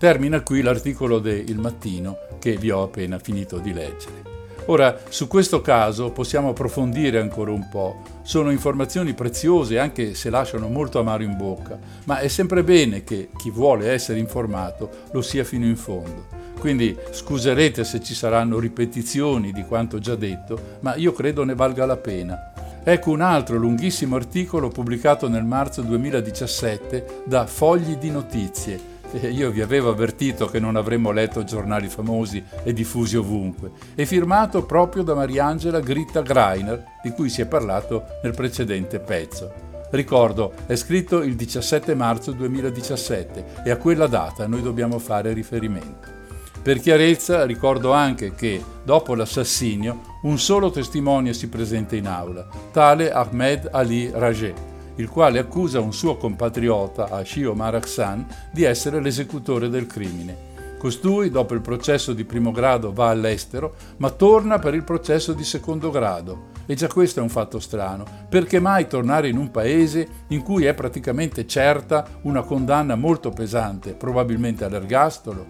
Termina 0.01 0.41
qui 0.41 0.63
l'articolo 0.63 1.19
de 1.19 1.31
Il 1.31 1.59
Mattino 1.59 2.17
che 2.39 2.57
vi 2.57 2.71
ho 2.71 2.81
appena 2.81 3.19
finito 3.19 3.59
di 3.59 3.71
leggere. 3.71 4.23
Ora, 4.65 4.99
su 5.09 5.27
questo 5.27 5.61
caso 5.61 6.09
possiamo 6.09 6.49
approfondire 6.49 7.19
ancora 7.19 7.51
un 7.51 7.69
po'. 7.69 8.01
Sono 8.23 8.49
informazioni 8.49 9.13
preziose 9.13 9.77
anche 9.77 10.15
se 10.15 10.31
lasciano 10.31 10.69
molto 10.69 10.99
amaro 10.99 11.21
in 11.21 11.37
bocca, 11.37 11.77
ma 12.05 12.17
è 12.17 12.29
sempre 12.29 12.63
bene 12.63 13.03
che 13.03 13.29
chi 13.37 13.51
vuole 13.51 13.91
essere 13.91 14.17
informato 14.17 14.89
lo 15.11 15.21
sia 15.21 15.43
fino 15.43 15.67
in 15.67 15.77
fondo. 15.77 16.25
Quindi 16.57 16.97
scuserete 17.11 17.83
se 17.83 18.01
ci 18.01 18.15
saranno 18.15 18.57
ripetizioni 18.57 19.51
di 19.51 19.63
quanto 19.65 19.99
già 19.99 20.15
detto, 20.15 20.77
ma 20.79 20.95
io 20.95 21.13
credo 21.13 21.43
ne 21.43 21.53
valga 21.53 21.85
la 21.85 21.97
pena. 21.97 22.53
Ecco 22.83 23.11
un 23.11 23.21
altro 23.21 23.55
lunghissimo 23.57 24.15
articolo 24.15 24.69
pubblicato 24.69 25.29
nel 25.29 25.45
marzo 25.45 25.83
2017 25.83 27.21
da 27.23 27.45
Fogli 27.45 27.97
di 27.97 28.09
Notizie 28.09 28.90
io 29.19 29.51
vi 29.51 29.61
avevo 29.61 29.89
avvertito 29.89 30.47
che 30.47 30.59
non 30.59 30.75
avremmo 30.75 31.11
letto 31.11 31.43
giornali 31.43 31.87
famosi 31.87 32.43
e 32.63 32.73
diffusi 32.73 33.17
ovunque, 33.17 33.71
è 33.95 34.05
firmato 34.05 34.63
proprio 34.65 35.03
da 35.03 35.13
Mariangela 35.13 35.79
Gritta 35.79 36.21
Greiner, 36.21 36.83
di 37.03 37.11
cui 37.11 37.29
si 37.29 37.41
è 37.41 37.45
parlato 37.45 38.05
nel 38.23 38.33
precedente 38.33 38.99
pezzo. 38.99 39.69
Ricordo, 39.91 40.53
è 40.67 40.75
scritto 40.75 41.21
il 41.21 41.35
17 41.35 41.93
marzo 41.95 42.31
2017 42.31 43.63
e 43.65 43.71
a 43.71 43.77
quella 43.77 44.07
data 44.07 44.47
noi 44.47 44.61
dobbiamo 44.61 44.99
fare 44.99 45.33
riferimento. 45.33 46.19
Per 46.61 46.79
chiarezza 46.79 47.43
ricordo 47.45 47.91
anche 47.91 48.33
che, 48.35 48.63
dopo 48.83 49.15
l'assassinio, 49.15 50.19
un 50.23 50.37
solo 50.37 50.69
testimone 50.69 51.33
si 51.33 51.49
presenta 51.49 51.95
in 51.95 52.07
aula, 52.07 52.47
tale 52.71 53.11
Ahmed 53.11 53.67
Ali 53.71 54.11
Rajeh, 54.13 54.70
il 55.01 55.09
quale 55.09 55.39
accusa 55.39 55.79
un 55.79 55.93
suo 55.93 56.15
compatriota, 56.15 57.09
Ashio 57.09 57.55
Maraksan, 57.55 58.25
di 58.51 58.63
essere 58.63 59.01
l'esecutore 59.01 59.67
del 59.67 59.87
crimine. 59.87 60.49
Costui, 60.77 61.29
dopo 61.29 61.53
il 61.53 61.61
processo 61.61 62.13
di 62.13 62.23
primo 62.23 62.51
grado, 62.51 62.93
va 62.93 63.09
all'estero, 63.09 63.75
ma 63.97 64.09
torna 64.09 64.59
per 64.59 64.73
il 64.73 64.83
processo 64.83 65.33
di 65.33 65.43
secondo 65.43 65.91
grado. 65.91 66.49
E 66.65 66.75
già 66.75 66.87
questo 66.87 67.19
è 67.19 67.23
un 67.23 67.29
fatto 67.29 67.59
strano. 67.59 68.05
Perché 68.29 68.59
mai 68.59 68.87
tornare 68.87 69.27
in 69.27 69.37
un 69.37 69.51
paese 69.51 70.07
in 70.27 70.41
cui 70.41 70.65
è 70.65 70.73
praticamente 70.73 71.45
certa 71.45 72.07
una 72.21 72.43
condanna 72.43 72.95
molto 72.95 73.31
pesante, 73.31 73.93
probabilmente 73.93 74.63
all'ergastolo? 74.63 75.45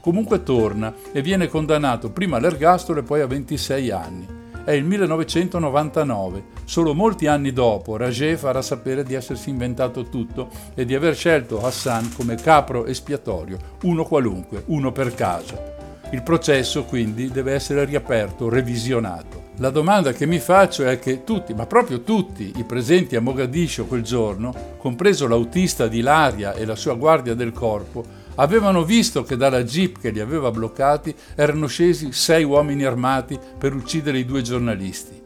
Comunque 0.00 0.42
torna 0.42 0.94
e 1.12 1.20
viene 1.20 1.48
condannato 1.48 2.10
prima 2.10 2.38
all'ergastolo 2.38 3.00
e 3.00 3.02
poi 3.02 3.20
a 3.20 3.26
26 3.26 3.90
anni 3.90 4.38
è 4.64 4.72
il 4.72 4.84
1999. 4.84 6.44
Solo 6.70 6.94
molti 6.94 7.26
anni 7.26 7.52
dopo 7.52 7.96
Rajé 7.96 8.36
farà 8.36 8.62
sapere 8.62 9.02
di 9.02 9.14
essersi 9.14 9.50
inventato 9.50 10.08
tutto 10.08 10.48
e 10.76 10.84
di 10.84 10.94
aver 10.94 11.16
scelto 11.16 11.60
Hassan 11.60 12.12
come 12.14 12.36
capro 12.36 12.86
espiatorio, 12.86 13.58
uno 13.82 14.04
qualunque, 14.04 14.62
uno 14.66 14.92
per 14.92 15.12
caso. 15.12 15.60
Il 16.12 16.22
processo 16.22 16.84
quindi 16.84 17.28
deve 17.28 17.54
essere 17.54 17.84
riaperto, 17.84 18.48
revisionato. 18.48 19.48
La 19.56 19.70
domanda 19.70 20.12
che 20.12 20.26
mi 20.26 20.38
faccio 20.38 20.86
è 20.86 21.00
che 21.00 21.24
tutti, 21.24 21.54
ma 21.54 21.66
proprio 21.66 22.02
tutti, 22.02 22.52
i 22.54 22.62
presenti 22.62 23.16
a 23.16 23.20
Mogadiscio 23.20 23.86
quel 23.86 24.02
giorno, 24.02 24.54
compreso 24.78 25.26
l'autista 25.26 25.88
di 25.88 26.00
Laria 26.00 26.54
e 26.54 26.64
la 26.64 26.76
sua 26.76 26.94
guardia 26.94 27.34
del 27.34 27.50
corpo, 27.50 28.04
avevano 28.36 28.84
visto 28.84 29.24
che 29.24 29.36
dalla 29.36 29.64
jeep 29.64 29.98
che 29.98 30.10
li 30.10 30.20
aveva 30.20 30.52
bloccati 30.52 31.12
erano 31.34 31.66
scesi 31.66 32.12
sei 32.12 32.44
uomini 32.44 32.84
armati 32.84 33.36
per 33.58 33.74
uccidere 33.74 34.18
i 34.18 34.24
due 34.24 34.42
giornalisti. 34.42 35.19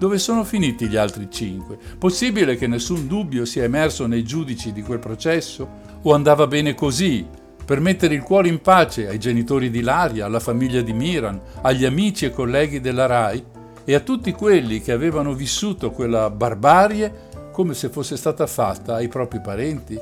Dove 0.00 0.16
sono 0.16 0.44
finiti 0.44 0.88
gli 0.88 0.96
altri 0.96 1.28
cinque? 1.30 1.76
Possibile 1.98 2.56
che 2.56 2.66
nessun 2.66 3.06
dubbio 3.06 3.44
sia 3.44 3.64
emerso 3.64 4.06
nei 4.06 4.24
giudici 4.24 4.72
di 4.72 4.80
quel 4.80 4.98
processo? 4.98 5.68
O 6.00 6.14
andava 6.14 6.46
bene 6.46 6.74
così, 6.74 7.26
per 7.62 7.80
mettere 7.80 8.14
il 8.14 8.22
cuore 8.22 8.48
in 8.48 8.62
pace 8.62 9.08
ai 9.08 9.18
genitori 9.18 9.68
di 9.68 9.82
Laria, 9.82 10.24
alla 10.24 10.40
famiglia 10.40 10.80
di 10.80 10.94
Miran, 10.94 11.38
agli 11.60 11.84
amici 11.84 12.24
e 12.24 12.30
colleghi 12.30 12.80
della 12.80 13.04
RAI 13.04 13.44
e 13.84 13.94
a 13.94 14.00
tutti 14.00 14.32
quelli 14.32 14.80
che 14.80 14.92
avevano 14.92 15.34
vissuto 15.34 15.90
quella 15.90 16.30
barbarie 16.30 17.28
come 17.52 17.74
se 17.74 17.90
fosse 17.90 18.16
stata 18.16 18.46
fatta 18.46 18.94
ai 18.94 19.08
propri 19.08 19.42
parenti? 19.42 19.98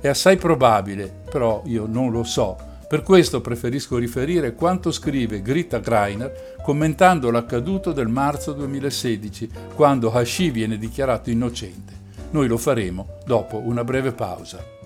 È 0.00 0.08
assai 0.08 0.38
probabile, 0.38 1.12
però 1.30 1.60
io 1.66 1.84
non 1.86 2.10
lo 2.10 2.24
so. 2.24 2.67
Per 2.88 3.02
questo 3.02 3.42
preferisco 3.42 3.98
riferire 3.98 4.54
quanto 4.54 4.90
scrive 4.92 5.42
Grita 5.42 5.78
Greiner 5.78 6.56
commentando 6.62 7.30
l'accaduto 7.30 7.92
del 7.92 8.08
marzo 8.08 8.54
2016, 8.54 9.50
quando 9.74 10.10
Hashi 10.10 10.50
viene 10.50 10.78
dichiarato 10.78 11.28
innocente. 11.28 11.92
Noi 12.30 12.48
lo 12.48 12.56
faremo 12.56 13.18
dopo 13.26 13.58
una 13.58 13.84
breve 13.84 14.12
pausa. 14.12 14.77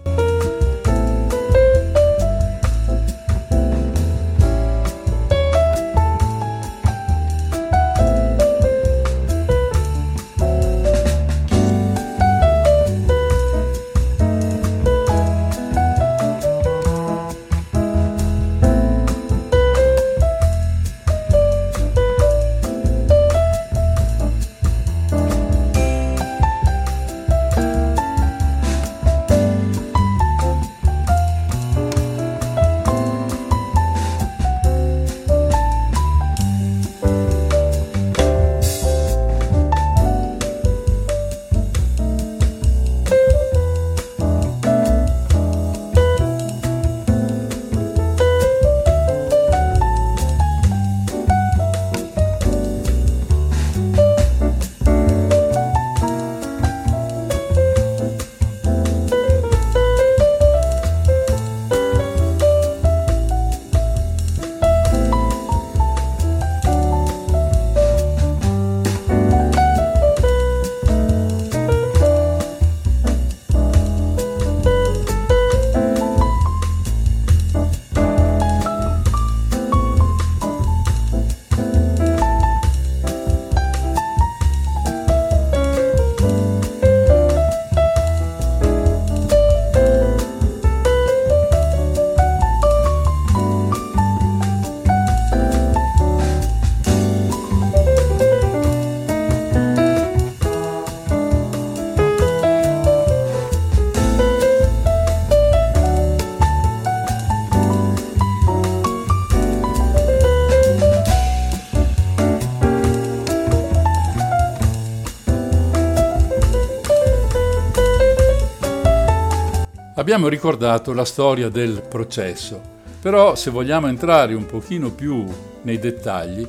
Abbiamo 120.03 120.27
ricordato 120.27 120.93
la 120.93 121.05
storia 121.05 121.49
del 121.49 121.81
processo, 121.89 122.61
però 123.01 123.37
se 123.37 123.53
vogliamo 123.53 123.87
entrare 123.87 124.35
un 124.35 124.47
pochino 124.47 124.91
più 124.91 125.25
nei 125.63 125.79
dettagli, 125.79 126.45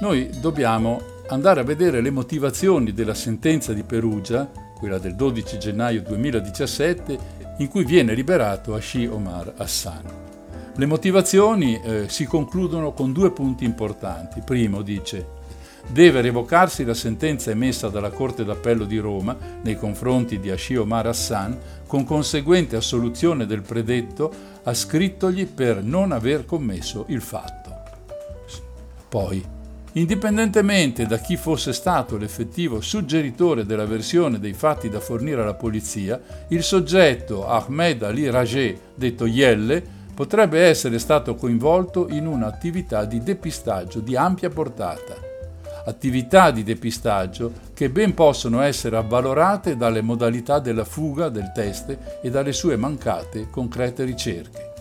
noi 0.00 0.30
dobbiamo 0.40 1.02
andare 1.28 1.60
a 1.60 1.64
vedere 1.64 2.00
le 2.00 2.08
motivazioni 2.08 2.94
della 2.94 3.12
sentenza 3.12 3.74
di 3.74 3.82
Perugia, 3.82 4.50
quella 4.78 4.96
del 4.96 5.16
12 5.16 5.58
gennaio 5.58 6.00
2017, 6.00 7.18
in 7.58 7.68
cui 7.68 7.84
viene 7.84 8.14
liberato 8.14 8.74
Ashi 8.74 9.04
Omar 9.04 9.52
Hassan. 9.54 10.04
Le 10.74 10.86
motivazioni 10.86 11.78
eh, 11.84 12.04
si 12.08 12.24
concludono 12.24 12.94
con 12.94 13.12
due 13.12 13.30
punti 13.32 13.66
importanti. 13.66 14.40
Primo 14.42 14.80
dice 14.80 15.42
deve 15.88 16.20
revocarsi 16.20 16.84
la 16.84 16.94
sentenza 16.94 17.50
emessa 17.50 17.88
dalla 17.88 18.10
Corte 18.10 18.44
d'Appello 18.44 18.84
di 18.84 18.98
Roma 18.98 19.36
nei 19.62 19.76
confronti 19.76 20.40
di 20.40 20.50
Ashi 20.50 20.76
Omar 20.76 21.06
Hassan 21.06 21.58
con 21.86 22.04
conseguente 22.04 22.76
assoluzione 22.76 23.46
del 23.46 23.62
predetto 23.62 24.32
ascrittogli 24.64 25.46
per 25.46 25.82
non 25.82 26.12
aver 26.12 26.46
commesso 26.46 27.04
il 27.08 27.20
fatto. 27.20 27.72
Poi, 29.08 29.44
indipendentemente 29.92 31.06
da 31.06 31.18
chi 31.18 31.36
fosse 31.36 31.72
stato 31.72 32.16
l'effettivo 32.16 32.80
suggeritore 32.80 33.64
della 33.64 33.86
versione 33.86 34.40
dei 34.40 34.54
fatti 34.54 34.88
da 34.88 34.98
fornire 34.98 35.42
alla 35.42 35.54
polizia, 35.54 36.20
il 36.48 36.64
soggetto 36.64 37.46
Ahmed 37.46 38.02
Ali 38.02 38.28
Rajeh, 38.28 38.80
detto 38.94 39.26
Yelle, 39.26 39.82
potrebbe 40.14 40.60
essere 40.60 40.98
stato 40.98 41.34
coinvolto 41.34 42.08
in 42.08 42.26
un'attività 42.26 43.04
di 43.04 43.22
depistaggio 43.22 44.00
di 44.00 44.16
ampia 44.16 44.48
portata 44.48 45.32
attività 45.86 46.50
di 46.50 46.62
depistaggio 46.62 47.52
che 47.74 47.90
ben 47.90 48.14
possono 48.14 48.60
essere 48.60 48.96
avvalorate 48.96 49.76
dalle 49.76 50.02
modalità 50.02 50.58
della 50.58 50.84
fuga 50.84 51.28
del 51.28 51.52
teste 51.54 52.20
e 52.22 52.30
dalle 52.30 52.52
sue 52.52 52.76
mancate 52.76 53.48
concrete 53.50 54.04
ricerche. 54.04 54.72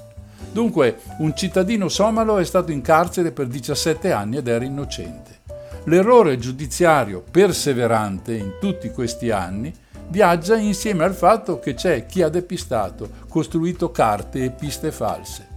Dunque, 0.52 1.00
un 1.18 1.36
cittadino 1.36 1.88
somalo 1.90 2.38
è 2.38 2.46
stato 2.46 2.72
in 2.72 2.82
carcere 2.82 3.32
per 3.32 3.48
17 3.48 4.12
anni 4.12 4.38
ed 4.38 4.48
era 4.48 4.64
innocente. 4.64 5.42
L'errore 5.86 6.38
giudiziario 6.38 7.24
perseverante 7.30 8.36
in 8.36 8.54
tutti 8.60 8.90
questi 8.92 9.32
anni 9.32 9.74
viaggia 10.10 10.56
insieme 10.58 11.04
al 11.04 11.16
fatto 11.16 11.60
che 11.60 11.74
c'è 11.74 12.06
chi 12.06 12.22
ha 12.22 12.30
depistato, 12.30 13.10
costruito 13.28 13.92
carte 13.92 14.44
e 14.44 14.52
piste 14.52 14.92
false. 14.92 15.48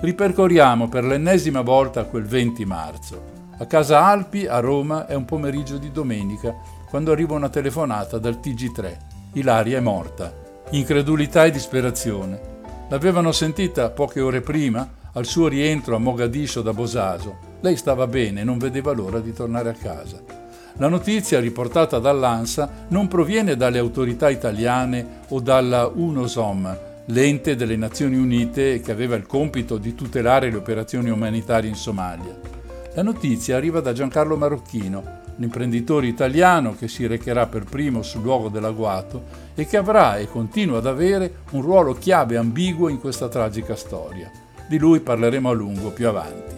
Ripercorriamo 0.00 0.88
per 0.88 1.04
l'ennesima 1.04 1.62
volta 1.62 2.04
quel 2.04 2.24
20 2.24 2.64
marzo. 2.66 3.45
A 3.58 3.64
casa 3.64 4.04
Alpi, 4.04 4.46
a 4.46 4.60
Roma, 4.60 5.06
è 5.06 5.14
un 5.14 5.24
pomeriggio 5.24 5.78
di 5.78 5.90
domenica, 5.90 6.54
quando 6.90 7.10
arriva 7.10 7.36
una 7.36 7.48
telefonata 7.48 8.18
dal 8.18 8.38
TG3. 8.38 8.96
Ilaria 9.32 9.78
è 9.78 9.80
morta. 9.80 10.30
Incredulità 10.72 11.46
e 11.46 11.50
disperazione. 11.50 12.38
L'avevano 12.90 13.32
sentita 13.32 13.88
poche 13.88 14.20
ore 14.20 14.42
prima, 14.42 14.86
al 15.14 15.24
suo 15.24 15.48
rientro 15.48 15.96
a 15.96 15.98
Mogadiscio 15.98 16.60
da 16.60 16.74
Bosaso. 16.74 17.38
Lei 17.60 17.78
stava 17.78 18.06
bene 18.06 18.42
e 18.42 18.44
non 18.44 18.58
vedeva 18.58 18.92
l'ora 18.92 19.20
di 19.20 19.32
tornare 19.32 19.70
a 19.70 19.74
casa. 19.74 20.22
La 20.74 20.88
notizia 20.88 21.40
riportata 21.40 21.98
dall'ANSA 21.98 22.86
non 22.88 23.08
proviene 23.08 23.56
dalle 23.56 23.78
autorità 23.78 24.28
italiane 24.28 25.20
o 25.28 25.40
dalla 25.40 25.86
UNOSOM, 25.86 26.78
l'ente 27.06 27.56
delle 27.56 27.76
Nazioni 27.76 28.16
Unite 28.16 28.82
che 28.82 28.92
aveva 28.92 29.16
il 29.16 29.24
compito 29.24 29.78
di 29.78 29.94
tutelare 29.94 30.50
le 30.50 30.56
operazioni 30.58 31.08
umanitarie 31.08 31.70
in 31.70 31.76
Somalia. 31.76 32.55
La 32.96 33.02
notizia 33.02 33.58
arriva 33.58 33.80
da 33.80 33.92
Giancarlo 33.92 34.38
Marocchino, 34.38 35.20
l'imprenditore 35.36 36.06
italiano 36.06 36.74
che 36.74 36.88
si 36.88 37.06
recherà 37.06 37.46
per 37.46 37.64
primo 37.64 38.00
sul 38.00 38.22
luogo 38.22 38.48
dell'agguato 38.48 39.22
e 39.54 39.66
che 39.66 39.76
avrà 39.76 40.16
e 40.16 40.30
continua 40.30 40.78
ad 40.78 40.86
avere 40.86 41.42
un 41.50 41.60
ruolo 41.60 41.92
chiave 41.92 42.38
ambiguo 42.38 42.88
in 42.88 42.98
questa 42.98 43.28
tragica 43.28 43.76
storia. 43.76 44.30
Di 44.66 44.78
lui 44.78 45.00
parleremo 45.00 45.50
a 45.50 45.52
lungo 45.52 45.90
più 45.90 46.08
avanti. 46.08 46.54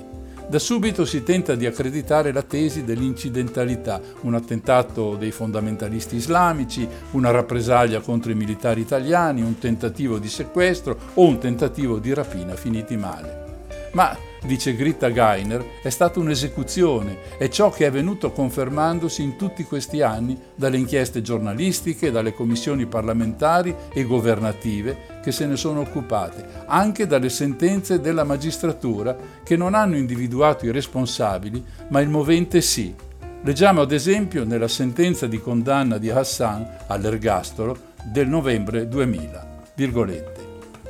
Da 0.48 0.60
subito 0.60 1.04
si 1.04 1.24
tenta 1.24 1.56
di 1.56 1.66
accreditare 1.66 2.30
la 2.30 2.42
tesi 2.42 2.84
dell'incidentalità, 2.84 4.00
un 4.20 4.34
attentato 4.34 5.16
dei 5.16 5.32
fondamentalisti 5.32 6.14
islamici, 6.14 6.86
una 7.10 7.32
rappresaglia 7.32 7.98
contro 7.98 8.30
i 8.30 8.36
militari 8.36 8.82
italiani, 8.82 9.42
un 9.42 9.58
tentativo 9.58 10.20
di 10.20 10.28
sequestro 10.28 10.96
o 11.14 11.26
un 11.26 11.38
tentativo 11.38 11.98
di 11.98 12.14
rapina 12.14 12.54
finiti 12.54 12.96
male. 12.96 13.46
Ma 13.90 14.16
dice 14.44 14.74
Gritta 14.74 15.12
Geiner, 15.12 15.64
è 15.82 15.90
stata 15.90 16.20
un'esecuzione, 16.20 17.36
è 17.38 17.48
ciò 17.48 17.70
che 17.70 17.86
è 17.86 17.90
venuto 17.90 18.30
confermandosi 18.30 19.22
in 19.22 19.36
tutti 19.36 19.64
questi 19.64 20.02
anni 20.02 20.38
dalle 20.54 20.76
inchieste 20.76 21.22
giornalistiche, 21.22 22.10
dalle 22.10 22.34
commissioni 22.34 22.86
parlamentari 22.86 23.74
e 23.92 24.04
governative 24.04 25.20
che 25.22 25.32
se 25.32 25.46
ne 25.46 25.56
sono 25.56 25.80
occupate, 25.80 26.46
anche 26.66 27.06
dalle 27.06 27.28
sentenze 27.28 28.00
della 28.00 28.24
magistratura 28.24 29.16
che 29.42 29.56
non 29.56 29.74
hanno 29.74 29.96
individuato 29.96 30.66
i 30.66 30.72
responsabili, 30.72 31.64
ma 31.88 32.00
il 32.00 32.08
movente 32.08 32.60
sì. 32.60 32.94
Leggiamo 33.42 33.82
ad 33.82 33.92
esempio 33.92 34.44
nella 34.44 34.68
sentenza 34.68 35.26
di 35.26 35.40
condanna 35.40 35.98
di 35.98 36.10
Hassan 36.10 36.84
all'ergastolo 36.86 37.76
del 38.04 38.28
novembre 38.28 38.88
2000. 38.88 39.46
Virgolette. 39.74 40.37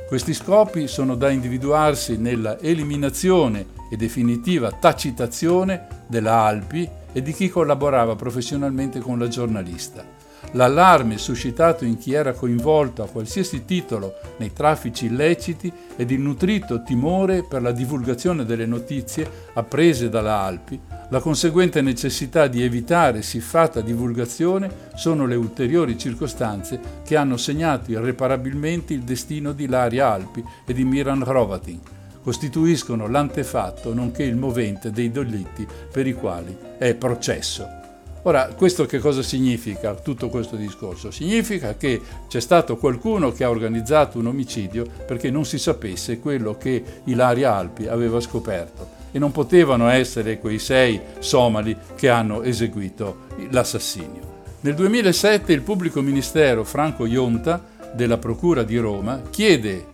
Questi 0.09 0.33
scopi 0.33 0.87
sono 0.87 1.13
da 1.13 1.29
individuarsi 1.29 2.17
nella 2.17 2.57
eliminazione 2.57 3.67
e 3.91 3.95
definitiva 3.95 4.71
tacitazione 4.71 5.85
della 6.07 6.33
Alpi 6.33 6.89
e 7.13 7.21
di 7.21 7.31
chi 7.31 7.47
collaborava 7.47 8.15
professionalmente 8.15 9.01
con 9.01 9.19
la 9.19 9.27
giornalista. 9.27 10.18
L'allarme 10.53 11.17
suscitato 11.17 11.85
in 11.85 11.97
chi 11.97 12.13
era 12.13 12.33
coinvolto 12.33 13.03
a 13.03 13.07
qualsiasi 13.07 13.65
titolo 13.65 14.15
nei 14.37 14.51
traffici 14.51 15.05
illeciti 15.05 15.71
ed 15.95 16.09
il 16.11 16.19
nutrito 16.19 16.81
timore 16.81 17.43
per 17.43 17.61
la 17.61 17.71
divulgazione 17.71 18.45
delle 18.45 18.65
notizie 18.65 19.29
apprese 19.53 20.09
dalla 20.09 20.39
Alpi 20.39 20.79
la 21.11 21.19
conseguente 21.21 21.81
necessità 21.81 22.45
di 22.45 22.63
evitare 22.63 23.23
siffatta 23.23 23.81
divulgazione 23.81 24.89
sono 24.93 25.25
le 25.25 25.35
ulteriori 25.35 25.97
circostanze 25.97 26.79
che 27.03 27.15
hanno 27.15 27.35
segnato 27.35 27.89
irreparabilmente 27.89 28.93
il 28.93 29.01
destino 29.01 29.51
di 29.51 29.67
Laria 29.67 30.11
Alpi 30.11 30.43
e 30.67 30.73
di 30.73 30.83
Miran 30.83 31.23
Hrovatin. 31.23 31.79
Costituiscono 32.21 33.07
l'antefatto 33.07 33.91
nonché 33.91 34.21
il 34.21 34.35
movente 34.35 34.91
dei 34.91 35.09
delitti 35.09 35.65
per 35.91 36.05
i 36.05 36.13
quali 36.13 36.55
è 36.77 36.93
processo. 36.93 37.78
Ora, 38.23 38.47
questo 38.55 38.85
che 38.85 38.99
cosa 38.99 39.23
significa 39.23 39.95
tutto 39.95 40.27
questo 40.27 40.57
discorso? 40.57 41.09
Significa 41.09 41.75
che 41.75 42.01
c'è 42.27 42.41
stato 42.41 42.75
qualcuno 42.75 43.31
che 43.31 43.45
ha 43.45 43.49
organizzato 43.49 44.19
un 44.19 44.27
omicidio 44.27 44.85
perché 45.05 45.31
non 45.31 45.45
si 45.45 45.57
sapesse 45.57 46.19
quello 46.19 46.57
che 46.57 46.83
Ilaria 47.05 47.55
Alpi 47.55 47.87
aveva 47.87 48.19
scoperto 48.19 48.97
e 49.11 49.19
non 49.19 49.31
potevano 49.31 49.87
essere 49.87 50.37
quei 50.37 50.59
sei 50.59 50.99
somali 51.19 51.75
che 51.95 52.09
hanno 52.09 52.43
eseguito 52.43 53.27
l'assassinio. 53.51 54.37
Nel 54.61 54.75
2007 54.75 55.53
il 55.53 55.61
pubblico 55.61 56.01
ministero 56.01 56.65
Franco 56.65 57.05
Ionta 57.05 57.63
della 57.93 58.17
Procura 58.17 58.63
di 58.63 58.77
Roma 58.77 59.21
chiede 59.29 59.85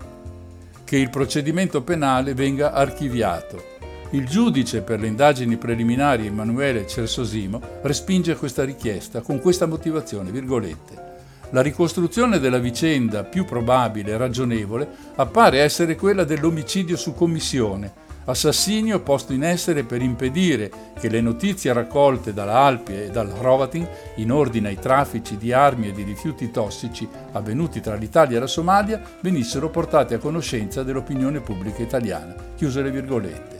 che 0.83 0.97
il 0.97 1.11
procedimento 1.11 1.83
penale 1.83 2.33
venga 2.33 2.73
archiviato. 2.73 3.74
Il 4.11 4.27
giudice 4.27 4.81
per 4.81 4.99
le 4.99 5.07
indagini 5.07 5.57
preliminari 5.57 6.27
Emanuele 6.27 6.87
Cersosimo 6.87 7.59
respinge 7.81 8.35
questa 8.35 8.63
richiesta 8.63 9.21
con 9.21 9.39
questa 9.39 9.65
motivazione, 9.65 10.31
virgolette. 10.31 11.13
La 11.49 11.61
ricostruzione 11.61 12.39
della 12.39 12.59
vicenda 12.59 13.23
più 13.23 13.45
probabile 13.45 14.11
e 14.11 14.17
ragionevole 14.17 14.87
appare 15.15 15.59
essere 15.59 15.95
quella 15.95 16.23
dell'omicidio 16.23 16.95
su 16.97 17.13
commissione, 17.13 17.91
assassinio 18.25 19.01
posto 19.01 19.33
in 19.33 19.43
essere 19.43 19.83
per 19.83 20.01
impedire 20.01 20.71
che 20.99 21.09
le 21.09 21.21
notizie 21.21 21.73
raccolte 21.73 22.33
dalla 22.33 22.59
Alpi 22.59 22.93
e 22.93 23.09
dal 23.09 23.31
Hrovatin 23.31 23.87
in 24.15 24.31
ordine 24.31 24.69
ai 24.69 24.79
traffici 24.79 25.37
di 25.37 25.51
armi 25.51 25.89
e 25.89 25.91
di 25.91 26.03
rifiuti 26.03 26.51
tossici 26.51 27.07
avvenuti 27.33 27.81
tra 27.81 27.95
l'Italia 27.95 28.37
e 28.37 28.39
la 28.39 28.47
Somalia 28.47 29.01
venissero 29.19 29.69
portate 29.69 30.15
a 30.15 30.19
conoscenza 30.19 30.83
dell'opinione 30.83 31.41
pubblica 31.41 31.81
italiana. 31.81 32.35
Chiuse 32.55 32.81
le 32.81 32.91
virgolette. 32.91 33.54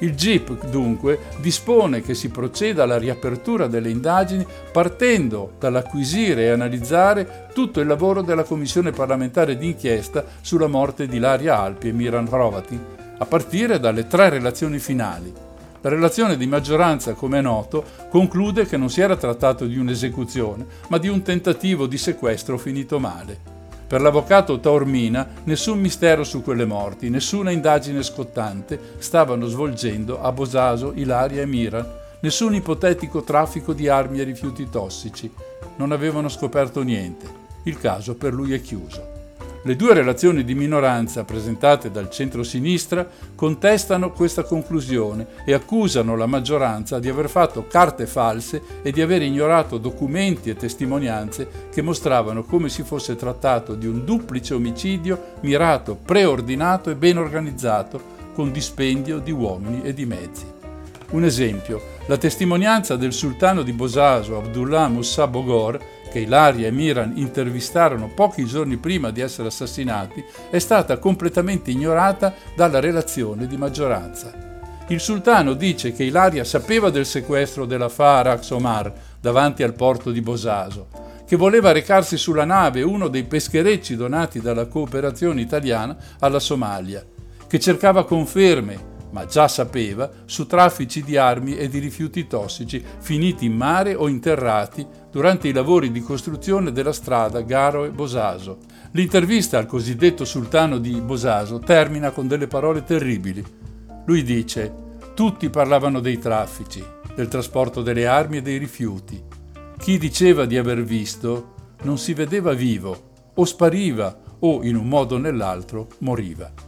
Il 0.00 0.14
GIP 0.14 0.68
dunque 0.68 1.18
dispone 1.40 2.02
che 2.02 2.14
si 2.14 2.28
proceda 2.28 2.84
alla 2.84 2.98
riapertura 2.98 3.66
delle 3.66 3.90
indagini 3.90 4.46
partendo 4.70 5.54
dall'acquisire 5.58 6.42
e 6.42 6.50
analizzare 6.50 7.48
tutto 7.52 7.80
il 7.80 7.86
lavoro 7.88 8.22
della 8.22 8.44
Commissione 8.44 8.92
parlamentare 8.92 9.56
d'inchiesta 9.56 10.24
sulla 10.40 10.68
morte 10.68 11.08
di 11.08 11.18
Laria 11.18 11.58
Alpi 11.58 11.88
e 11.88 11.92
Miran 11.92 12.26
Hrovatin 12.26 12.96
a 13.18 13.26
partire 13.26 13.80
dalle 13.80 14.06
tre 14.06 14.28
relazioni 14.28 14.78
finali. 14.78 15.32
La 15.80 15.90
relazione 15.90 16.36
di 16.36 16.46
maggioranza, 16.46 17.14
come 17.14 17.38
è 17.38 17.42
noto, 17.42 17.84
conclude 18.08 18.66
che 18.66 18.76
non 18.76 18.90
si 18.90 19.00
era 19.00 19.16
trattato 19.16 19.64
di 19.66 19.76
un'esecuzione, 19.76 20.66
ma 20.88 20.98
di 20.98 21.08
un 21.08 21.22
tentativo 21.22 21.86
di 21.86 21.98
sequestro 21.98 22.58
finito 22.58 22.98
male. 22.98 23.57
Per 23.88 24.02
l'avvocato 24.02 24.60
Taormina 24.60 25.26
nessun 25.44 25.80
mistero 25.80 26.22
su 26.22 26.42
quelle 26.42 26.66
morti, 26.66 27.08
nessuna 27.08 27.50
indagine 27.50 28.02
scottante 28.02 28.78
stavano 28.98 29.46
svolgendo 29.46 30.20
a 30.20 30.30
Bosaso, 30.30 30.92
Ilaria 30.94 31.40
e 31.40 31.46
Miran, 31.46 31.86
nessun 32.20 32.54
ipotetico 32.54 33.22
traffico 33.22 33.72
di 33.72 33.88
armi 33.88 34.20
e 34.20 34.24
rifiuti 34.24 34.68
tossici. 34.68 35.32
Non 35.76 35.92
avevano 35.92 36.28
scoperto 36.28 36.82
niente. 36.82 37.26
Il 37.62 37.78
caso 37.78 38.14
per 38.14 38.34
lui 38.34 38.52
è 38.52 38.60
chiuso. 38.60 39.17
Le 39.62 39.74
due 39.74 39.92
relazioni 39.92 40.44
di 40.44 40.54
minoranza 40.54 41.24
presentate 41.24 41.90
dal 41.90 42.08
centro-sinistra 42.08 43.06
contestano 43.34 44.12
questa 44.12 44.44
conclusione 44.44 45.26
e 45.44 45.52
accusano 45.52 46.16
la 46.16 46.26
maggioranza 46.26 47.00
di 47.00 47.08
aver 47.08 47.28
fatto 47.28 47.66
carte 47.66 48.06
false 48.06 48.62
e 48.82 48.92
di 48.92 49.02
aver 49.02 49.22
ignorato 49.22 49.78
documenti 49.78 50.48
e 50.48 50.54
testimonianze 50.54 51.68
che 51.72 51.82
mostravano 51.82 52.44
come 52.44 52.68
si 52.68 52.84
fosse 52.84 53.16
trattato 53.16 53.74
di 53.74 53.86
un 53.86 54.04
duplice 54.04 54.54
omicidio 54.54 55.34
mirato, 55.40 55.96
preordinato 55.96 56.90
e 56.90 56.94
ben 56.94 57.18
organizzato 57.18 58.16
con 58.34 58.52
dispendio 58.52 59.18
di 59.18 59.32
uomini 59.32 59.82
e 59.82 59.92
di 59.92 60.06
mezzi. 60.06 60.44
Un 61.10 61.24
esempio, 61.24 61.82
la 62.06 62.18
testimonianza 62.18 62.94
del 62.94 63.14
sultano 63.14 63.62
di 63.62 63.72
Bosaso 63.72 64.36
Abdullah 64.36 64.88
Musa 64.88 65.26
Bogor 65.26 65.80
che 66.08 66.20
Ilaria 66.20 66.66
e 66.66 66.72
Miran 66.72 67.12
intervistarono 67.16 68.08
pochi 68.08 68.44
giorni 68.44 68.76
prima 68.76 69.10
di 69.10 69.20
essere 69.20 69.48
assassinati, 69.48 70.24
è 70.50 70.58
stata 70.58 70.98
completamente 70.98 71.70
ignorata 71.70 72.34
dalla 72.56 72.80
relazione 72.80 73.46
di 73.46 73.56
maggioranza. 73.56 74.32
Il 74.88 75.00
sultano 75.00 75.52
dice 75.52 75.92
che 75.92 76.04
Ilaria 76.04 76.44
sapeva 76.44 76.90
del 76.90 77.04
sequestro 77.04 77.66
della 77.66 77.90
Farax 77.90 78.50
Omar 78.50 78.92
davanti 79.20 79.62
al 79.62 79.74
porto 79.74 80.10
di 80.10 80.22
Bosaso, 80.22 80.88
che 81.26 81.36
voleva 81.36 81.72
recarsi 81.72 82.16
sulla 82.16 82.46
nave 82.46 82.82
uno 82.82 83.08
dei 83.08 83.24
pescherecci 83.24 83.96
donati 83.96 84.40
dalla 84.40 84.66
cooperazione 84.66 85.42
italiana 85.42 85.94
alla 86.20 86.40
Somalia, 86.40 87.04
che 87.46 87.60
cercava 87.60 88.06
conferme 88.06 88.96
ma 89.10 89.26
già 89.26 89.48
sapeva, 89.48 90.10
su 90.24 90.46
traffici 90.46 91.02
di 91.02 91.16
armi 91.16 91.56
e 91.56 91.68
di 91.68 91.78
rifiuti 91.78 92.26
tossici 92.26 92.84
finiti 92.98 93.46
in 93.46 93.56
mare 93.56 93.94
o 93.94 94.08
interrati 94.08 94.86
durante 95.10 95.48
i 95.48 95.52
lavori 95.52 95.90
di 95.90 96.00
costruzione 96.00 96.72
della 96.72 96.92
strada 96.92 97.40
Garo-Bosaso. 97.40 98.58
L'intervista 98.92 99.58
al 99.58 99.66
cosiddetto 99.66 100.24
sultano 100.24 100.78
di 100.78 101.00
Bosaso 101.00 101.58
termina 101.58 102.10
con 102.10 102.26
delle 102.26 102.46
parole 102.46 102.84
terribili. 102.84 103.44
Lui 104.06 104.22
dice: 104.22 104.72
Tutti 105.14 105.50
parlavano 105.50 106.00
dei 106.00 106.18
traffici, 106.18 106.82
del 107.14 107.28
trasporto 107.28 107.82
delle 107.82 108.06
armi 108.06 108.38
e 108.38 108.42
dei 108.42 108.58
rifiuti. 108.58 109.22
Chi 109.78 109.98
diceva 109.98 110.44
di 110.44 110.56
aver 110.56 110.82
visto 110.82 111.54
non 111.82 111.98
si 111.98 112.14
vedeva 112.14 112.52
vivo, 112.52 113.30
o 113.34 113.44
spariva, 113.44 114.16
o 114.40 114.62
in 114.62 114.76
un 114.76 114.88
modo 114.88 115.16
o 115.16 115.18
nell'altro 115.18 115.88
moriva. 115.98 116.67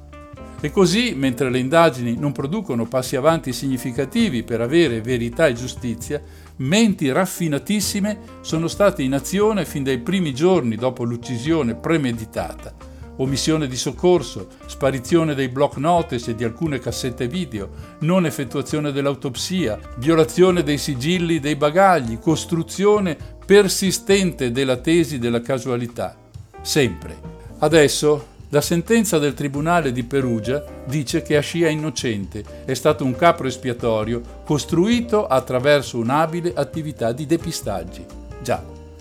E 0.63 0.71
così, 0.71 1.15
mentre 1.15 1.49
le 1.49 1.59
indagini 1.59 2.17
non 2.17 2.33
producono 2.33 2.85
passi 2.85 3.17
avanti 3.17 3.51
significativi 3.51 4.43
per 4.43 4.61
avere 4.61 5.01
verità 5.01 5.47
e 5.47 5.55
giustizia, 5.55 6.21
menti 6.57 7.11
raffinatissime 7.11 8.19
sono 8.43 8.69
state 8.69 9.03
in 9.03 9.15
azione 9.15 9.65
fin 9.65 9.83
dai 9.83 9.99
primi 9.99 10.35
giorni 10.35 10.77
dopo 10.77 11.05
l'uccisione 11.05 11.77
premeditata. 11.77 12.75
Omissione 13.17 13.69
di 13.69 13.77
soccorso, 13.77 14.49
sparizione 14.67 15.35
dei 15.35 15.49
block 15.49 15.79
notice 15.79 16.33
e 16.33 16.35
di 16.35 16.45
alcune 16.45 16.79
cassette 16.79 17.27
video, 17.27 17.71
non 18.01 18.27
effettuazione 18.27 18.93
dell'autopsia, 18.93 19.79
violazione 19.97 20.63
dei 20.63 20.79
sigilli 20.79 21.41
dei 21.41 21.57
bagagli, 21.57 22.19
costruzione 22.19 23.17
persistente 23.47 24.53
della 24.53 24.77
tesi 24.77 25.19
della 25.19 25.41
casualità. 25.41 26.17
Sempre. 26.61 27.39
Adesso 27.59 28.30
la 28.53 28.61
sentenza 28.61 29.19
del 29.19 29.35
Tribunale 29.35 29.93
di 29.93 30.03
Perugia 30.03 30.65
dice 30.85 31.23
che 31.23 31.37
Ascia 31.37 31.67
è 31.67 31.71
innocente, 31.71 32.65
è 32.65 32.75
stato 32.75 33.05
un 33.05 33.15
capro 33.15 33.47
espiatorio 33.47 34.21
costruito 34.45 35.29
attraverso 35.29 35.99
un'abile 35.99 36.53
attività 36.55 37.13
di 37.13 37.27
depistaggi. 37.27 38.05
Già, 38.43 38.61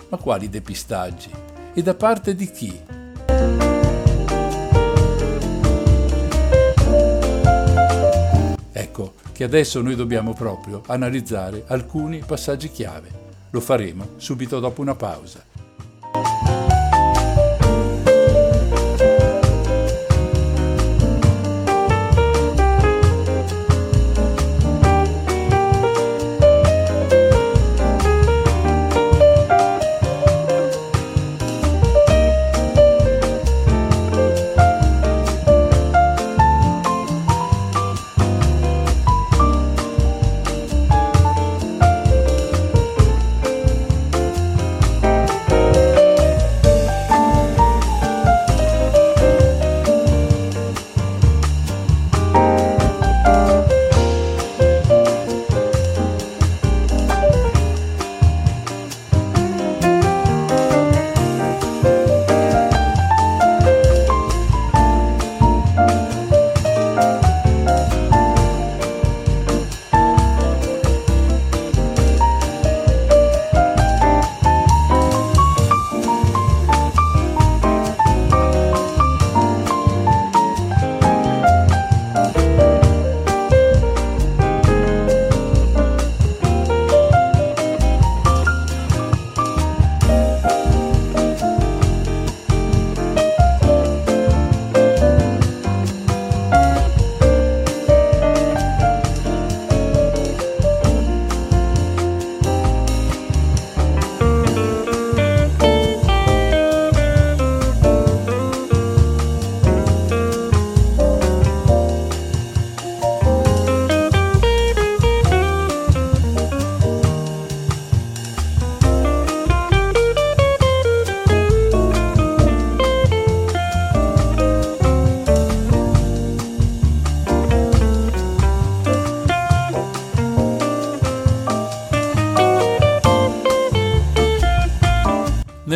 ma 0.10 0.18
quali 0.18 0.50
depistaggi? 0.50 1.32
E 1.74 1.82
da 1.82 1.96
parte 1.96 2.36
di 2.36 2.52
chi? 2.52 2.80
Ecco 8.72 9.14
che 9.32 9.44
adesso 9.44 9.82
noi 9.82 9.96
dobbiamo 9.96 10.34
proprio 10.34 10.84
analizzare 10.86 11.64
alcuni 11.68 12.22
passaggi 12.24 12.70
chiave. 12.70 13.28
Lo 13.50 13.62
faremo 13.62 14.10
subito 14.18 14.60
dopo 14.60 14.82
una 14.82 14.94
pausa. 14.94 16.69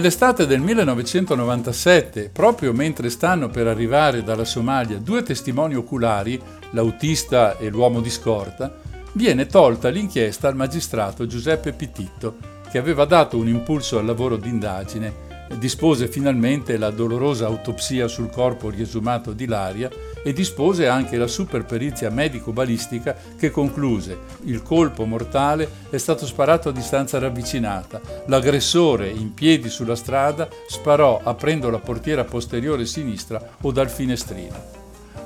Nell'estate 0.03 0.45
del 0.45 0.59
1997, 0.59 2.29
proprio 2.33 2.73
mentre 2.73 3.09
stanno 3.09 3.47
per 3.47 3.67
arrivare 3.67 4.21
dalla 4.21 4.43
Somalia 4.43 4.97
due 4.97 5.23
testimoni 5.23 5.75
oculari, 5.75 6.37
l'autista 6.71 7.57
e 7.57 7.69
l'uomo 7.69 8.01
di 8.01 8.09
scorta, 8.09 8.81
viene 9.13 9.45
tolta 9.45 9.87
l'inchiesta 9.87 10.49
al 10.49 10.57
magistrato 10.57 11.25
Giuseppe 11.25 11.71
Pititto, 11.71 12.35
che 12.69 12.77
aveva 12.77 13.05
dato 13.05 13.37
un 13.37 13.47
impulso 13.47 13.97
al 13.97 14.03
lavoro 14.05 14.35
d'indagine 14.35 15.31
dispose 15.57 16.07
finalmente 16.07 16.77
la 16.77 16.89
dolorosa 16.89 17.45
autopsia 17.45 18.07
sul 18.07 18.29
corpo 18.29 18.69
riesumato 18.69 19.33
di 19.33 19.45
Laria 19.45 19.89
e 20.23 20.33
dispose 20.33 20.87
anche 20.87 21.17
la 21.17 21.27
superperizia 21.27 22.09
medico-balistica 22.09 23.15
che 23.37 23.51
concluse 23.51 24.17
il 24.45 24.63
colpo 24.63 25.05
mortale 25.05 25.69
è 25.89 25.97
stato 25.97 26.25
sparato 26.25 26.69
a 26.69 26.71
distanza 26.71 27.19
ravvicinata. 27.19 28.01
L'aggressore, 28.27 29.09
in 29.09 29.33
piedi 29.33 29.69
sulla 29.69 29.95
strada, 29.95 30.47
sparò 30.67 31.19
aprendo 31.21 31.69
la 31.69 31.79
portiera 31.79 32.23
posteriore 32.23 32.85
sinistra 32.85 33.55
o 33.61 33.71
dal 33.71 33.89
finestrino. 33.89 34.81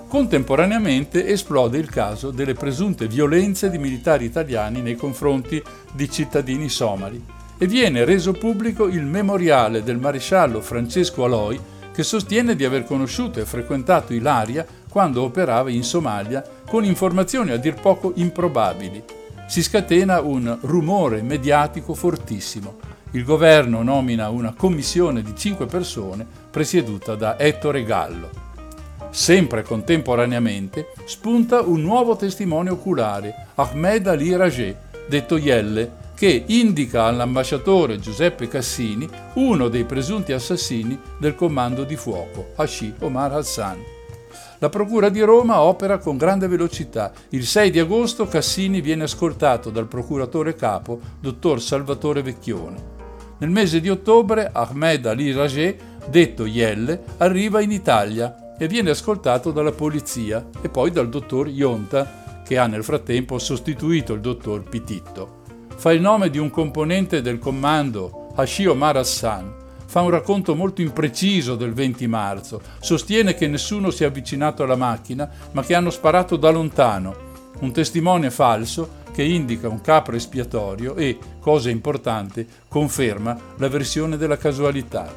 Contemporaneamente 0.07 1.27
esplode 1.27 1.77
il 1.77 1.89
caso 1.89 2.31
delle 2.31 2.53
presunte 2.53 3.07
violenze 3.07 3.69
di 3.69 3.77
militari 3.77 4.25
italiani 4.25 4.81
nei 4.81 4.95
confronti 4.95 5.61
di 5.91 6.09
cittadini 6.09 6.69
somali 6.69 7.21
e 7.57 7.67
viene 7.67 8.05
reso 8.05 8.31
pubblico 8.31 8.87
il 8.87 9.03
memoriale 9.03 9.83
del 9.83 9.97
maresciallo 9.97 10.61
Francesco 10.61 11.25
Aloi 11.25 11.59
che 11.91 12.03
sostiene 12.03 12.55
di 12.55 12.63
aver 12.63 12.85
conosciuto 12.85 13.39
e 13.39 13.45
frequentato 13.45 14.13
Ilaria 14.13 14.65
quando 14.97 15.21
operava 15.21 15.69
in 15.69 15.83
Somalia 15.83 16.43
con 16.67 16.83
informazioni 16.83 17.51
a 17.51 17.57
dir 17.57 17.75
poco 17.75 18.13
improbabili. 18.15 19.03
Si 19.45 19.61
scatena 19.61 20.21
un 20.21 20.57
rumore 20.61 21.21
mediatico 21.21 21.93
fortissimo. 21.93 22.77
Il 23.11 23.23
governo 23.23 23.83
nomina 23.83 24.29
una 24.29 24.55
commissione 24.57 25.21
di 25.21 25.35
cinque 25.35 25.67
persone 25.67 26.25
presieduta 26.49 27.13
da 27.13 27.37
Ettore 27.37 27.83
Gallo. 27.83 28.31
Sempre 29.11 29.61
contemporaneamente 29.61 30.87
spunta 31.05 31.61
un 31.61 31.83
nuovo 31.83 32.15
testimone 32.15 32.71
oculare, 32.71 33.49
Ahmed 33.53 34.07
Ali 34.07 34.35
Rajeh, 34.35 34.77
detto 35.07 35.37
Yelle, 35.37 35.91
che 36.15 36.43
indica 36.47 37.03
all'ambasciatore 37.03 37.99
Giuseppe 37.99 38.47
Cassini 38.47 39.07
uno 39.35 39.67
dei 39.67 39.83
presunti 39.83 40.31
assassini 40.31 40.99
del 41.19 41.35
comando 41.35 41.83
di 41.83 41.95
fuoco, 41.95 42.53
Hashi 42.55 42.95
Omar 43.01 43.33
Hassan. 43.33 43.96
La 44.59 44.69
Procura 44.69 45.09
di 45.09 45.21
Roma 45.21 45.61
opera 45.61 45.97
con 45.97 46.17
grande 46.17 46.47
velocità. 46.47 47.11
Il 47.29 47.45
6 47.45 47.69
di 47.69 47.79
agosto 47.79 48.27
Cassini 48.27 48.81
viene 48.81 49.03
ascoltato 49.03 49.69
dal 49.69 49.87
procuratore 49.87 50.55
capo, 50.55 50.99
dottor 51.19 51.61
Salvatore 51.61 52.21
Vecchione. 52.23 52.95
Nel 53.37 53.49
mese 53.51 53.79
di 53.79 53.89
ottobre 53.89 54.49
Ahmed 54.51 55.05
Ali 55.05 55.31
Rajeh, 55.31 55.77
detto 56.09 56.45
Yelle, 56.45 57.03
arriva 57.17 57.61
in 57.61 57.71
Italia 57.71 58.55
e 58.57 58.67
viene 58.67 58.89
ascoltato 58.89 59.51
dalla 59.51 59.71
polizia 59.71 60.47
e 60.61 60.69
poi 60.69 60.89
dal 60.89 61.09
dottor 61.09 61.47
Ionta, 61.47 62.41
che 62.43 62.57
ha 62.57 62.65
nel 62.65 62.83
frattempo 62.83 63.37
sostituito 63.37 64.13
il 64.13 64.21
dottor 64.21 64.63
Pititto 64.63 65.37
fa 65.77 65.91
il 65.91 66.01
nome 66.01 66.31
di 66.31 66.39
un 66.39 66.49
componente 66.49 67.21
del 67.21 67.37
comando, 67.37 68.29
Hashi 68.33 68.65
Omar 68.65 68.97
Hassan, 68.97 69.53
fa 69.87 70.01
un 70.01 70.09
racconto 70.09 70.53
molto 70.53 70.81
impreciso 70.81 71.55
del 71.55 71.73
20 71.73 72.07
marzo, 72.07 72.61
sostiene 72.79 73.33
che 73.33 73.47
nessuno 73.47 73.89
si 73.89 74.03
è 74.03 74.07
avvicinato 74.07 74.63
alla 74.63 74.75
macchina 74.75 75.29
ma 75.51 75.63
che 75.63 75.73
hanno 75.73 75.89
sparato 75.89 76.35
da 76.35 76.51
lontano, 76.51 77.15
un 77.59 77.71
testimone 77.71 78.29
falso 78.29 79.05
che 79.11 79.23
indica 79.23 79.67
un 79.67 79.81
capro 79.81 80.15
espiatorio 80.15 80.95
e, 80.95 81.17
cosa 81.39 81.69
importante, 81.69 82.45
conferma 82.67 83.35
la 83.57 83.67
versione 83.67 84.17
della 84.17 84.37
casualità. 84.37 85.11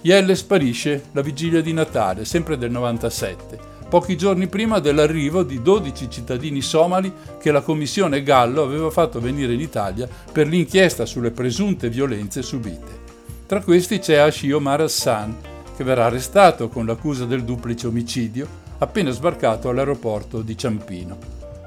Yelle 0.00 0.34
sparisce 0.34 1.04
la 1.12 1.22
vigilia 1.22 1.60
di 1.60 1.72
Natale, 1.72 2.24
sempre 2.24 2.58
del 2.58 2.70
97 2.70 3.76
pochi 3.88 4.18
giorni 4.18 4.48
prima 4.48 4.80
dell'arrivo 4.80 5.42
di 5.42 5.62
12 5.62 6.10
cittadini 6.10 6.60
somali 6.60 7.10
che 7.40 7.50
la 7.50 7.62
commissione 7.62 8.22
Gallo 8.22 8.62
aveva 8.62 8.90
fatto 8.90 9.18
venire 9.18 9.54
in 9.54 9.60
Italia 9.60 10.06
per 10.30 10.46
l'inchiesta 10.46 11.06
sulle 11.06 11.30
presunte 11.30 11.88
violenze 11.88 12.42
subite. 12.42 13.07
Tra 13.48 13.62
questi 13.62 13.98
c'è 13.98 14.16
Ashi 14.16 14.52
Omar 14.52 14.82
Hassan, 14.82 15.34
che 15.74 15.82
verrà 15.82 16.04
arrestato 16.04 16.68
con 16.68 16.84
l'accusa 16.84 17.24
del 17.24 17.44
duplice 17.44 17.86
omicidio 17.86 18.46
appena 18.76 19.10
sbarcato 19.10 19.70
all'aeroporto 19.70 20.42
di 20.42 20.54
Ciampino. 20.54 21.16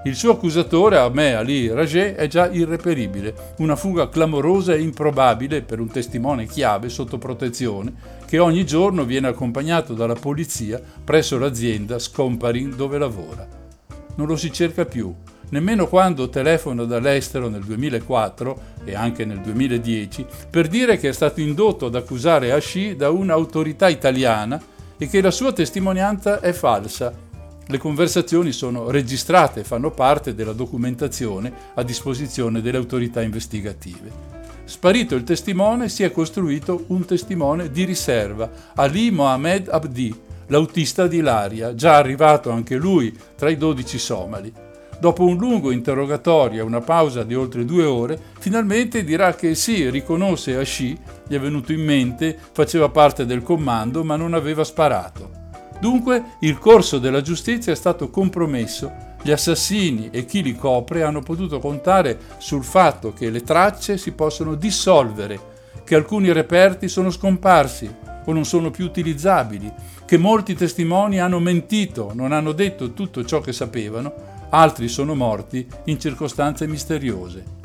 Il 0.03 0.15
suo 0.15 0.33
accusatore, 0.33 0.97
Ahmed 0.97 1.33
Ali 1.33 1.73
Rajeh, 1.73 2.13
è 2.13 2.27
già 2.27 2.51
irreperibile, 2.51 3.53
una 3.57 3.75
fuga 3.75 4.09
clamorosa 4.09 4.75
e 4.75 4.81
improbabile 4.81 5.63
per 5.63 5.79
un 5.79 5.87
testimone 5.87 6.45
chiave 6.45 6.87
sotto 6.87 7.17
protezione 7.17 7.91
che 8.27 8.37
ogni 8.37 8.63
giorno 8.63 9.03
viene 9.03 9.29
accompagnato 9.29 9.95
dalla 9.95 10.13
polizia 10.13 10.79
presso 11.03 11.39
l'azienda 11.39 11.97
Scomparin 11.97 12.75
dove 12.75 12.99
lavora. 12.99 13.47
Non 14.17 14.27
lo 14.27 14.35
si 14.35 14.53
cerca 14.53 14.85
più, 14.85 15.11
nemmeno 15.51 15.87
quando 15.87 16.27
telefona 16.27 16.83
dall'estero 16.83 17.47
nel 17.47 17.63
2004 17.63 18.61
e 18.83 18.93
anche 18.93 19.23
nel 19.23 19.39
2010 19.39 20.25
per 20.49 20.67
dire 20.67 20.97
che 20.97 21.09
è 21.09 21.13
stato 21.13 21.39
indotto 21.39 21.85
ad 21.85 21.95
accusare 21.95 22.51
Ashi 22.51 22.97
da 22.97 23.09
un'autorità 23.09 23.87
italiana 23.87 24.61
e 24.97 25.07
che 25.07 25.21
la 25.21 25.31
sua 25.31 25.53
testimonianza 25.53 26.41
è 26.41 26.51
falsa 26.51 27.29
le 27.71 27.77
conversazioni 27.77 28.51
sono 28.51 28.91
registrate 28.91 29.61
e 29.61 29.63
fanno 29.63 29.91
parte 29.91 30.35
della 30.35 30.51
documentazione 30.51 31.53
a 31.75 31.83
disposizione 31.83 32.61
delle 32.61 32.75
autorità 32.75 33.21
investigative. 33.21 34.11
Sparito 34.65 35.15
il 35.15 35.23
testimone, 35.23 35.87
si 35.87 36.03
è 36.03 36.11
costruito 36.11 36.83
un 36.87 37.05
testimone 37.05 37.71
di 37.71 37.85
riserva, 37.85 38.49
Ali 38.75 39.09
Mohamed 39.09 39.69
Abdi, 39.69 40.13
l'autista 40.47 41.07
di 41.07 41.17
Ilaria, 41.17 41.73
già 41.73 41.95
arrivato 41.95 42.51
anche 42.51 42.75
lui 42.75 43.17
tra 43.37 43.49
i 43.49 43.55
dodici 43.55 43.97
somali. 43.97 44.51
Dopo 45.01 45.25
un 45.25 45.35
lungo 45.35 45.71
interrogatorio 45.71 46.61
e 46.61 46.63
una 46.63 46.79
pausa 46.79 47.23
di 47.23 47.33
oltre 47.33 47.65
due 47.65 47.85
ore, 47.85 48.19
finalmente 48.37 49.03
dirà 49.03 49.33
che 49.33 49.55
sì, 49.55 49.89
riconosce 49.89 50.55
Ashi, 50.59 50.95
gli 51.27 51.33
è 51.33 51.39
venuto 51.39 51.73
in 51.73 51.83
mente, 51.83 52.37
faceva 52.51 52.87
parte 52.87 53.25
del 53.25 53.41
comando 53.41 54.03
ma 54.03 54.15
non 54.15 54.35
aveva 54.35 54.63
sparato. 54.63 55.31
Dunque 55.79 56.35
il 56.41 56.59
corso 56.59 56.99
della 56.99 57.21
giustizia 57.21 57.71
è 57.71 57.75
stato 57.75 58.11
compromesso. 58.11 58.91
Gli 59.23 59.31
assassini 59.31 60.09
e 60.11 60.25
chi 60.25 60.43
li 60.43 60.55
copre 60.55 61.01
hanno 61.01 61.21
potuto 61.21 61.57
contare 61.57 62.19
sul 62.37 62.63
fatto 62.63 63.11
che 63.11 63.31
le 63.31 63.41
tracce 63.41 63.97
si 63.97 64.11
possono 64.11 64.53
dissolvere, 64.53 65.39
che 65.83 65.95
alcuni 65.95 66.31
reperti 66.31 66.87
sono 66.87 67.09
scomparsi 67.09 67.91
o 68.23 68.31
non 68.31 68.45
sono 68.45 68.69
più 68.69 68.85
utilizzabili, 68.85 69.71
che 70.05 70.17
molti 70.19 70.53
testimoni 70.53 71.19
hanno 71.19 71.39
mentito, 71.39 72.11
non 72.13 72.33
hanno 72.33 72.51
detto 72.51 72.93
tutto 72.93 73.25
ciò 73.25 73.41
che 73.41 73.51
sapevano, 73.51 74.30
altri 74.51 74.87
sono 74.87 75.15
morti 75.15 75.67
in 75.85 75.99
circostanze 75.99 76.67
misteriose. 76.67 77.59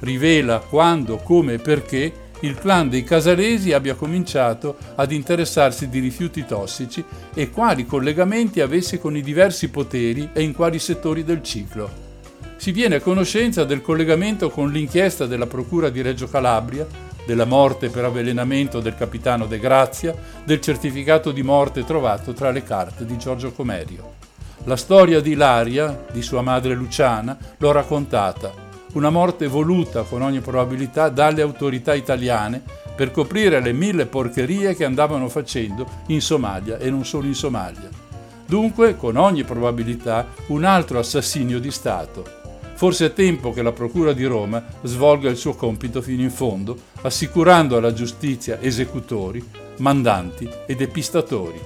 rivela 0.00 0.58
quando, 0.58 1.16
come 1.16 1.54
e 1.54 1.58
perché 1.58 2.26
il 2.40 2.56
clan 2.56 2.88
dei 2.88 3.02
Casalesi 3.02 3.72
abbia 3.72 3.94
cominciato 3.94 4.76
ad 4.94 5.10
interessarsi 5.10 5.88
di 5.88 5.98
rifiuti 5.98 6.46
tossici 6.46 7.04
e 7.34 7.50
quali 7.50 7.84
collegamenti 7.84 8.60
avesse 8.60 9.00
con 9.00 9.16
i 9.16 9.22
diversi 9.22 9.68
poteri 9.70 10.30
e 10.32 10.42
in 10.42 10.54
quali 10.54 10.78
settori 10.78 11.24
del 11.24 11.42
ciclo. 11.42 12.06
Si 12.56 12.70
viene 12.70 12.96
a 12.96 13.00
conoscenza 13.00 13.64
del 13.64 13.82
collegamento 13.82 14.50
con 14.50 14.70
l'inchiesta 14.70 15.26
della 15.26 15.46
Procura 15.46 15.90
di 15.90 16.00
Reggio 16.00 16.28
Calabria, 16.28 16.86
della 17.26 17.44
morte 17.44 17.88
per 17.88 18.04
avvelenamento 18.04 18.80
del 18.80 18.96
capitano 18.96 19.46
De 19.46 19.58
Grazia, 19.58 20.14
del 20.44 20.60
certificato 20.60 21.32
di 21.32 21.42
morte 21.42 21.84
trovato 21.84 22.32
tra 22.32 22.50
le 22.50 22.62
carte 22.62 23.04
di 23.04 23.18
Giorgio 23.18 23.52
Comerio. 23.52 24.14
La 24.64 24.76
storia 24.76 25.20
di 25.20 25.32
Ilaria, 25.32 26.04
di 26.10 26.22
sua 26.22 26.42
madre 26.42 26.74
Luciana, 26.74 27.36
l'ho 27.58 27.72
raccontata 27.72 28.66
una 28.92 29.10
morte 29.10 29.46
voluta 29.46 30.02
con 30.02 30.22
ogni 30.22 30.40
probabilità 30.40 31.08
dalle 31.08 31.42
autorità 31.42 31.94
italiane 31.94 32.62
per 32.96 33.10
coprire 33.10 33.60
le 33.60 33.72
mille 33.72 34.06
porcherie 34.06 34.74
che 34.74 34.84
andavano 34.84 35.28
facendo 35.28 35.86
in 36.08 36.20
Somalia 36.20 36.78
e 36.78 36.90
non 36.90 37.04
solo 37.04 37.26
in 37.26 37.34
Somalia. 37.34 37.88
Dunque, 38.44 38.96
con 38.96 39.16
ogni 39.16 39.44
probabilità, 39.44 40.26
un 40.46 40.64
altro 40.64 40.98
assassinio 40.98 41.60
di 41.60 41.70
Stato. 41.70 42.24
Forse 42.74 43.06
è 43.06 43.12
tempo 43.12 43.52
che 43.52 43.60
la 43.60 43.72
Procura 43.72 44.12
di 44.12 44.24
Roma 44.24 44.64
svolga 44.82 45.28
il 45.28 45.36
suo 45.36 45.54
compito 45.54 46.00
fino 46.00 46.22
in 46.22 46.30
fondo, 46.30 46.76
assicurando 47.02 47.76
alla 47.76 47.92
giustizia 47.92 48.60
esecutori, 48.60 49.44
mandanti 49.78 50.48
e 50.64 50.74
depistatori. 50.74 51.60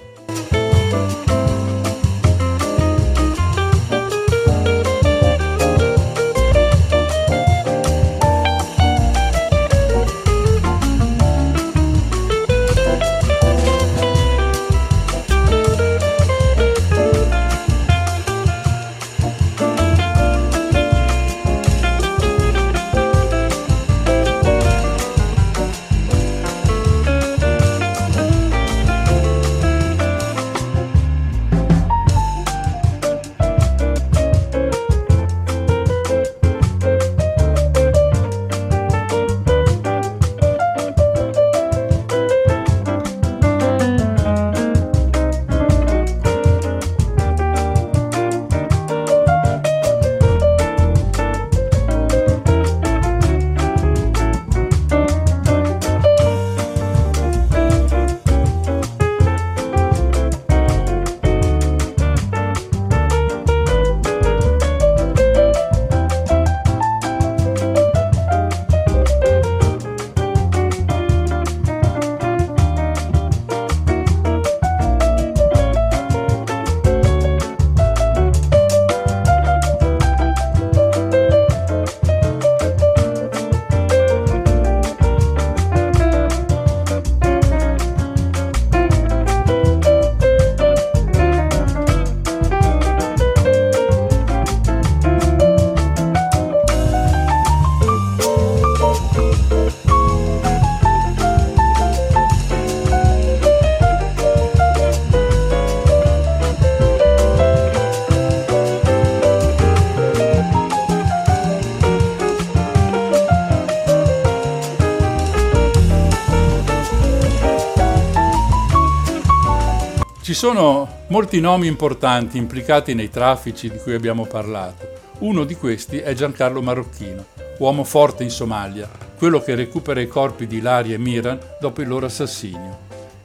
Sono 120.43 121.05
molti 121.07 121.39
nomi 121.39 121.69
importanti 121.69 122.37
implicati 122.37 122.95
nei 122.95 123.11
traffici 123.11 123.71
di 123.71 123.79
cui 123.79 123.95
abbiamo 123.95 124.25
parlato. 124.25 124.91
Uno 125.19 125.45
di 125.45 125.55
questi 125.55 125.99
è 125.99 126.15
Giancarlo 126.15 126.61
Marocchino, 126.61 127.27
uomo 127.59 127.85
forte 127.85 128.25
in 128.25 128.31
Somalia, 128.31 128.91
quello 129.17 129.41
che 129.41 129.55
recupera 129.55 130.01
i 130.01 130.09
corpi 130.09 130.49
di 130.49 130.57
Ilaria 130.57 130.97
e 130.97 130.99
Miran 130.99 131.39
dopo 131.61 131.81
il 131.81 131.87
loro 131.87 132.07
assassinio. 132.07 132.77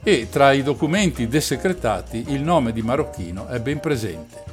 E 0.04 0.28
tra 0.30 0.52
i 0.52 0.62
documenti 0.62 1.26
desecretati 1.26 2.26
il 2.28 2.42
nome 2.44 2.70
di 2.70 2.82
Marocchino 2.82 3.48
è 3.48 3.58
ben 3.58 3.80
presente. 3.80 4.44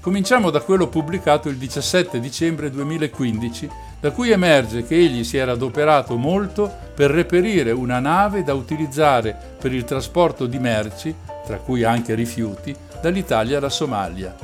Cominciamo 0.00 0.48
da 0.48 0.60
quello 0.60 0.88
pubblicato 0.88 1.50
il 1.50 1.56
17 1.56 2.18
dicembre 2.18 2.70
2015, 2.70 3.68
da 4.00 4.10
cui 4.10 4.30
emerge 4.30 4.86
che 4.86 4.94
egli 4.94 5.22
si 5.22 5.36
era 5.36 5.52
adoperato 5.52 6.16
molto 6.16 6.72
per 6.94 7.10
reperire 7.10 7.72
una 7.72 7.98
nave 7.98 8.42
da 8.42 8.54
utilizzare 8.54 9.36
per 9.60 9.74
il 9.74 9.84
trasporto 9.84 10.46
di 10.46 10.58
merci 10.58 11.14
tra 11.46 11.58
cui 11.58 11.84
anche 11.84 12.14
rifiuti, 12.14 12.74
dall'Italia 13.00 13.58
alla 13.58 13.68
Somalia. 13.68 14.34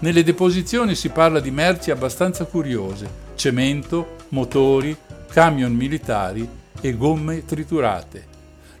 Nelle 0.00 0.22
deposizioni 0.22 0.94
si 0.94 1.08
parla 1.08 1.40
di 1.40 1.50
merci 1.50 1.90
abbastanza 1.90 2.44
curiose, 2.44 3.08
cemento, 3.34 4.16
motori, 4.28 4.94
camion 5.32 5.72
militari 5.72 6.46
e 6.80 6.96
gomme 6.96 7.46
triturate. 7.46 8.32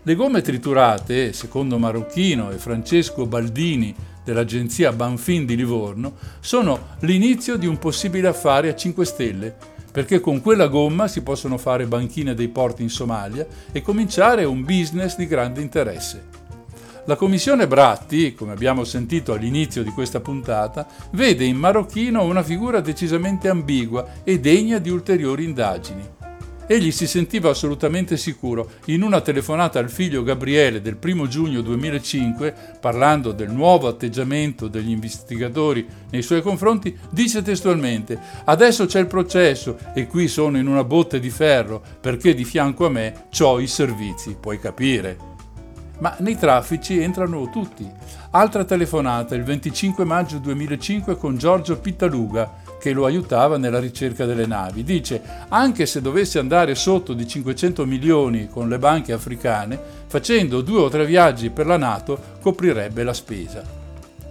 Le 0.02 0.14
gomme 0.14 0.42
triturate, 0.42 1.32
secondo 1.32 1.78
Marocchino 1.78 2.50
e 2.50 2.58
Francesco 2.58 3.24
Baldini 3.24 3.94
dell'agenzia 4.22 4.92
Banfin 4.92 5.46
di 5.46 5.56
Livorno, 5.56 6.16
sono 6.40 6.96
l'inizio 7.00 7.56
di 7.56 7.66
un 7.66 7.78
possibile 7.78 8.28
affare 8.28 8.68
a 8.68 8.74
5 8.74 9.04
stelle, 9.06 9.56
perché 9.90 10.20
con 10.20 10.42
quella 10.42 10.66
gomma 10.66 11.08
si 11.08 11.22
possono 11.22 11.56
fare 11.56 11.86
banchine 11.86 12.34
dei 12.34 12.48
porti 12.48 12.82
in 12.82 12.90
Somalia 12.90 13.46
e 13.72 13.80
cominciare 13.80 14.44
un 14.44 14.62
business 14.64 15.16
di 15.16 15.26
grande 15.26 15.62
interesse. 15.62 16.43
La 17.06 17.16
commissione 17.16 17.66
Bratti, 17.66 18.32
come 18.32 18.52
abbiamo 18.52 18.82
sentito 18.82 19.34
all'inizio 19.34 19.82
di 19.82 19.90
questa 19.90 20.20
puntata, 20.20 20.86
vede 21.10 21.44
in 21.44 21.58
Marocchino 21.58 22.24
una 22.24 22.42
figura 22.42 22.80
decisamente 22.80 23.50
ambigua 23.50 24.22
e 24.24 24.40
degna 24.40 24.78
di 24.78 24.88
ulteriori 24.88 25.44
indagini. 25.44 26.02
Egli 26.66 26.90
si 26.90 27.06
sentiva 27.06 27.50
assolutamente 27.50 28.16
sicuro. 28.16 28.70
In 28.86 29.02
una 29.02 29.20
telefonata 29.20 29.78
al 29.78 29.90
figlio 29.90 30.22
Gabriele 30.22 30.80
del 30.80 30.96
1 30.98 31.26
giugno 31.26 31.60
2005, 31.60 32.54
parlando 32.80 33.32
del 33.32 33.50
nuovo 33.50 33.86
atteggiamento 33.86 34.66
degli 34.68 34.88
investigatori 34.88 35.86
nei 36.10 36.22
suoi 36.22 36.40
confronti, 36.40 36.96
dice 37.10 37.42
testualmente: 37.42 38.18
Adesso 38.46 38.86
c'è 38.86 39.00
il 39.00 39.08
processo 39.08 39.76
e 39.92 40.06
qui 40.06 40.26
sono 40.26 40.56
in 40.56 40.68
una 40.68 40.84
botte 40.84 41.20
di 41.20 41.28
ferro 41.28 41.82
perché 42.00 42.32
di 42.32 42.44
fianco 42.44 42.86
a 42.86 42.90
me 42.90 43.26
ho 43.40 43.60
i 43.60 43.66
servizi, 43.66 44.38
puoi 44.40 44.58
capire 44.58 45.32
ma 46.04 46.14
nei 46.18 46.36
traffici 46.36 47.00
entrano 47.00 47.48
tutti. 47.48 47.90
Altra 48.32 48.64
telefonata 48.64 49.34
il 49.34 49.42
25 49.42 50.04
maggio 50.04 50.36
2005 50.36 51.16
con 51.16 51.38
Giorgio 51.38 51.78
Pittaluga, 51.78 52.56
che 52.78 52.92
lo 52.92 53.06
aiutava 53.06 53.56
nella 53.56 53.78
ricerca 53.78 54.26
delle 54.26 54.44
navi. 54.44 54.84
Dice, 54.84 55.22
anche 55.48 55.86
se 55.86 56.02
dovesse 56.02 56.38
andare 56.38 56.74
sotto 56.74 57.14
di 57.14 57.26
500 57.26 57.86
milioni 57.86 58.48
con 58.48 58.68
le 58.68 58.78
banche 58.78 59.14
africane, 59.14 59.80
facendo 60.06 60.60
due 60.60 60.80
o 60.80 60.90
tre 60.90 61.06
viaggi 61.06 61.48
per 61.48 61.64
la 61.64 61.78
Nato 61.78 62.20
coprirebbe 62.38 63.02
la 63.02 63.14
spesa. 63.14 63.62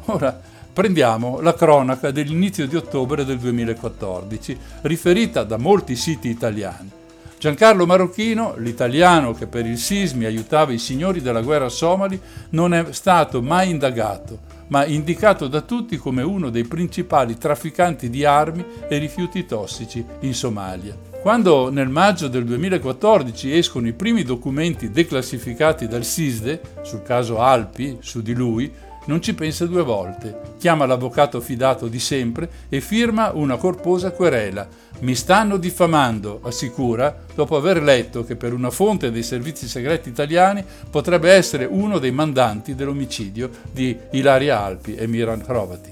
Ora, 0.05 0.39
prendiamo 0.71 1.39
la 1.41 1.55
cronaca 1.55 2.11
dell'inizio 2.11 2.67
di 2.67 2.76
ottobre 2.76 3.26
del 3.26 3.39
2014, 3.39 4.59
riferita 4.82 5.43
da 5.43 5.57
molti 5.57 5.95
siti 5.95 6.30
italiani. 6.30 7.01
Giancarlo 7.43 7.85
Marocchino, 7.85 8.55
l'italiano 8.55 9.33
che 9.33 9.47
per 9.47 9.65
il 9.65 9.77
sismi 9.77 10.23
aiutava 10.23 10.71
i 10.71 10.77
signori 10.77 11.21
della 11.21 11.41
guerra 11.41 11.67
somali, 11.67 12.17
non 12.51 12.73
è 12.73 12.93
stato 12.93 13.41
mai 13.41 13.69
indagato, 13.69 14.39
ma 14.67 14.85
indicato 14.85 15.49
da 15.49 15.59
tutti 15.59 15.97
come 15.97 16.21
uno 16.21 16.49
dei 16.49 16.63
principali 16.63 17.37
trafficanti 17.37 18.09
di 18.09 18.23
armi 18.23 18.63
e 18.87 18.97
rifiuti 18.97 19.45
tossici 19.45 20.05
in 20.21 20.33
Somalia. 20.33 20.95
Quando 21.21 21.69
nel 21.69 21.89
maggio 21.89 22.29
del 22.29 22.45
2014 22.45 23.53
escono 23.53 23.89
i 23.89 23.93
primi 23.93 24.23
documenti 24.23 24.89
declassificati 24.89 25.85
dal 25.85 26.05
SISDE 26.05 26.61
sul 26.83 27.03
caso 27.03 27.39
Alpi 27.39 27.97
su 27.99 28.21
di 28.21 28.33
lui, 28.33 28.71
non 29.07 29.21
ci 29.21 29.33
pensa 29.33 29.65
due 29.65 29.83
volte, 29.83 30.53
chiama 30.57 30.85
l'avvocato 30.85 31.41
fidato 31.41 31.89
di 31.89 31.99
sempre 31.99 32.49
e 32.69 32.79
firma 32.79 33.31
una 33.33 33.57
corposa 33.57 34.11
querela. 34.11 34.65
Mi 35.03 35.15
stanno 35.15 35.57
diffamando, 35.57 36.39
assicura, 36.43 37.25
dopo 37.35 37.57
aver 37.57 37.83
letto 37.83 38.23
che 38.23 38.37
per 38.37 38.53
una 38.53 38.69
fonte 38.69 39.11
dei 39.11 39.21
servizi 39.21 39.67
segreti 39.67 40.07
italiani 40.07 40.63
potrebbe 40.89 41.29
essere 41.29 41.65
uno 41.65 41.99
dei 41.99 42.11
mandanti 42.11 42.73
dell'omicidio 42.73 43.49
di 43.69 43.97
Ilaria 44.11 44.61
Alpi 44.61 44.95
e 44.95 45.05
Miran 45.07 45.43
Hrovati. 45.45 45.91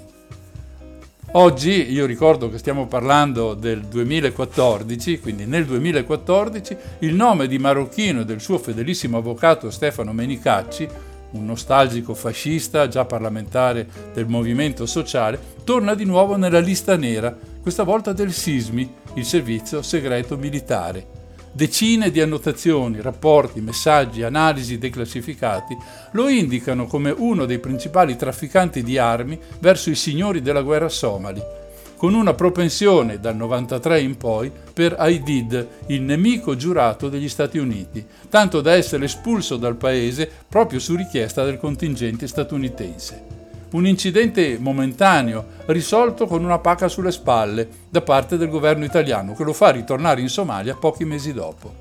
Oggi 1.34 1.92
io 1.92 2.06
ricordo 2.06 2.50
che 2.50 2.58
stiamo 2.58 2.88
parlando 2.88 3.54
del 3.54 3.82
2014, 3.82 5.20
quindi 5.20 5.46
nel 5.46 5.66
2014 5.66 6.78
il 7.00 7.14
nome 7.14 7.48
di 7.48 7.60
Marocchino 7.60 8.22
e 8.22 8.26
del 8.26 8.40
suo 8.40 8.60
fedelissimo 8.60 9.18
avvocato 9.18 9.70
Stefano 9.72 10.14
Menicacci 10.14 10.88
un 11.32 11.46
nostalgico 11.46 12.14
fascista, 12.14 12.88
già 12.88 13.06
parlamentare 13.06 13.88
del 14.14 14.28
movimento 14.28 14.86
sociale, 14.86 15.40
torna 15.64 15.96
di 15.96 16.06
nuovo 16.06 16.36
nella 16.36 16.60
lista 16.60 16.96
nera, 16.98 17.36
questa 17.62 17.84
volta 17.84 18.12
del 18.12 18.34
SISMI, 18.34 18.94
il 19.16 19.26
servizio 19.26 19.82
segreto 19.82 20.38
militare. 20.38 21.20
Decine 21.54 22.12
di 22.12 22.22
annotazioni, 22.22 23.02
rapporti, 23.02 23.60
messaggi, 23.60 24.24
analisi 24.24 24.78
declassificati 24.78 25.76
lo 26.12 26.30
indicano 26.30 26.86
come 26.86 27.12
uno 27.12 27.46
dei 27.46 27.60
principali 27.60 28.16
trafficanti 28.16 28.84
di 28.84 28.98
armi 28.98 29.38
verso 29.60 29.90
i 29.90 29.96
signori 29.96 30.42
della 30.42 30.62
guerra 30.62 30.88
somali 30.88 31.60
con 32.02 32.16
una 32.16 32.34
propensione 32.34 33.20
dal 33.20 33.36
93 33.36 34.02
in 34.02 34.18
poi 34.18 34.52
per 34.74 34.96
Aidid, 34.98 35.68
il 35.90 36.02
nemico 36.02 36.56
giurato 36.56 37.10
degli 37.10 37.30
Stati 37.30 37.60
Uniti, 37.60 38.04
tanto 38.28 38.60
da 38.60 38.74
essere 38.74 39.06
espulso 39.06 39.56
dal 39.56 39.76
paese 39.76 40.28
proprio 40.50 40.80
su 40.80 40.96
richiesta 40.96 41.46
del 41.46 41.60
contingente 41.60 42.26
statunitense. 42.26 43.31
Un 43.72 43.88
incidente 43.88 44.58
momentaneo, 44.60 45.46
risolto 45.68 46.28
con 46.28 46.44
una 46.44 46.60
pacca 46.60 46.90
sulle 46.90 47.12
spalle 47.12 47.70
da 47.90 48.02
parte 48.02 48.36
del 48.36 48.50
governo 48.50 48.84
italiano, 48.84 49.34
che 49.34 49.46
lo 49.46 49.54
fa 49.54 49.70
ritornare 49.70 50.20
in 50.20 50.28
Somalia 50.28 50.76
pochi 50.76 51.06
mesi 51.06 51.32
dopo. 51.32 51.74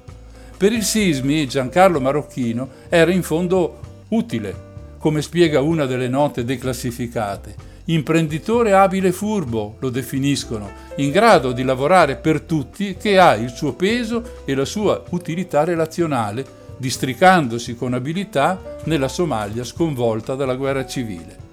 Per 0.57 0.72
il 0.72 0.84
sismi 0.84 1.49
Giancarlo 1.49 2.01
Marocchino 2.01 2.68
era 2.88 3.11
in 3.11 3.24
fondo 3.24 4.05
utile, 4.11 4.68
come 4.99 5.20
spiega 5.20 5.61
una 5.62 5.84
delle 5.86 6.07
note 6.07 6.45
declassificate, 6.45 7.57
imprenditore 7.86 8.72
abile 8.72 9.11
furbo, 9.11 9.74
lo 9.80 9.91
definiscono, 9.91 10.70
in 10.97 11.11
grado 11.11 11.51
di 11.51 11.64
lavorare 11.64 12.14
per 12.14 12.43
tutti, 12.43 12.97
che 12.97 13.18
ha 13.18 13.34
il 13.34 13.51
suo 13.51 13.72
peso 13.72 14.43
e 14.45 14.55
la 14.55 14.64
sua 14.64 15.03
utilità 15.11 15.64
relazionale, 15.64 16.47
districandosi 16.76 17.74
con 17.74 17.95
abilità 17.95 18.76
nella 18.84 19.09
Somalia 19.09 19.64
sconvolta 19.64 20.36
dalla 20.36 20.55
guerra 20.55 20.86
civile. 20.86 21.49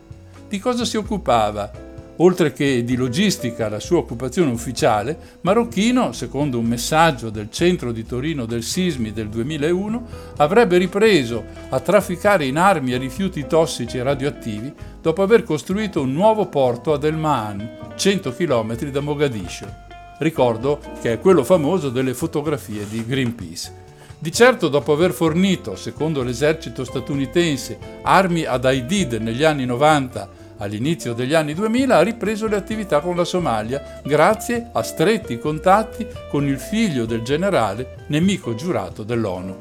Di 0.49 0.59
cosa 0.59 0.85
si 0.85 0.95
occupava? 0.95 1.69
Oltre 2.19 2.53
che 2.53 2.85
di 2.85 2.95
logistica, 2.95 3.67
la 3.67 3.81
sua 3.81 3.97
occupazione 3.97 4.49
ufficiale, 4.49 5.39
Marocchino, 5.41 6.13
secondo 6.13 6.57
un 6.57 6.65
messaggio 6.65 7.29
del 7.29 7.51
centro 7.51 7.91
di 7.91 8.05
Torino 8.05 8.45
del 8.45 8.63
Sismi 8.63 9.11
del 9.11 9.27
2001, 9.27 10.07
avrebbe 10.37 10.77
ripreso 10.77 11.43
a 11.67 11.81
trafficare 11.81 12.45
in 12.45 12.57
armi 12.57 12.93
e 12.93 12.97
rifiuti 12.97 13.45
tossici 13.45 13.97
e 13.97 14.03
radioattivi 14.03 14.73
dopo 15.01 15.21
aver 15.21 15.43
costruito 15.43 16.01
un 16.01 16.13
nuovo 16.13 16.45
porto 16.45 16.93
ad 16.93 17.03
El 17.03 17.17
Maan, 17.17 17.93
100 17.97 18.33
km 18.33 18.89
da 18.89 19.01
Mogadiscio. 19.01 19.67
Ricordo 20.19 20.79
che 21.01 21.11
è 21.11 21.19
quello 21.19 21.43
famoso 21.43 21.89
delle 21.89 22.13
fotografie 22.13 22.87
di 22.87 23.05
Greenpeace. 23.05 23.85
Di 24.17 24.31
certo 24.31 24.69
dopo 24.69 24.93
aver 24.93 25.11
fornito, 25.11 25.75
secondo 25.75 26.23
l'esercito 26.23 26.83
statunitense, 26.83 27.77
armi 28.01 28.45
ad 28.45 28.65
Aidid 28.65 29.13
negli 29.15 29.43
anni 29.43 29.65
90 29.65 30.36
all'inizio 30.57 31.13
degli 31.13 31.33
anni 31.33 31.53
2000 31.53 31.97
ha 31.97 32.01
ripreso 32.01 32.47
le 32.47 32.55
attività 32.55 32.99
con 32.99 33.15
la 33.15 33.25
Somalia 33.25 34.01
grazie 34.03 34.69
a 34.71 34.81
stretti 34.81 35.39
contatti 35.39 36.07
con 36.29 36.47
il 36.47 36.59
figlio 36.59 37.05
del 37.05 37.21
generale, 37.21 38.05
nemico 38.07 38.55
giurato 38.55 39.03
dell'ONU. 39.03 39.55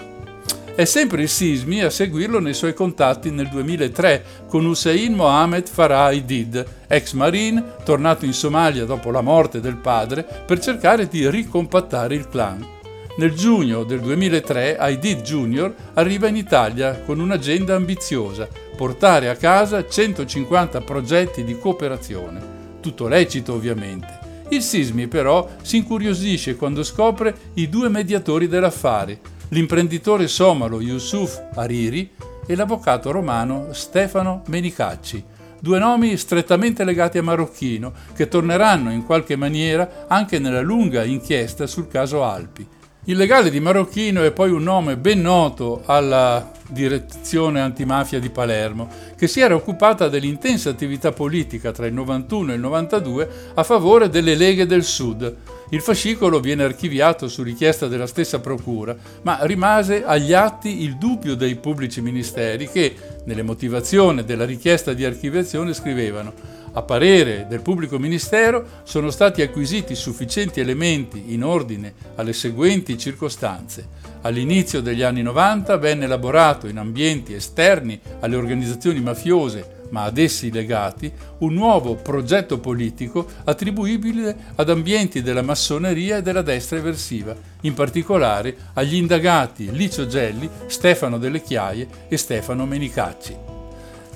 È 0.76 0.84
sempre 0.84 1.22
il 1.22 1.28
Sismi 1.30 1.80
a 1.80 1.88
seguirlo 1.88 2.38
nei 2.38 2.52
suoi 2.52 2.74
contatti 2.74 3.30
nel 3.30 3.48
2003 3.48 4.24
con 4.46 4.66
Hussein 4.66 5.14
Mohamed 5.14 5.66
Farah 5.68 6.04
Aidid, 6.04 6.66
ex 6.86 7.12
marine 7.12 7.64
tornato 7.82 8.26
in 8.26 8.34
Somalia 8.34 8.84
dopo 8.84 9.10
la 9.10 9.22
morte 9.22 9.60
del 9.60 9.76
padre 9.76 10.22
per 10.22 10.58
cercare 10.58 11.08
di 11.08 11.30
ricompattare 11.30 12.14
il 12.14 12.28
clan. 12.28 12.75
Nel 13.18 13.32
giugno 13.32 13.84
del 13.84 14.00
2003 14.00 14.76
Aidid 14.76 15.22
Jr. 15.22 15.74
arriva 15.94 16.28
in 16.28 16.36
Italia 16.36 17.00
con 17.00 17.18
un'agenda 17.18 17.74
ambiziosa, 17.74 18.46
portare 18.76 19.30
a 19.30 19.36
casa 19.36 19.88
150 19.88 20.82
progetti 20.82 21.42
di 21.42 21.58
cooperazione. 21.58 22.78
Tutto 22.80 23.08
lecito 23.08 23.54
ovviamente. 23.54 24.18
Il 24.50 24.60
Sismi 24.60 25.08
però 25.08 25.48
si 25.62 25.78
incuriosisce 25.78 26.56
quando 26.56 26.82
scopre 26.82 27.34
i 27.54 27.70
due 27.70 27.88
mediatori 27.88 28.48
dell'affare, 28.48 29.18
l'imprenditore 29.48 30.28
somalo 30.28 30.82
Yusuf 30.82 31.42
Hariri 31.54 32.10
e 32.46 32.54
l'avvocato 32.54 33.10
romano 33.10 33.68
Stefano 33.72 34.42
Menicacci, 34.48 35.24
due 35.58 35.78
nomi 35.78 36.18
strettamente 36.18 36.84
legati 36.84 37.16
a 37.16 37.22
Marocchino 37.22 37.94
che 38.14 38.28
torneranno 38.28 38.92
in 38.92 39.06
qualche 39.06 39.36
maniera 39.36 40.04
anche 40.06 40.38
nella 40.38 40.60
lunga 40.60 41.02
inchiesta 41.02 41.66
sul 41.66 41.88
caso 41.88 42.22
Alpi. 42.22 42.74
Il 43.08 43.16
legale 43.16 43.50
di 43.50 43.60
Marocchino 43.60 44.24
è 44.24 44.32
poi 44.32 44.50
un 44.50 44.64
nome 44.64 44.96
ben 44.96 45.20
noto 45.20 45.82
alla 45.84 46.50
direzione 46.68 47.60
antimafia 47.60 48.18
di 48.18 48.30
Palermo, 48.30 48.88
che 49.16 49.28
si 49.28 49.38
era 49.38 49.54
occupata 49.54 50.08
dell'intensa 50.08 50.70
attività 50.70 51.12
politica 51.12 51.70
tra 51.70 51.86
il 51.86 51.94
91 51.94 52.50
e 52.50 52.54
il 52.56 52.60
92 52.60 53.28
a 53.54 53.62
favore 53.62 54.08
delle 54.08 54.34
leghe 54.34 54.66
del 54.66 54.82
Sud. 54.82 55.36
Il 55.70 55.82
fascicolo 55.82 56.40
viene 56.40 56.64
archiviato 56.64 57.28
su 57.28 57.44
richiesta 57.44 57.86
della 57.86 58.08
stessa 58.08 58.40
procura, 58.40 58.96
ma 59.22 59.38
rimase 59.42 60.04
agli 60.04 60.32
atti 60.32 60.82
il 60.82 60.96
dubbio 60.96 61.36
dei 61.36 61.54
pubblici 61.54 62.00
ministeri 62.00 62.68
che, 62.68 62.96
nelle 63.22 63.42
motivazioni 63.42 64.24
della 64.24 64.44
richiesta 64.44 64.92
di 64.92 65.04
archiviazione, 65.04 65.74
scrivevano 65.74 66.32
a 66.76 66.82
parere 66.82 67.46
del 67.48 67.62
pubblico 67.62 67.98
ministero 67.98 68.82
sono 68.82 69.10
stati 69.10 69.40
acquisiti 69.40 69.94
sufficienti 69.94 70.60
elementi 70.60 71.32
in 71.32 71.42
ordine 71.42 71.94
alle 72.16 72.34
seguenti 72.34 72.98
circostanze. 72.98 73.88
All'inizio 74.22 74.82
degli 74.82 75.02
anni 75.02 75.22
90 75.22 75.76
venne 75.78 76.04
elaborato 76.04 76.66
in 76.66 76.76
ambienti 76.76 77.32
esterni 77.32 77.98
alle 78.20 78.36
organizzazioni 78.36 79.00
mafiose 79.00 79.74
ma 79.90 80.02
ad 80.02 80.18
essi 80.18 80.50
legati, 80.50 81.10
un 81.38 81.54
nuovo 81.54 81.94
progetto 81.94 82.58
politico 82.58 83.24
attribuibile 83.44 84.36
ad 84.56 84.68
ambienti 84.68 85.22
della 85.22 85.42
massoneria 85.42 86.16
e 86.16 86.22
della 86.22 86.42
destra 86.42 86.78
eversiva, 86.78 87.36
in 87.62 87.72
particolare 87.72 88.56
agli 88.74 88.96
indagati 88.96 89.70
Licio 89.70 90.08
Gelli, 90.08 90.50
Stefano 90.66 91.18
Delle 91.18 91.40
Chiaie 91.40 91.86
e 92.08 92.16
Stefano 92.16 92.66
Menicacci. 92.66 93.45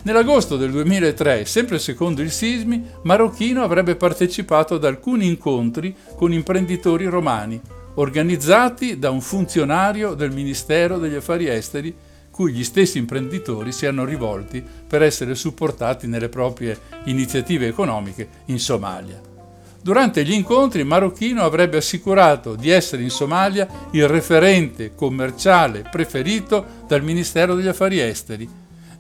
Nell'agosto 0.03 0.57
del 0.57 0.71
2003, 0.71 1.45
sempre 1.45 1.79
secondo 1.79 2.23
il 2.23 2.31
Sismi, 2.31 2.83
Marocchino 3.03 3.63
avrebbe 3.63 3.97
partecipato 3.97 4.77
ad 4.77 4.85
alcuni 4.87 5.27
incontri 5.27 5.95
con 6.17 6.33
imprenditori 6.33 7.05
romani, 7.05 7.61
organizzati 7.97 8.99
da 8.99 9.11
un 9.11 9.21
funzionario 9.21 10.15
del 10.15 10.31
Ministero 10.31 10.97
degli 10.97 11.17
Affari 11.17 11.49
Esteri, 11.49 11.95
cui 12.31 12.53
gli 12.53 12.65
stessi 12.65 12.97
imprenditori 12.97 13.73
si 13.73 13.85
erano 13.85 14.07
rivolti 14.07 14.65
per 14.87 15.03
essere 15.03 15.35
supportati 15.35 16.07
nelle 16.07 16.31
proprie 16.31 16.79
iniziative 17.05 17.67
economiche 17.67 18.27
in 18.47 18.59
Somalia. 18.59 19.21
Durante 19.83 20.25
gli 20.25 20.33
incontri 20.33 20.83
Marocchino 20.83 21.43
avrebbe 21.43 21.77
assicurato 21.77 22.55
di 22.55 22.71
essere 22.71 23.03
in 23.03 23.11
Somalia 23.11 23.69
il 23.91 24.09
referente 24.09 24.95
commerciale 24.95 25.87
preferito 25.91 26.65
dal 26.87 27.03
Ministero 27.03 27.55
degli 27.55 27.69
Affari 27.69 28.01
Esteri 28.01 28.49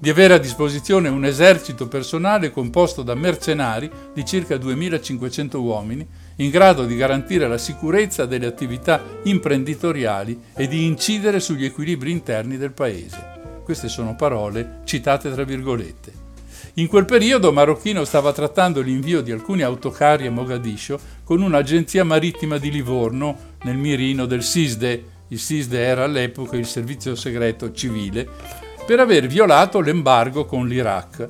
di 0.00 0.08
avere 0.08 0.32
a 0.32 0.38
disposizione 0.38 1.10
un 1.10 1.26
esercito 1.26 1.86
personale 1.86 2.50
composto 2.50 3.02
da 3.02 3.14
mercenari 3.14 3.90
di 4.14 4.24
circa 4.24 4.56
2500 4.56 5.60
uomini, 5.60 6.08
in 6.36 6.48
grado 6.48 6.86
di 6.86 6.96
garantire 6.96 7.46
la 7.46 7.58
sicurezza 7.58 8.24
delle 8.24 8.46
attività 8.46 9.02
imprenditoriali 9.24 10.40
e 10.56 10.66
di 10.68 10.86
incidere 10.86 11.38
sugli 11.38 11.66
equilibri 11.66 12.10
interni 12.12 12.56
del 12.56 12.72
paese. 12.72 13.60
Queste 13.62 13.88
sono 13.88 14.16
parole 14.16 14.80
citate 14.84 15.30
tra 15.30 15.44
virgolette. 15.44 16.28
In 16.74 16.86
quel 16.86 17.04
periodo 17.04 17.52
Marocchino 17.52 18.04
stava 18.04 18.32
trattando 18.32 18.80
l'invio 18.80 19.20
di 19.20 19.32
alcuni 19.32 19.60
autocarri 19.60 20.26
a 20.26 20.30
Mogadiscio 20.30 20.98
con 21.24 21.42
un'agenzia 21.42 22.04
marittima 22.04 22.56
di 22.56 22.70
Livorno 22.70 23.36
nel 23.64 23.76
mirino 23.76 24.24
del 24.24 24.42
SISDE. 24.42 25.04
Il 25.28 25.38
SISDE 25.38 25.78
era 25.78 26.04
all'epoca 26.04 26.56
il 26.56 26.66
servizio 26.66 27.14
segreto 27.14 27.70
civile 27.72 28.69
per 28.90 28.98
aver 28.98 29.28
violato 29.28 29.78
l'embargo 29.78 30.46
con 30.46 30.66
l'Iraq. 30.66 31.28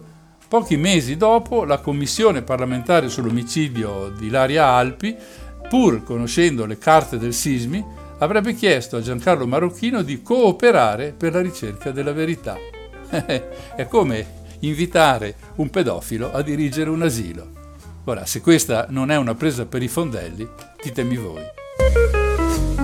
Pochi 0.49 0.79
mesi 0.79 1.19
dopo, 1.19 1.67
la 1.67 1.77
Commissione 1.77 2.41
parlamentare 2.41 3.11
sull'omicidio 3.11 4.15
di 4.17 4.29
Ilaria 4.29 4.65
Alpi, 4.65 5.15
pur 5.69 6.03
conoscendo 6.03 6.65
le 6.65 6.79
carte 6.79 7.19
del 7.19 7.35
sismi, 7.35 7.85
avrebbe 8.21 8.55
chiesto 8.55 8.97
a 8.97 9.03
Giancarlo 9.03 9.47
Marocchino 9.47 10.01
di 10.01 10.23
cooperare 10.23 11.13
per 11.15 11.35
la 11.35 11.43
ricerca 11.43 11.91
della 11.91 12.15
verità. 12.15 12.57
È 13.11 13.87
come 13.91 14.27
invitare 14.61 15.35
un 15.57 15.69
pedofilo 15.69 16.33
a 16.33 16.41
dirigere 16.41 16.89
un 16.89 17.03
asilo. 17.03 17.47
Ora, 18.05 18.25
se 18.25 18.41
questa 18.41 18.87
non 18.89 19.11
è 19.11 19.19
una 19.19 19.35
presa 19.35 19.67
per 19.67 19.83
i 19.83 19.89
fondelli, 19.89 20.49
ditemi 20.83 21.17
voi. 21.17 22.80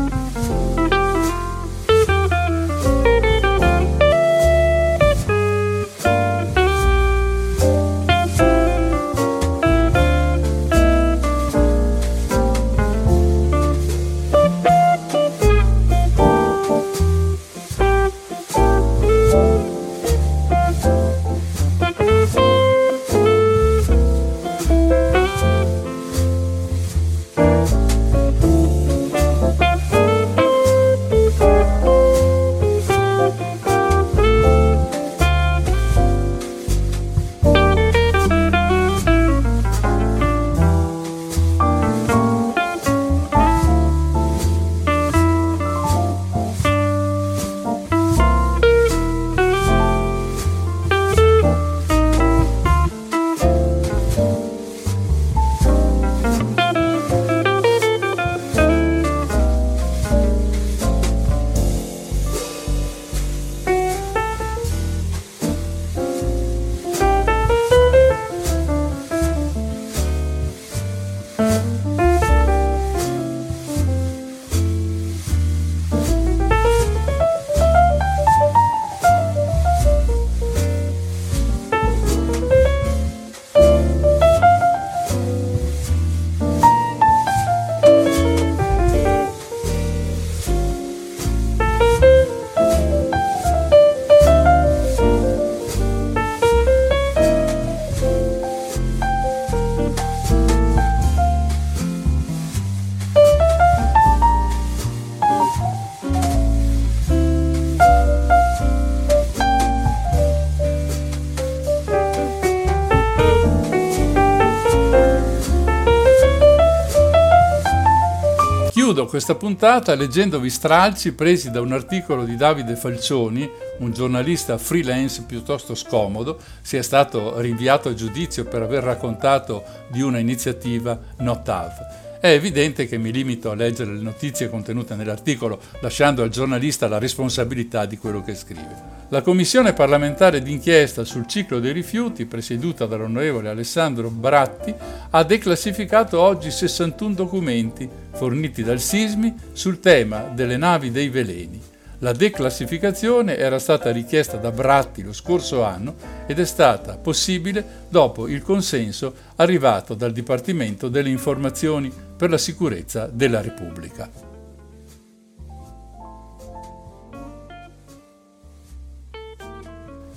Questa 119.16 119.34
puntata 119.34 119.94
leggendovi 119.94 120.50
stralci 120.50 121.14
presi 121.14 121.50
da 121.50 121.62
un 121.62 121.72
articolo 121.72 122.24
di 122.24 122.36
Davide 122.36 122.76
Falcioni, 122.76 123.50
un 123.78 123.90
giornalista 123.90 124.58
freelance 124.58 125.22
piuttosto 125.22 125.74
scomodo, 125.74 126.38
sia 126.60 126.82
stato 126.82 127.40
rinviato 127.40 127.88
a 127.88 127.94
giudizio 127.94 128.44
per 128.44 128.60
aver 128.60 128.84
raccontato 128.84 129.64
di 129.88 130.02
una 130.02 130.18
iniziativa 130.18 131.00
NotAv. 131.20 131.85
È 132.18 132.28
evidente 132.28 132.86
che 132.86 132.96
mi 132.96 133.12
limito 133.12 133.50
a 133.50 133.54
leggere 133.54 133.92
le 133.92 134.00
notizie 134.00 134.48
contenute 134.48 134.94
nell'articolo, 134.94 135.60
lasciando 135.80 136.22
al 136.22 136.30
giornalista 136.30 136.88
la 136.88 136.98
responsabilità 136.98 137.84
di 137.84 137.98
quello 137.98 138.22
che 138.22 138.34
scrive. 138.34 138.94
La 139.08 139.22
commissione 139.22 139.74
parlamentare 139.74 140.42
d'inchiesta 140.42 141.04
sul 141.04 141.26
ciclo 141.26 141.60
dei 141.60 141.72
rifiuti, 141.72 142.24
presieduta 142.24 142.86
dall'onorevole 142.86 143.48
Alessandro 143.48 144.08
Bratti, 144.08 144.74
ha 145.10 145.22
declassificato 145.22 146.18
oggi 146.18 146.50
61 146.50 147.14
documenti 147.14 147.88
forniti 148.12 148.64
dal 148.64 148.80
Sismi 148.80 149.34
sul 149.52 149.78
tema 149.78 150.22
delle 150.22 150.56
navi 150.56 150.90
dei 150.90 151.08
veleni. 151.08 151.74
La 152.06 152.12
declassificazione 152.12 153.36
era 153.36 153.58
stata 153.58 153.90
richiesta 153.90 154.36
da 154.36 154.52
Bratti 154.52 155.02
lo 155.02 155.12
scorso 155.12 155.64
anno 155.64 155.96
ed 156.28 156.38
è 156.38 156.44
stata 156.44 156.98
possibile 156.98 157.64
dopo 157.88 158.28
il 158.28 158.42
consenso 158.42 159.12
arrivato 159.34 159.94
dal 159.94 160.12
Dipartimento 160.12 160.86
delle 160.86 161.08
Informazioni 161.08 161.92
per 162.16 162.30
la 162.30 162.38
Sicurezza 162.38 163.08
della 163.10 163.40
Repubblica. 163.40 164.08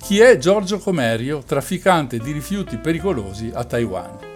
Chi 0.00 0.20
è 0.20 0.38
Giorgio 0.38 0.78
Comerio, 0.78 1.42
trafficante 1.44 2.18
di 2.18 2.30
rifiuti 2.30 2.76
pericolosi 2.76 3.50
a 3.52 3.64
Taiwan? 3.64 4.29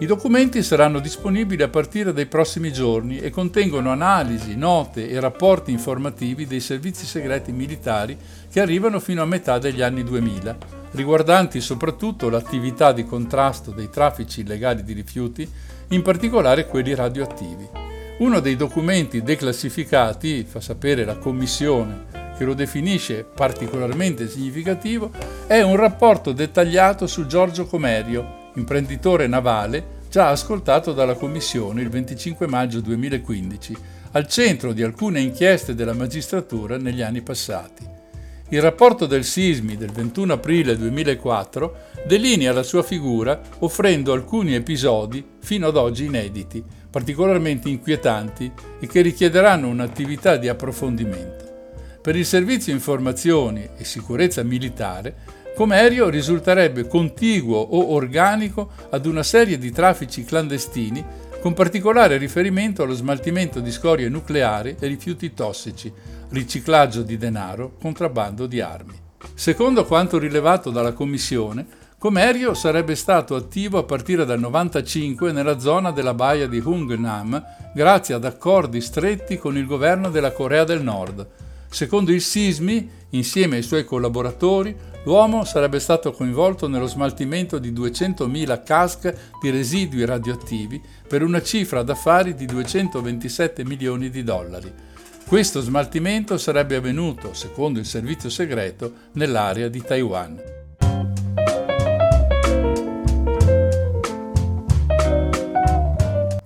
I 0.00 0.06
documenti 0.06 0.62
saranno 0.62 0.98
disponibili 0.98 1.62
a 1.62 1.68
partire 1.68 2.14
dai 2.14 2.24
prossimi 2.24 2.72
giorni 2.72 3.18
e 3.18 3.28
contengono 3.28 3.90
analisi, 3.90 4.56
note 4.56 5.06
e 5.10 5.20
rapporti 5.20 5.72
informativi 5.72 6.46
dei 6.46 6.60
servizi 6.60 7.04
segreti 7.04 7.52
militari 7.52 8.16
che 8.50 8.60
arrivano 8.60 8.98
fino 8.98 9.20
a 9.20 9.26
metà 9.26 9.58
degli 9.58 9.82
anni 9.82 10.02
2000, 10.02 10.56
riguardanti 10.92 11.60
soprattutto 11.60 12.30
l'attività 12.30 12.92
di 12.92 13.04
contrasto 13.04 13.72
dei 13.72 13.90
traffici 13.90 14.40
illegali 14.40 14.82
di 14.84 14.94
rifiuti, 14.94 15.46
in 15.88 16.00
particolare 16.00 16.66
quelli 16.66 16.94
radioattivi. 16.94 17.68
Uno 18.20 18.40
dei 18.40 18.56
documenti 18.56 19.22
declassificati, 19.22 20.46
fa 20.48 20.62
sapere 20.62 21.04
la 21.04 21.18
Commissione, 21.18 22.06
che 22.38 22.46
lo 22.46 22.54
definisce 22.54 23.22
particolarmente 23.22 24.30
significativo, 24.30 25.10
è 25.46 25.60
un 25.60 25.76
rapporto 25.76 26.32
dettagliato 26.32 27.06
su 27.06 27.26
Giorgio 27.26 27.66
Comerio, 27.66 28.38
imprenditore 28.54 29.26
navale 29.26 29.98
già 30.10 30.28
ascoltato 30.28 30.92
dalla 30.92 31.14
Commissione 31.14 31.82
il 31.82 31.88
25 31.88 32.46
maggio 32.48 32.80
2015, 32.80 33.76
al 34.12 34.26
centro 34.26 34.72
di 34.72 34.82
alcune 34.82 35.20
inchieste 35.20 35.74
della 35.74 35.94
magistratura 35.94 36.76
negli 36.76 37.00
anni 37.00 37.22
passati. 37.22 37.98
Il 38.52 38.60
rapporto 38.60 39.06
del 39.06 39.22
Sismi 39.22 39.76
del 39.76 39.92
21 39.92 40.32
aprile 40.32 40.76
2004 40.76 41.76
delinea 42.04 42.52
la 42.52 42.64
sua 42.64 42.82
figura 42.82 43.40
offrendo 43.60 44.12
alcuni 44.12 44.56
episodi 44.56 45.24
fino 45.38 45.68
ad 45.68 45.76
oggi 45.76 46.06
inediti, 46.06 46.60
particolarmente 46.90 47.68
inquietanti 47.68 48.50
e 48.80 48.86
che 48.88 49.02
richiederanno 49.02 49.68
un'attività 49.68 50.36
di 50.36 50.48
approfondimento. 50.48 51.48
Per 52.02 52.16
il 52.16 52.26
Servizio 52.26 52.72
Informazioni 52.72 53.68
e 53.76 53.84
Sicurezza 53.84 54.42
Militare 54.42 55.14
Comerio 55.54 56.08
risulterebbe 56.08 56.86
contiguo 56.86 57.58
o 57.58 57.92
organico 57.92 58.70
ad 58.90 59.06
una 59.06 59.22
serie 59.22 59.58
di 59.58 59.70
traffici 59.70 60.24
clandestini 60.24 61.04
con 61.40 61.54
particolare 61.54 62.18
riferimento 62.18 62.82
allo 62.82 62.94
smaltimento 62.94 63.60
di 63.60 63.70
scorie 63.70 64.08
nucleari 64.08 64.76
e 64.78 64.86
rifiuti 64.86 65.32
tossici, 65.32 65.92
riciclaggio 66.30 67.02
di 67.02 67.16
denaro, 67.16 67.76
contrabbando 67.80 68.46
di 68.46 68.60
armi. 68.60 68.94
Secondo 69.34 69.84
quanto 69.86 70.18
rilevato 70.18 70.70
dalla 70.70 70.92
Commissione, 70.92 71.66
Comerio 71.98 72.54
sarebbe 72.54 72.94
stato 72.94 73.34
attivo 73.34 73.76
a 73.76 73.84
partire 73.84 74.24
dal 74.24 74.38
1995 74.38 75.32
nella 75.32 75.58
zona 75.58 75.90
della 75.90 76.14
baia 76.14 76.46
di 76.46 76.58
Hungnam 76.58 77.44
grazie 77.74 78.14
ad 78.14 78.24
accordi 78.24 78.80
stretti 78.80 79.36
con 79.36 79.56
il 79.58 79.66
governo 79.66 80.08
della 80.08 80.32
Corea 80.32 80.64
del 80.64 80.82
Nord. 80.82 81.26
Secondo 81.70 82.12
il 82.12 82.20
Sismi, 82.20 82.88
insieme 83.10 83.56
ai 83.56 83.62
suoi 83.62 83.84
collaboratori, 83.84 84.76
L'uomo 85.04 85.44
sarebbe 85.44 85.80
stato 85.80 86.12
coinvolto 86.12 86.68
nello 86.68 86.86
smaltimento 86.86 87.58
di 87.58 87.72
200.000 87.72 88.62
casche 88.62 89.16
di 89.40 89.48
residui 89.48 90.04
radioattivi 90.04 90.80
per 91.08 91.22
una 91.22 91.40
cifra 91.40 91.82
d'affari 91.82 92.34
di 92.34 92.44
227 92.44 93.64
milioni 93.64 94.10
di 94.10 94.22
dollari. 94.22 94.70
Questo 95.26 95.60
smaltimento 95.60 96.36
sarebbe 96.36 96.76
avvenuto, 96.76 97.32
secondo 97.32 97.78
il 97.78 97.86
servizio 97.86 98.28
segreto, 98.28 98.92
nell'area 99.12 99.68
di 99.68 99.80
Taiwan. 99.80 100.59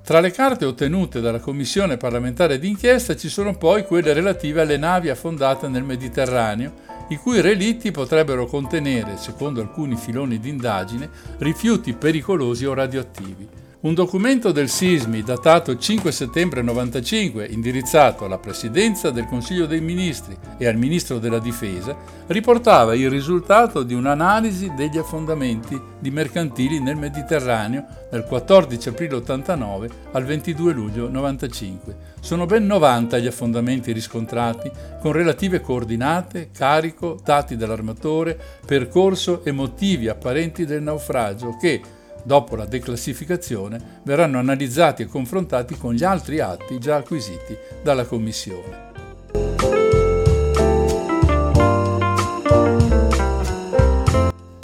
Tra 0.04 0.20
le 0.20 0.30
carte 0.32 0.66
ottenute 0.66 1.22
dalla 1.22 1.40
Commissione 1.40 1.96
parlamentare 1.96 2.58
d'inchiesta 2.58 3.16
ci 3.16 3.30
sono 3.30 3.56
poi 3.56 3.86
quelle 3.86 4.12
relative 4.12 4.60
alle 4.60 4.76
navi 4.76 5.08
affondate 5.08 5.66
nel 5.66 5.82
Mediterraneo 5.82 6.74
i 7.08 7.16
cui 7.16 7.40
relitti 7.40 7.90
potrebbero 7.90 8.44
contenere, 8.44 9.16
secondo 9.16 9.62
alcuni 9.62 9.96
filoni 9.96 10.38
d'indagine, 10.38 11.08
rifiuti 11.38 11.94
pericolosi 11.94 12.66
o 12.66 12.74
radioattivi. 12.74 13.63
Un 13.84 13.92
documento 13.92 14.50
del 14.50 14.70
Sismi 14.70 15.22
datato 15.22 15.76
5 15.76 16.10
settembre 16.10 16.62
1995, 16.62 17.46
indirizzato 17.52 18.24
alla 18.24 18.38
Presidenza 18.38 19.10
del 19.10 19.26
Consiglio 19.26 19.66
dei 19.66 19.82
Ministri 19.82 20.34
e 20.56 20.66
al 20.66 20.78
Ministro 20.78 21.18
della 21.18 21.38
Difesa, 21.38 21.94
riportava 22.28 22.94
il 22.94 23.10
risultato 23.10 23.82
di 23.82 23.92
un'analisi 23.92 24.72
degli 24.74 24.96
affondamenti 24.96 25.78
di 25.98 26.10
mercantili 26.10 26.80
nel 26.80 26.96
Mediterraneo 26.96 27.84
dal 28.10 28.24
14 28.24 28.88
aprile 28.88 29.16
89 29.16 29.90
al 30.12 30.24
22 30.24 30.72
luglio 30.72 31.10
95. 31.10 31.96
Sono 32.20 32.46
ben 32.46 32.64
90 32.64 33.18
gli 33.18 33.26
affondamenti 33.26 33.92
riscontrati, 33.92 34.70
con 34.98 35.12
relative 35.12 35.60
coordinate, 35.60 36.48
carico, 36.56 37.20
dati 37.22 37.54
dell'armatore, 37.54 38.40
percorso 38.64 39.44
e 39.44 39.52
motivi 39.52 40.08
apparenti 40.08 40.64
del 40.64 40.80
naufragio 40.80 41.58
che, 41.60 41.82
dopo 42.24 42.56
la 42.56 42.66
declassificazione, 42.66 44.00
verranno 44.02 44.38
analizzati 44.38 45.02
e 45.02 45.06
confrontati 45.06 45.76
con 45.76 45.94
gli 45.94 46.02
altri 46.02 46.40
atti 46.40 46.78
già 46.78 46.96
acquisiti 46.96 47.56
dalla 47.82 48.04
Commissione. 48.04 48.92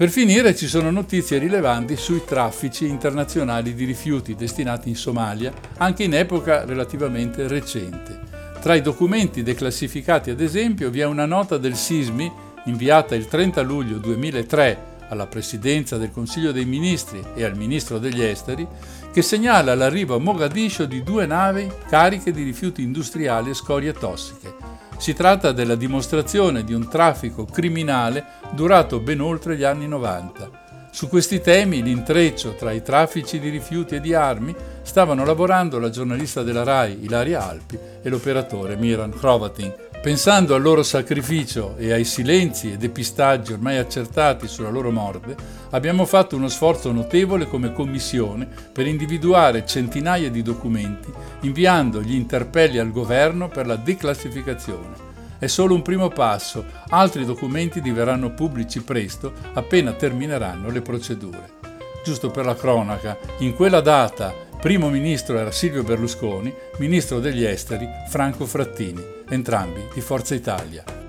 Per 0.01 0.09
finire 0.09 0.57
ci 0.57 0.67
sono 0.67 0.91
notizie 0.91 1.37
rilevanti 1.37 1.95
sui 1.95 2.23
traffici 2.25 2.87
internazionali 2.89 3.75
di 3.75 3.85
rifiuti 3.85 4.35
destinati 4.35 4.89
in 4.89 4.97
Somalia, 4.97 5.53
anche 5.77 6.05
in 6.05 6.15
epoca 6.15 6.65
relativamente 6.65 7.47
recente. 7.47 8.19
Tra 8.63 8.75
i 8.75 8.81
documenti 8.81 9.43
declassificati, 9.43 10.31
ad 10.31 10.41
esempio, 10.41 10.89
vi 10.89 11.01
è 11.01 11.05
una 11.05 11.27
nota 11.27 11.59
del 11.59 11.77
Sismi 11.77 12.33
inviata 12.65 13.15
il 13.15 13.27
30 13.27 13.61
luglio 13.61 13.99
2003 13.99 14.90
alla 15.11 15.27
Presidenza 15.27 15.97
del 15.97 16.11
Consiglio 16.11 16.51
dei 16.51 16.65
Ministri 16.65 17.23
e 17.35 17.45
al 17.45 17.57
Ministro 17.57 17.99
degli 17.99 18.23
Esteri, 18.23 18.67
che 19.13 19.23
segnala 19.23 19.75
l'arrivo 19.75 20.15
a 20.15 20.19
Mogadiscio 20.19 20.87
di 20.87 21.03
due 21.03 21.27
navi 21.27 21.71
cariche 21.89 22.33
di 22.33 22.43
rifiuti 22.43 22.83
industriali 22.83 23.51
e 23.51 23.55
scorie 23.55 23.93
tossiche. 23.93 24.55
Si 24.99 25.13
tratta 25.15 25.53
della 25.53 25.77
dimostrazione 25.77 26.65
di 26.65 26.75
un 26.75 26.89
traffico 26.89 27.45
criminale 27.45 28.25
durato 28.53 29.01
ben 29.01 29.21
oltre 29.21 29.57
gli 29.57 29.65
anni 29.65 29.89
90. 29.89 30.69
Su 30.93 31.09
questi 31.09 31.41
temi, 31.41 31.83
l'intreccio 31.83 32.55
tra 32.55 32.73
i 32.73 32.83
traffici 32.83 33.39
di 33.39 33.49
rifiuti 33.49 33.95
e 33.95 34.01
di 34.01 34.13
armi, 34.13 34.55
stavano 34.83 35.25
lavorando 35.25 35.79
la 35.79 35.89
giornalista 35.89 36.43
della 36.43 36.65
RAI 36.65 37.05
Ilaria 37.05 37.47
Alpi 37.47 37.79
e 38.03 38.09
l'operatore 38.09 38.77
Miran 38.77 39.13
Hrovatin, 39.17 39.73
Pensando 40.03 40.55
al 40.55 40.63
loro 40.63 40.83
sacrificio 40.83 41.77
e 41.77 41.93
ai 41.93 42.07
silenzi 42.07 42.73
e 42.73 42.79
depistaggi 42.79 43.53
ormai 43.53 43.77
accertati 43.77 44.49
sulla 44.49 44.71
loro 44.71 44.91
morte, 44.91 45.37
abbiamo 45.73 46.07
fatto 46.07 46.37
uno 46.37 46.49
sforzo 46.49 46.91
notevole 46.91 47.47
come 47.47 47.75
commissione 47.75 48.49
per 48.73 48.87
individuare 48.87 49.67
centinaia 49.67 50.31
di 50.31 50.41
documenti, 50.41 51.13
inviando 51.41 52.01
gli 52.01 52.15
interpelli 52.15 52.79
al 52.79 52.93
governo 52.93 53.49
per 53.49 53.67
la 53.67 53.77
declassificazione. 53.77 55.09
È 55.39 55.47
solo 55.47 55.75
un 55.75 55.83
primo 55.83 56.09
passo, 56.09 56.65
altri 56.89 57.27
documenti 57.27 57.83
diverranno 57.83 58.31
pubblici 58.31 58.83
presto, 58.83 59.35
appena 59.53 59.93
termineranno 59.93 60.71
le 60.71 60.81
procedure. 60.81 61.59
Giusto 62.03 62.31
per 62.31 62.47
la 62.47 62.57
cronaca, 62.57 63.19
in 63.41 63.55
quella 63.55 63.83
data 63.83 64.33
primo 64.59 64.89
ministro 64.89 65.39
era 65.39 65.51
Silvio 65.51 65.83
Berlusconi, 65.83 66.55
ministro 66.79 67.21
degli 67.21 67.45
esteri 67.45 67.87
Franco 68.09 68.47
Frattini, 68.47 69.19
entrambi 69.31 69.87
di 69.95 70.01
Forza 70.01 70.35
Italia. 70.35 71.00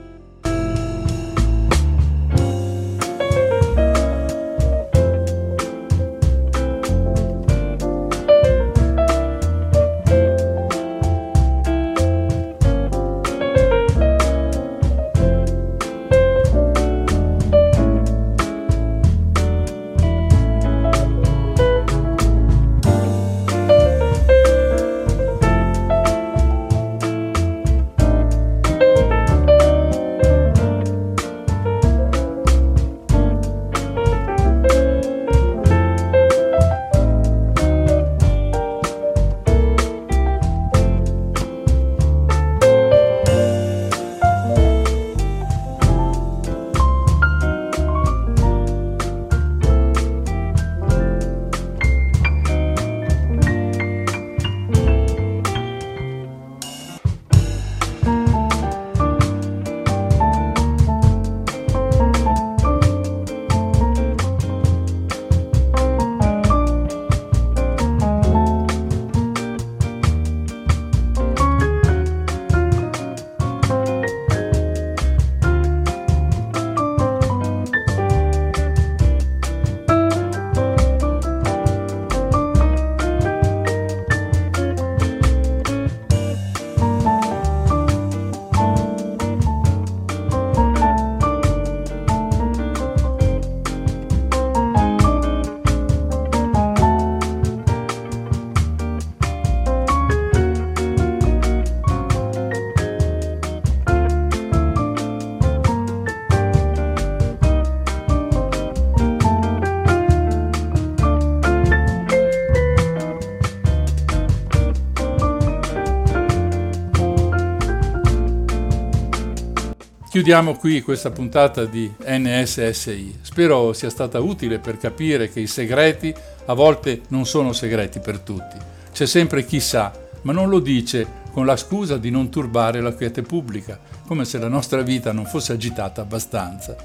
Chiudiamo 120.21 120.53
qui 120.55 120.83
questa 120.83 121.09
puntata 121.09 121.65
di 121.65 121.91
NSSI. 121.99 123.21
Spero 123.21 123.73
sia 123.73 123.89
stata 123.89 124.19
utile 124.19 124.59
per 124.59 124.77
capire 124.77 125.31
che 125.31 125.39
i 125.39 125.47
segreti 125.47 126.13
a 126.45 126.53
volte 126.53 127.01
non 127.07 127.25
sono 127.25 127.53
segreti 127.53 127.99
per 127.99 128.19
tutti. 128.19 128.55
C'è 128.91 129.07
sempre 129.07 129.43
chi 129.43 129.59
sa, 129.59 129.91
ma 130.21 130.31
non 130.31 130.47
lo 130.47 130.59
dice 130.59 131.07
con 131.31 131.47
la 131.47 131.57
scusa 131.57 131.97
di 131.97 132.11
non 132.11 132.29
turbare 132.29 132.81
la 132.81 132.93
quiete 132.93 133.23
pubblica, 133.23 133.79
come 134.05 134.23
se 134.23 134.37
la 134.37 134.47
nostra 134.47 134.83
vita 134.83 135.11
non 135.11 135.25
fosse 135.25 135.53
agitata 135.53 136.01
abbastanza. 136.01 136.75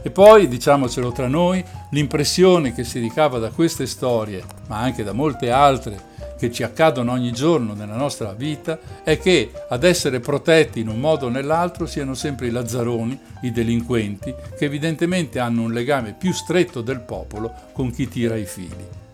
E 0.00 0.10
poi, 0.10 0.48
diciamocelo 0.48 1.12
tra 1.12 1.28
noi, 1.28 1.62
l'impressione 1.90 2.72
che 2.72 2.84
si 2.84 2.98
ricava 2.98 3.38
da 3.38 3.50
queste 3.50 3.84
storie, 3.84 4.42
ma 4.68 4.78
anche 4.78 5.04
da 5.04 5.12
molte 5.12 5.50
altre, 5.50 6.00
che 6.36 6.52
ci 6.52 6.62
accadono 6.62 7.12
ogni 7.12 7.32
giorno 7.32 7.74
nella 7.74 7.96
nostra 7.96 8.32
vita 8.32 8.78
è 9.02 9.18
che 9.18 9.50
ad 9.68 9.84
essere 9.84 10.20
protetti 10.20 10.80
in 10.80 10.88
un 10.88 11.00
modo 11.00 11.26
o 11.26 11.30
nell'altro 11.30 11.86
siano 11.86 12.14
sempre 12.14 12.46
i 12.46 12.50
lazzaroni, 12.50 13.18
i 13.42 13.52
delinquenti, 13.52 14.34
che 14.56 14.64
evidentemente 14.64 15.38
hanno 15.38 15.62
un 15.62 15.72
legame 15.72 16.14
più 16.16 16.32
stretto 16.32 16.82
del 16.82 17.00
popolo 17.00 17.52
con 17.72 17.90
chi 17.90 18.08
tira 18.08 18.36
i 18.36 18.44
fili. 18.44 19.04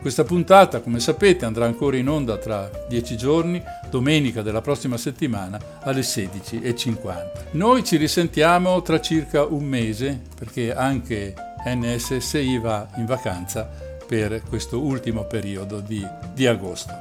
Questa 0.00 0.24
puntata, 0.24 0.80
come 0.80 0.98
sapete, 0.98 1.44
andrà 1.44 1.66
ancora 1.66 1.98
in 1.98 2.08
onda 2.08 2.38
tra 2.38 2.70
dieci 2.88 3.18
giorni, 3.18 3.62
domenica 3.90 4.40
della 4.40 4.62
prossima 4.62 4.96
settimana 4.96 5.60
alle 5.80 6.00
16.50. 6.00 7.12
Noi 7.50 7.84
ci 7.84 7.98
risentiamo 7.98 8.80
tra 8.80 8.98
circa 8.98 9.44
un 9.44 9.64
mese 9.64 10.18
perché 10.34 10.74
anche 10.74 11.34
NSSI 11.66 12.58
va 12.58 12.88
in 12.96 13.04
vacanza 13.04 13.89
per 14.10 14.42
questo 14.42 14.80
ultimo 14.80 15.22
periodo 15.22 15.78
di, 15.78 16.04
di 16.34 16.44
agosto. 16.48 16.92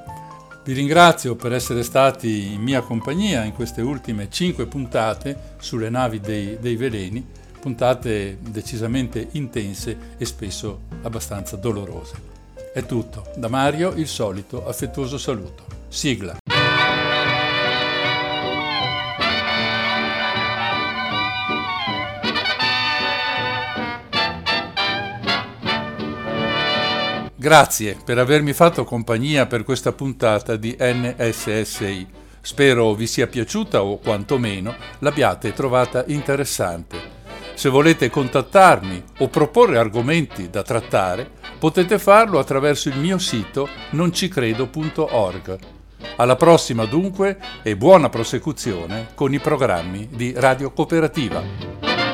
Vi 0.63 0.73
ringrazio 0.73 1.35
per 1.35 1.53
essere 1.53 1.81
stati 1.81 2.53
in 2.53 2.61
mia 2.61 2.81
compagnia 2.81 3.43
in 3.45 3.53
queste 3.53 3.81
ultime 3.81 4.29
cinque 4.29 4.67
puntate 4.67 5.55
sulle 5.57 5.89
navi 5.89 6.19
dei, 6.19 6.59
dei 6.59 6.75
veleni, 6.75 7.25
puntate 7.59 8.37
decisamente 8.39 9.29
intense 9.31 9.97
e 10.19 10.25
spesso 10.25 10.81
abbastanza 11.01 11.55
dolorose. 11.55 12.13
È 12.71 12.85
tutto, 12.85 13.31
da 13.37 13.47
Mario 13.47 13.93
il 13.93 14.07
solito 14.07 14.67
affettuoso 14.67 15.17
saluto. 15.17 15.65
Sigla. 15.87 16.48
Grazie 27.39 27.95
per 28.03 28.17
avermi 28.17 28.51
fatto 28.51 28.83
compagnia 28.83 29.45
per 29.45 29.63
questa 29.63 29.93
puntata 29.93 30.57
di 30.57 30.75
NSSI. 30.77 32.05
Spero 32.41 32.93
vi 32.93 33.07
sia 33.07 33.27
piaciuta 33.27 33.81
o 33.81 33.97
quantomeno 33.97 34.75
l'abbiate 34.99 35.53
trovata 35.53 36.03
interessante. 36.07 36.97
Se 37.53 37.69
volete 37.69 38.09
contattarmi 38.09 39.03
o 39.19 39.29
proporre 39.29 39.77
argomenti 39.77 40.49
da 40.49 40.63
trattare, 40.63 41.31
potete 41.57 41.97
farlo 41.97 42.39
attraverso 42.39 42.89
il 42.89 42.97
mio 42.97 43.17
sito 43.17 43.69
noncicredo.org. 43.91 45.57
Alla 46.17 46.35
prossima 46.35 46.83
dunque 46.83 47.37
e 47.63 47.77
buona 47.77 48.09
prosecuzione 48.09 49.11
con 49.15 49.33
i 49.33 49.39
programmi 49.39 50.09
di 50.11 50.33
Radio 50.35 50.73
Cooperativa. 50.73 52.08